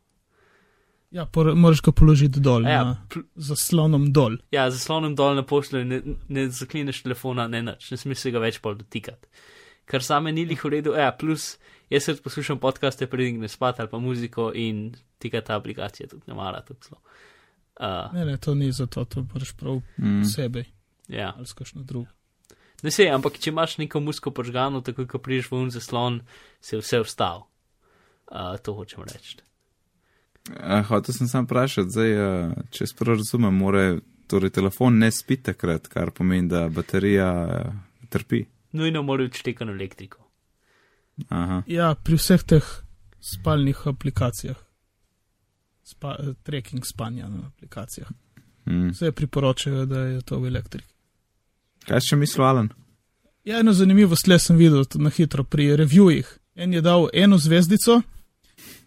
Ja, 1.11 1.27
moraš 1.55 1.81
ga 1.87 1.93
položiti 1.93 2.41
dol, 2.43 2.67
ja, 2.67 2.97
pl 3.09 3.23
za 3.37 3.57
slonom 3.57 4.09
dol. 4.13 4.41
Ja, 4.51 4.67
za 4.71 4.79
slonom 4.79 5.15
dol 5.15 5.37
na 5.39 5.45
pošlju 5.47 5.85
ne, 5.85 6.01
ne 6.29 6.49
zaklineš 6.51 7.05
telefona, 7.05 7.47
ne 7.49 7.63
nič, 7.63 7.91
ne 7.93 7.99
smeš 8.01 8.25
se 8.25 8.33
ga 8.35 8.43
več 8.43 8.59
pol 8.61 8.75
dotikati. 8.81 9.31
Kar 9.87 10.03
same 10.03 10.33
ni 10.35 10.43
jih 10.51 10.65
v 10.65 10.73
redu, 10.75 10.97
ja, 10.99 11.13
plus 11.15 11.55
jaz 11.91 12.09
se 12.09 12.17
poslušam 12.23 12.59
podcaste, 12.59 13.07
preden 13.07 13.41
ne 13.41 13.49
spat 13.49 13.81
ali 13.81 13.89
pa 13.89 13.99
muziko 14.03 14.51
in 14.55 14.91
tika 15.23 15.41
ta 15.41 15.57
aplikacija 15.57 16.09
tudi 16.11 16.27
ne 16.27 16.35
mara 16.35 16.61
tako 16.67 16.89
zelo. 16.89 17.01
Uh, 17.77 18.15
ne, 18.17 18.25
ne, 18.25 18.37
to 18.37 18.55
ni 18.55 18.73
zato, 18.73 19.05
to 19.05 19.23
moraš 19.33 19.53
prav 19.57 19.81
mm. 19.99 20.25
sebe. 20.25 20.65
Ja. 21.09 21.35
Ali 21.37 21.47
skošno 21.47 21.83
drugo. 21.83 22.11
Ne 22.83 22.91
se, 22.91 23.07
ampak 23.09 23.39
če 23.39 23.51
imaš 23.51 23.79
neko 23.79 24.01
muziko 24.01 24.31
požgano, 24.31 24.81
tako 24.81 25.07
ko 25.07 25.21
priješ 25.23 25.51
v 25.51 25.61
un 25.61 25.71
zaslon, 25.71 26.21
se 26.61 26.77
je 26.77 26.81
vse 26.81 27.01
vstal. 27.05 27.47
Uh, 28.27 28.57
to 28.63 28.75
hočem 28.75 29.05
reči. 29.07 29.39
Eh, 30.55 30.83
hotel 30.89 31.15
sem 31.15 31.29
sam 31.29 31.45
vprašati, 31.45 31.91
zdaj, 31.91 32.13
eh, 32.13 32.53
če 32.71 32.87
sporo 32.87 33.17
razumem, 33.17 33.55
mora 33.55 33.97
torej 34.31 34.51
telefon 34.51 34.99
ne 34.99 35.11
spiti 35.11 35.51
takrat, 35.51 35.89
kar 35.89 36.11
pomeni, 36.11 36.49
da 36.49 36.69
baterija 36.69 37.31
eh, 37.47 37.73
trpi. 38.09 38.45
Nujno 38.73 39.03
mora 39.03 39.25
odšteti 39.25 39.65
na 39.65 39.73
elektriko. 39.73 40.23
Aha. 41.29 41.63
Ja, 41.67 41.95
pri 41.95 42.19
vseh 42.21 42.43
teh 42.45 42.67
spalnih 43.21 43.87
aplikacijah. 43.87 44.57
spa, 45.87 46.17
tracking 46.43 46.83
spanja 46.87 47.29
na 47.29 47.47
aplikacijah. 47.47 48.09
Mm. 48.67 48.91
Vse 48.91 49.13
priporočajo, 49.13 49.85
da 49.87 50.01
je 50.01 50.23
to 50.23 50.39
v 50.39 50.47
elektriki. 50.47 50.95
Kaj 51.87 52.01
še 52.09 52.17
misliš, 52.19 52.43
Alan? 52.43 52.73
Ja, 53.47 53.61
eno 53.61 53.73
zanimivo 53.73 54.17
sled 54.19 54.43
sem 54.43 54.59
videl 54.59 54.83
na 54.99 55.11
hitro 55.11 55.45
pri 55.45 55.77
reviewih. 55.79 56.27
En 56.55 56.75
je 56.75 56.81
dal 56.83 57.07
eno 57.15 57.39
zvezdico 57.39 58.01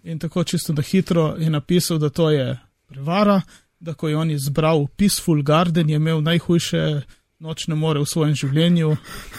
in 0.03 0.19
tako 0.19 0.43
čisto 0.43 0.73
na 0.73 0.81
hitro 0.81 1.35
je 1.39 1.49
napisal, 1.49 1.97
da 1.97 2.09
to 2.09 2.29
je 2.29 2.59
prevara, 2.87 3.41
da 3.79 3.93
ko 3.93 4.09
je 4.09 4.17
on 4.17 4.31
izbral 4.31 4.87
Peaceful 4.87 5.41
Garden, 5.43 5.89
je 5.89 5.95
imel 5.95 6.21
najhujše 6.21 7.01
nočne 7.39 7.75
more 7.75 7.99
v 7.99 8.05
svojem 8.05 8.35
življenju 8.35 8.95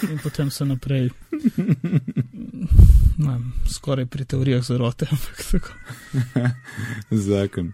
in 0.08 0.18
potem 0.22 0.50
se 0.50 0.64
naprej. 0.64 1.10
Ne, 3.20 3.34
skoraj 3.68 4.06
pri 4.08 4.24
teorijah 4.24 4.62
zarote, 4.64 5.04
ampak 5.12 5.42
tako. 5.44 5.72
Zakon. 7.28 7.72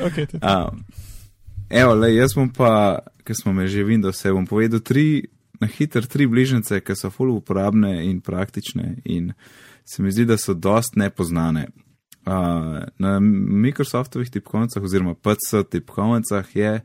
Okay, 0.00 0.26
Um, 0.42 0.84
evo, 1.70 1.94
le, 1.94 2.10
jaz 2.12 2.34
bom 2.36 2.50
pa, 2.52 3.00
ker 3.24 3.36
smo 3.36 3.54
me 3.56 3.64
že 3.68 3.84
Windows, 3.84 4.20
bom 4.28 4.44
povedal 4.44 4.84
tri, 4.84 5.24
na 5.60 5.70
hiter 5.70 6.04
tri 6.04 6.26
bližnjice, 6.28 6.82
ki 6.84 6.96
so 6.96 7.08
full 7.08 7.32
uporabne 7.32 8.04
in 8.04 8.20
praktične 8.20 9.00
in 9.08 9.32
se 9.88 10.02
mi 10.02 10.12
zdi, 10.12 10.24
da 10.24 10.36
so 10.38 10.54
dost 10.54 10.96
nepoznane. 10.96 11.68
Uh, 12.26 12.32
na 12.98 13.20
Microsoftovih 13.20 14.30
tipkovnicah 14.30 14.82
oziroma 14.82 15.14
PC 15.14 15.62
tipkovnicah 15.70 16.56
je 16.56 16.80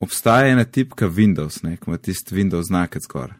obstaja 0.00 0.46
ena 0.46 0.64
tipka 0.64 1.08
Windows, 1.08 1.62
ne, 1.62 1.76
ima 1.86 1.96
tisti 1.96 2.34
Windows 2.34 2.66
znakec 2.66 3.02
zgor. 3.02 3.34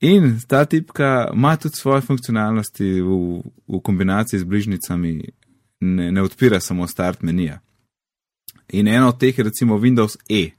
In 0.00 0.40
ta 0.48 0.64
tipka 0.64 1.30
ima 1.34 1.56
tudi 1.56 1.76
svoje 1.76 2.00
funkcionalnosti 2.00 3.00
v, 3.00 3.40
v 3.68 3.80
kombinaciji 3.80 4.40
z 4.40 4.44
bližnjicami, 4.44 5.20
ne, 5.80 6.12
ne 6.12 6.22
odpira 6.22 6.60
samo 6.60 6.86
start 6.86 7.22
menija. 7.22 7.60
In 8.72 8.88
eno 8.88 9.08
od 9.08 9.18
teh 9.18 9.38
je 9.38 9.44
recimo 9.44 9.78
Windows 9.78 10.16
E, 10.28 10.50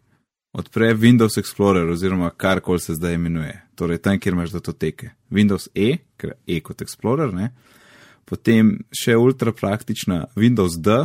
odpre 0.56 0.94
Windows 0.94 1.38
Explorer 1.38 1.90
oziroma 1.90 2.30
karkoli 2.30 2.80
se 2.80 2.94
zdaj 2.94 3.14
imenuje, 3.14 3.62
torej 3.76 3.98
tam, 3.98 4.20
kjer 4.20 4.34
imaš 4.34 4.54
datoteke. 4.56 5.10
Windows 5.30 5.68
E, 5.76 5.98
ker 6.18 6.38
E 6.48 6.62
kot 6.64 6.82
Explorer, 6.82 7.34
ne. 7.34 7.52
Potem 8.26 8.78
še 8.96 9.18
ultra 9.20 9.52
praktična 9.54 10.26
Windows 10.36 10.80
D, 10.80 10.96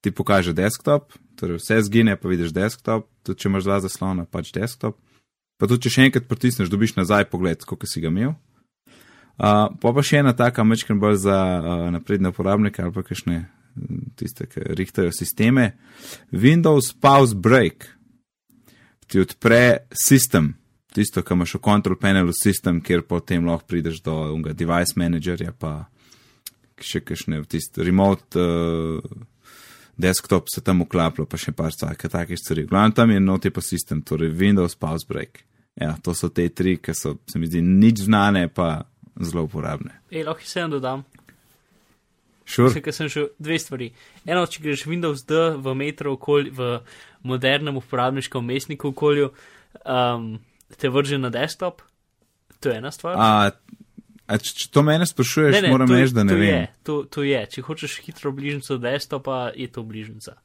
ti 0.00 0.14
pokaže 0.14 0.54
desktop, 0.56 1.12
torej 1.36 1.58
vse 1.58 1.80
zgine, 1.88 2.14
pa 2.16 2.30
vidiš 2.30 2.54
desktop, 2.54 3.08
tudi 3.26 3.42
če 3.42 3.50
imaš 3.50 3.66
dva 3.66 3.80
zaslona, 3.84 4.24
pač 4.30 4.54
desktop. 4.54 4.96
Pa 5.60 5.68
tudi 5.68 5.88
če 5.88 5.96
še 5.96 6.06
enkrat 6.08 6.30
pritisneš, 6.30 6.70
dobiš 6.72 6.94
nazaj 6.96 7.26
pogled, 7.32 7.66
koliko 7.68 7.90
si 7.90 8.00
ga 8.00 8.08
imel. 8.14 8.36
Uh, 9.40 9.72
pa 9.80 9.92
pa 9.96 10.04
še 10.04 10.20
ena 10.20 10.36
taka, 10.36 10.64
mečkam 10.64 11.00
bolj 11.00 11.24
za 11.26 11.36
uh, 11.36 11.86
napredne 11.92 12.30
uporabnike 12.30 12.82
ali 12.84 12.92
pa 12.92 13.02
kakšne 13.02 13.42
tiste, 14.20 14.46
ki 14.50 14.72
rihtajo 14.76 15.12
sisteme. 15.16 15.72
Windows 16.30 16.92
Pause 16.92 17.34
Break 17.34 17.88
ti 19.10 19.20
odpre 19.20 19.86
sistem, 19.92 20.52
tisto, 20.94 21.22
kar 21.26 21.38
imaš 21.38 21.56
v 21.58 21.62
control 21.64 21.98
panelu 21.98 22.34
sistem, 22.36 22.80
kjer 22.82 23.02
potem 23.08 23.46
lahko 23.46 23.66
prideš 23.72 24.00
do 24.06 24.14
unga 24.34 24.54
device 24.54 24.98
managerja, 25.00 25.52
pa 25.52 25.88
še 26.80 27.02
kakšne, 27.04 27.42
tisti 27.50 27.84
remote 27.84 28.40
uh, 28.40 29.02
desktop 30.00 30.48
se 30.54 30.62
tam 30.64 30.84
uklaplo, 30.86 31.26
pa 31.28 31.38
še 31.40 31.52
par 31.56 31.74
stvari, 31.74 31.98
takih 32.00 32.38
stvari. 32.40 32.66
Glavno 32.70 32.96
tam 32.96 33.12
je 33.12 33.20
noti 33.20 33.52
pa 33.52 33.62
sistem, 33.64 34.02
torej 34.06 34.32
Windows 34.32 34.78
Pause 34.78 35.06
Break. 35.08 35.44
Ja, 35.80 35.94
to 36.02 36.14
so 36.14 36.30
te 36.32 36.48
tri, 36.48 36.76
ki 36.82 36.94
so, 36.96 37.16
se 37.30 37.38
mi 37.38 37.48
zdi, 37.48 37.62
nič 37.62 38.04
znane, 38.06 38.48
pa 38.52 38.86
zelo 39.20 39.44
uporabne. 39.46 40.00
Ej, 40.10 40.24
lahko 40.26 40.46
se 40.46 40.60
en 40.62 40.74
dodam. 40.76 41.04
Sure. 42.50 42.72
Še, 42.74 42.92
sem 42.92 43.08
že 43.08 43.28
dve 43.38 43.58
stvari. 43.62 43.90
Eno, 44.26 44.42
če 44.50 44.62
greš 44.64 44.84
Windows 44.90 45.22
D 45.28 45.38
v 45.54 45.74
metro 45.78 46.16
okolju, 46.16 46.50
v 46.56 46.70
modernem 47.22 47.78
uporabniškem 47.78 48.42
mestniku 48.42 48.90
okolju, 48.90 49.30
um, 49.84 50.32
te 50.74 50.90
vrže 50.90 51.20
na 51.22 51.30
desktop, 51.30 51.84
to 52.58 52.72
je 52.72 52.80
ena 52.80 52.90
stvar. 52.90 53.14
A, 53.14 53.28
a 54.26 54.38
če, 54.38 54.54
če 54.64 54.68
to 54.74 54.82
mene 54.86 55.06
sprašuješ, 55.06 55.62
moram 55.70 55.94
reči, 55.94 56.16
da 56.16 56.26
ne 56.26 56.34
to 56.34 56.40
vem. 56.42 56.50
Je, 56.50 56.62
to, 56.82 56.96
to 57.06 57.26
je, 57.26 57.40
če 57.54 57.66
hočeš 57.66 57.98
hitro 58.08 58.34
bližnjico 58.34 58.80
desktopa, 58.82 59.42
je 59.54 59.70
to 59.70 59.86
bližnjica. 59.86 60.36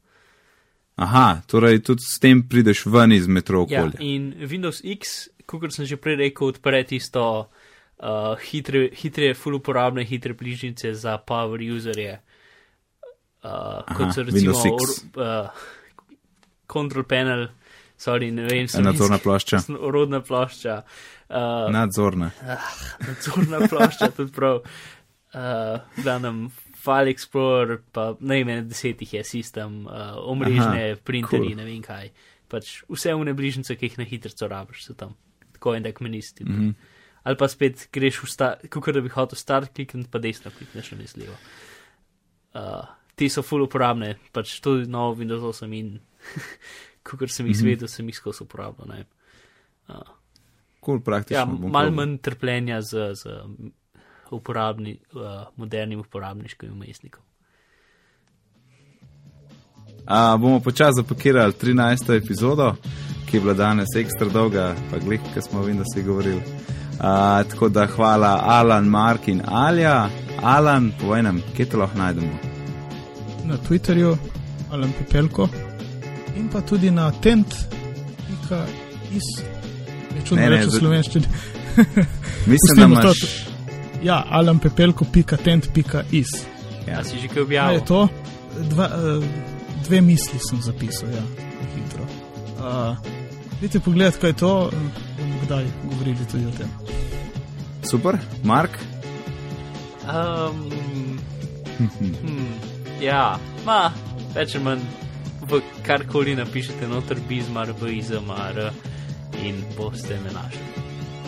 Aha, 0.96 1.42
torej 1.44 1.82
tudi 1.84 2.06
s 2.06 2.16
tem 2.22 2.40
prideš 2.48 2.86
ven 2.88 3.12
iz 3.12 3.26
metro 3.28 3.66
Ja, 3.68 3.82
okolja. 3.84 4.00
in 4.00 4.30
Windows 4.48 4.80
X, 4.80 5.28
kot 5.44 5.74
sem 5.74 5.84
že 5.84 5.98
prej 6.00 6.16
rekel, 6.22 6.54
odpre 6.54 6.80
tisto 6.88 7.50
uh, 8.02 8.36
hitre, 8.50 8.88
hitre, 8.92 9.34
full 9.34 9.58
uporabne, 9.58 10.04
hitre 10.04 10.34
bližnjice 10.34 10.94
za 10.94 11.16
power 11.18 11.60
userje. 11.60 12.20
Uh, 13.44 13.84
kot 13.96 14.14
so 14.14 14.24
recimo 14.26 14.56
or, 14.58 14.88
uh, 15.22 15.48
control 16.66 17.04
panel, 17.04 17.48
sorry, 17.96 18.32
ne 18.34 18.46
vem, 18.48 18.68
sem 18.68 18.84
Nadzorna 18.84 19.18
plošča. 19.22 19.62
Rodna 19.94 20.20
plošča. 20.20 20.82
Uh, 21.28 21.72
Nadzorna. 21.72 22.30
nadzorna 23.06 23.66
plošča, 23.68 24.10
tudi 24.16 24.32
prav. 24.32 24.62
Uh, 25.36 25.80
glavnem, 26.02 26.46
File 26.86 27.10
Explorer, 27.10 27.80
pa 27.92 28.12
vem, 28.20 28.50
desetih 28.68 29.14
je 29.14 29.24
sistem, 29.26 29.84
uh, 29.86 30.16
omrežne, 30.30 30.92
Aha, 30.92 30.98
printerji, 31.04 31.52
cool. 31.52 31.58
ne 31.58 31.66
vem 31.66 31.82
kaj. 31.82 32.10
Pač 32.50 32.76
vse 32.86 33.14
une 33.18 33.34
bližnjice, 33.34 33.74
ki 33.74 33.90
jih 33.90 33.96
na 33.98 34.06
hitro 34.06 34.48
rabiš, 34.48 34.84
so 34.86 34.94
tam. 34.94 35.16
Tako 35.56 35.74
en 35.74 35.88
tak 35.88 36.00
menisti. 36.00 36.44
Mm. 36.44 36.54
-hmm. 36.54 36.95
Ali 37.26 37.34
pa 37.36 37.48
spet 37.50 37.88
greš 37.90 38.20
v 38.22 38.28
start, 38.30 38.66
kot 38.70 38.94
da 38.94 39.00
bi 39.02 39.10
hotel 39.10 39.38
start 39.38 39.72
klikniti, 39.74 40.06
pa 40.08 40.20
desno 40.22 40.52
klikneš 40.54 40.92
na 40.92 40.98
neslevo. 41.00 41.34
Uh, 42.54 42.84
ti 43.14 43.26
so 43.28 43.42
full 43.42 43.64
uporabne, 43.64 44.12
pač 44.32 44.60
tudi 44.62 44.86
novo 44.86 45.16
Windows 45.18 45.42
8 45.42 45.72
in 45.74 45.96
kot 47.06 47.26
sem 47.26 47.46
jih 47.46 47.50
Mhm. 47.50 47.58
izvedel, 47.58 47.88
sem 47.88 48.06
jih 48.06 48.16
skozi 48.16 48.44
uporabljal. 48.44 48.88
ne. 48.88 49.04
Uh, 49.88 50.14
Cool, 50.80 51.00
praktično. 51.00 51.40
Ja, 51.40 51.68
malo 51.68 51.90
manj 51.90 52.18
trpljenja 52.18 52.78
z, 52.82 53.14
z 53.14 53.24
uporabni, 54.30 55.00
uh, 55.12 55.20
modernim 55.56 56.00
uporabniškim 56.00 56.70
umestnikom. 56.72 57.22
A, 60.06 60.36
bomo 60.36 60.60
počasi 60.60 60.96
zapakirali 60.96 61.52
13. 61.52 62.14
epizodo, 62.14 62.76
ki 63.26 63.36
je 63.36 63.40
bila 63.40 63.54
danes 63.54 63.88
ekstra 63.96 64.28
dolga, 64.28 64.76
pa 64.90 64.98
glej, 64.98 65.18
kaj 65.34 65.42
smo 65.42 65.62
vem, 65.62 65.76
da 65.76 65.84
si 65.84 66.02
govorili. 66.02 66.42
A, 67.00 67.42
tako 67.44 67.68
da 67.68 67.86
hvala 67.86 68.40
Alan, 68.42 68.84
Mark 68.84 69.28
in 69.28 69.42
Alja. 69.46 70.08
Alan, 70.42 70.92
povej 71.00 71.22
nam, 71.22 71.42
kje 71.56 71.64
te 71.66 71.76
lahko 71.76 71.98
najdemo. 71.98 72.38
Na 73.44 73.56
Twitterju, 73.58 74.16
Alan 74.70 74.92
Pepelko 74.92 75.48
in 76.36 76.48
pa 76.48 76.60
tudi 76.60 76.90
na 76.90 77.10
tent.is. 77.12 79.22
Čudno 80.24 80.42
Ne, 80.42 80.50
ne, 80.50 80.56
reči 80.56 80.68
v 80.68 80.72
slovenščini. 80.72 81.24
Mislim, 82.46 82.76
da 82.76 82.86
Pustimo 82.86 82.96
to. 82.96 83.02
imaš. 83.02 83.46
Ja, 84.02 84.24
alanpepelko.tent.is. 84.30 86.28
Ja. 86.86 86.92
Ja, 86.92 87.04
si 87.04 87.18
že 87.18 87.28
kaj 87.28 87.30
Ja, 87.34 87.34
je 87.36 87.42
objavil? 87.42 87.80
to? 87.80 88.08
Dva, 88.70 88.86
uh, 88.86 89.24
dve 89.84 90.00
misli 90.00 90.38
sem 90.40 90.62
zapisal, 90.62 91.08
ja, 91.10 91.22
hitro. 91.74 92.04
Uh, 92.58 92.96
Vidite, 93.60 93.80
pogled, 93.80 94.18
kaj 94.20 94.30
je 94.30 94.36
to, 94.36 94.70
eh, 94.72 94.76
kdaj 95.46 95.64
govorili 95.90 96.26
tudi 96.30 96.46
o 96.46 96.50
tem. 96.58 96.70
Super, 97.90 98.18
Mark. 98.44 98.78
Um, 100.06 100.70
hmm, 102.22 102.54
ja, 103.00 103.38
ma, 103.66 103.90
več 104.34 104.54
ali 104.54 104.64
manj 104.64 104.86
v 105.46 105.60
karkoli 105.86 106.34
napišete 106.34 106.88
noter 106.90 107.20
bizmar 107.28 107.70
v 107.78 107.98
izmar 108.00 108.58
in 109.42 109.62
boste 109.76 110.18
me 110.24 110.32
našli. 110.34 110.64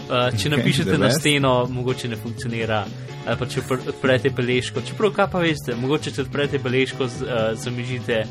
Uh, 0.09 0.31
če 0.33 0.49
Okay, 0.49 0.55
napišete 0.57 0.99
na 0.99 1.11
steno, 1.13 1.53
mogoče 1.71 2.09
ne 2.09 2.17
funkcionira. 2.17 2.83
Ali 3.29 3.37
pa 3.37 3.47
če 3.47 3.61
odpr- 3.61 3.91
odprete 3.93 4.31
beležko, 4.33 4.81
čeprav 4.81 5.13
kaj 5.13 5.27
pa 5.31 5.43
veste, 5.45 5.75
mogoče 5.77 6.15
če 6.17 6.25
odprete 6.25 6.59
beležko, 6.65 7.11
z, 7.13 7.27
uh, 7.29 7.51
zamižite, 7.61 8.23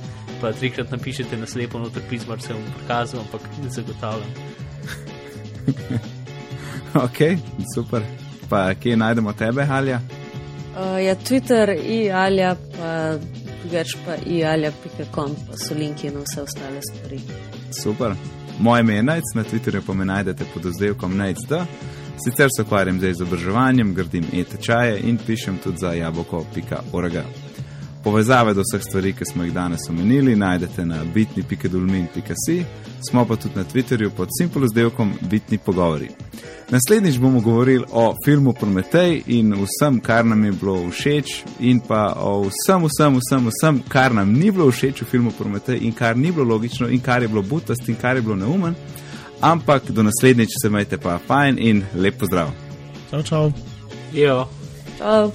pa 0.42 0.52
trikrat 0.58 0.92
napišete 0.92 1.38
na 1.38 1.48
slepo 1.48 1.80
noter 1.80 2.02
pismar, 2.10 2.42
se 2.42 2.56
vam 2.56 2.66
prikazal, 2.80 3.22
ampak 3.22 3.46
ne 3.62 3.70
zagotavljam. 3.70 4.34
Ok, 7.06 7.18
super. 7.76 8.02
Pa 8.50 8.74
kje 8.74 8.98
najdemo 8.98 9.34
tebe, 9.34 9.68
Alja? 9.72 10.00
Uh, 10.78 11.04
ja, 11.06 11.16
Twitter, 11.16 11.70
ialja, 11.90 12.56
pa 12.78 13.18
drugač 13.62 13.96
pa 14.06 14.16
ialja.com, 14.26 15.36
pa 15.48 15.58
so 15.58 15.76
linki 15.76 16.10
na 16.10 16.24
vse 16.24 16.42
ostale 16.42 16.82
stvari. 16.82 17.20
Super. 17.84 18.16
Moje 18.60 18.82
ime 18.82 18.96
je 18.96 19.04
Najc, 19.04 19.24
na 19.36 19.44
Twitterju 19.44 19.82
pa 19.88 19.94
me 19.94 20.06
najdete 20.06 20.46
pod 20.54 20.66
oddelkom 20.66 21.18
Najc.d. 21.18 21.66
Sicer 22.24 22.50
se 22.56 22.62
ukvarjam 22.62 23.00
z 23.00 23.10
izobraževanjem, 23.10 23.94
gradim 23.94 24.26
e-tečaje 24.34 25.00
in 25.00 25.18
pišem 25.18 25.58
tudi 25.64 25.78
za 25.78 25.94
jabolko.org. 25.94 27.14
Povezave 28.08 28.54
do 28.54 28.62
vseh 28.62 28.84
stvari, 28.84 29.12
ki 29.14 29.26
smo 29.26 29.44
jih 29.44 29.54
danes 29.54 29.90
omenili, 29.90 30.36
najdete 30.36 30.86
na 30.86 31.04
bitni.dolmin.si, 31.14 32.64
smo 33.10 33.26
pa 33.26 33.36
tudi 33.36 33.56
na 33.56 33.64
Twitterju 33.64 34.10
pod 34.10 34.30
simpolozdelkom 34.40 35.12
Bitni 35.22 35.58
pogovori. 35.58 36.08
Naslednjič 36.70 37.18
bomo 37.20 37.42
govorili 37.42 37.84
o 37.92 38.14
filmu 38.26 38.54
Prometej 38.54 39.22
in 39.28 39.54
vsem, 39.54 40.00
kar 40.00 40.26
nam 40.26 40.46
je 40.46 40.52
bilo 40.52 40.90
všeč, 40.90 41.44
in 41.60 41.80
pa 41.80 42.14
o 42.16 42.48
vsem, 42.48 42.88
vsem, 42.88 43.20
vsem, 43.20 43.50
vsem, 43.52 43.84
kar 43.88 44.16
nam 44.16 44.32
ni 44.34 44.52
bilo 44.52 44.72
všeč 44.72 45.02
v 45.02 45.06
filmu 45.12 45.36
Prometej 45.38 45.84
in 45.84 45.92
kar 45.92 46.18
ni 46.18 46.32
bilo 46.32 46.48
logično 46.48 46.88
in 46.88 47.04
kar 47.04 47.22
je 47.22 47.28
bilo 47.28 47.42
butast 47.44 47.90
in 47.90 47.96
kar 47.96 48.16
je 48.16 48.22
bilo 48.22 48.36
neumen. 48.36 48.76
Ampak 49.42 49.92
do 49.92 50.04
naslednjič 50.04 50.50
se 50.62 50.70
majte 50.70 50.98
pa 50.98 51.20
fajn 51.28 51.60
in 51.60 51.84
lep 51.96 52.20
pozdrav. 52.20 52.56
Čau, 53.12 53.24
čau. 53.24 53.52
Jo. 54.14 54.46
Čau. 54.98 55.32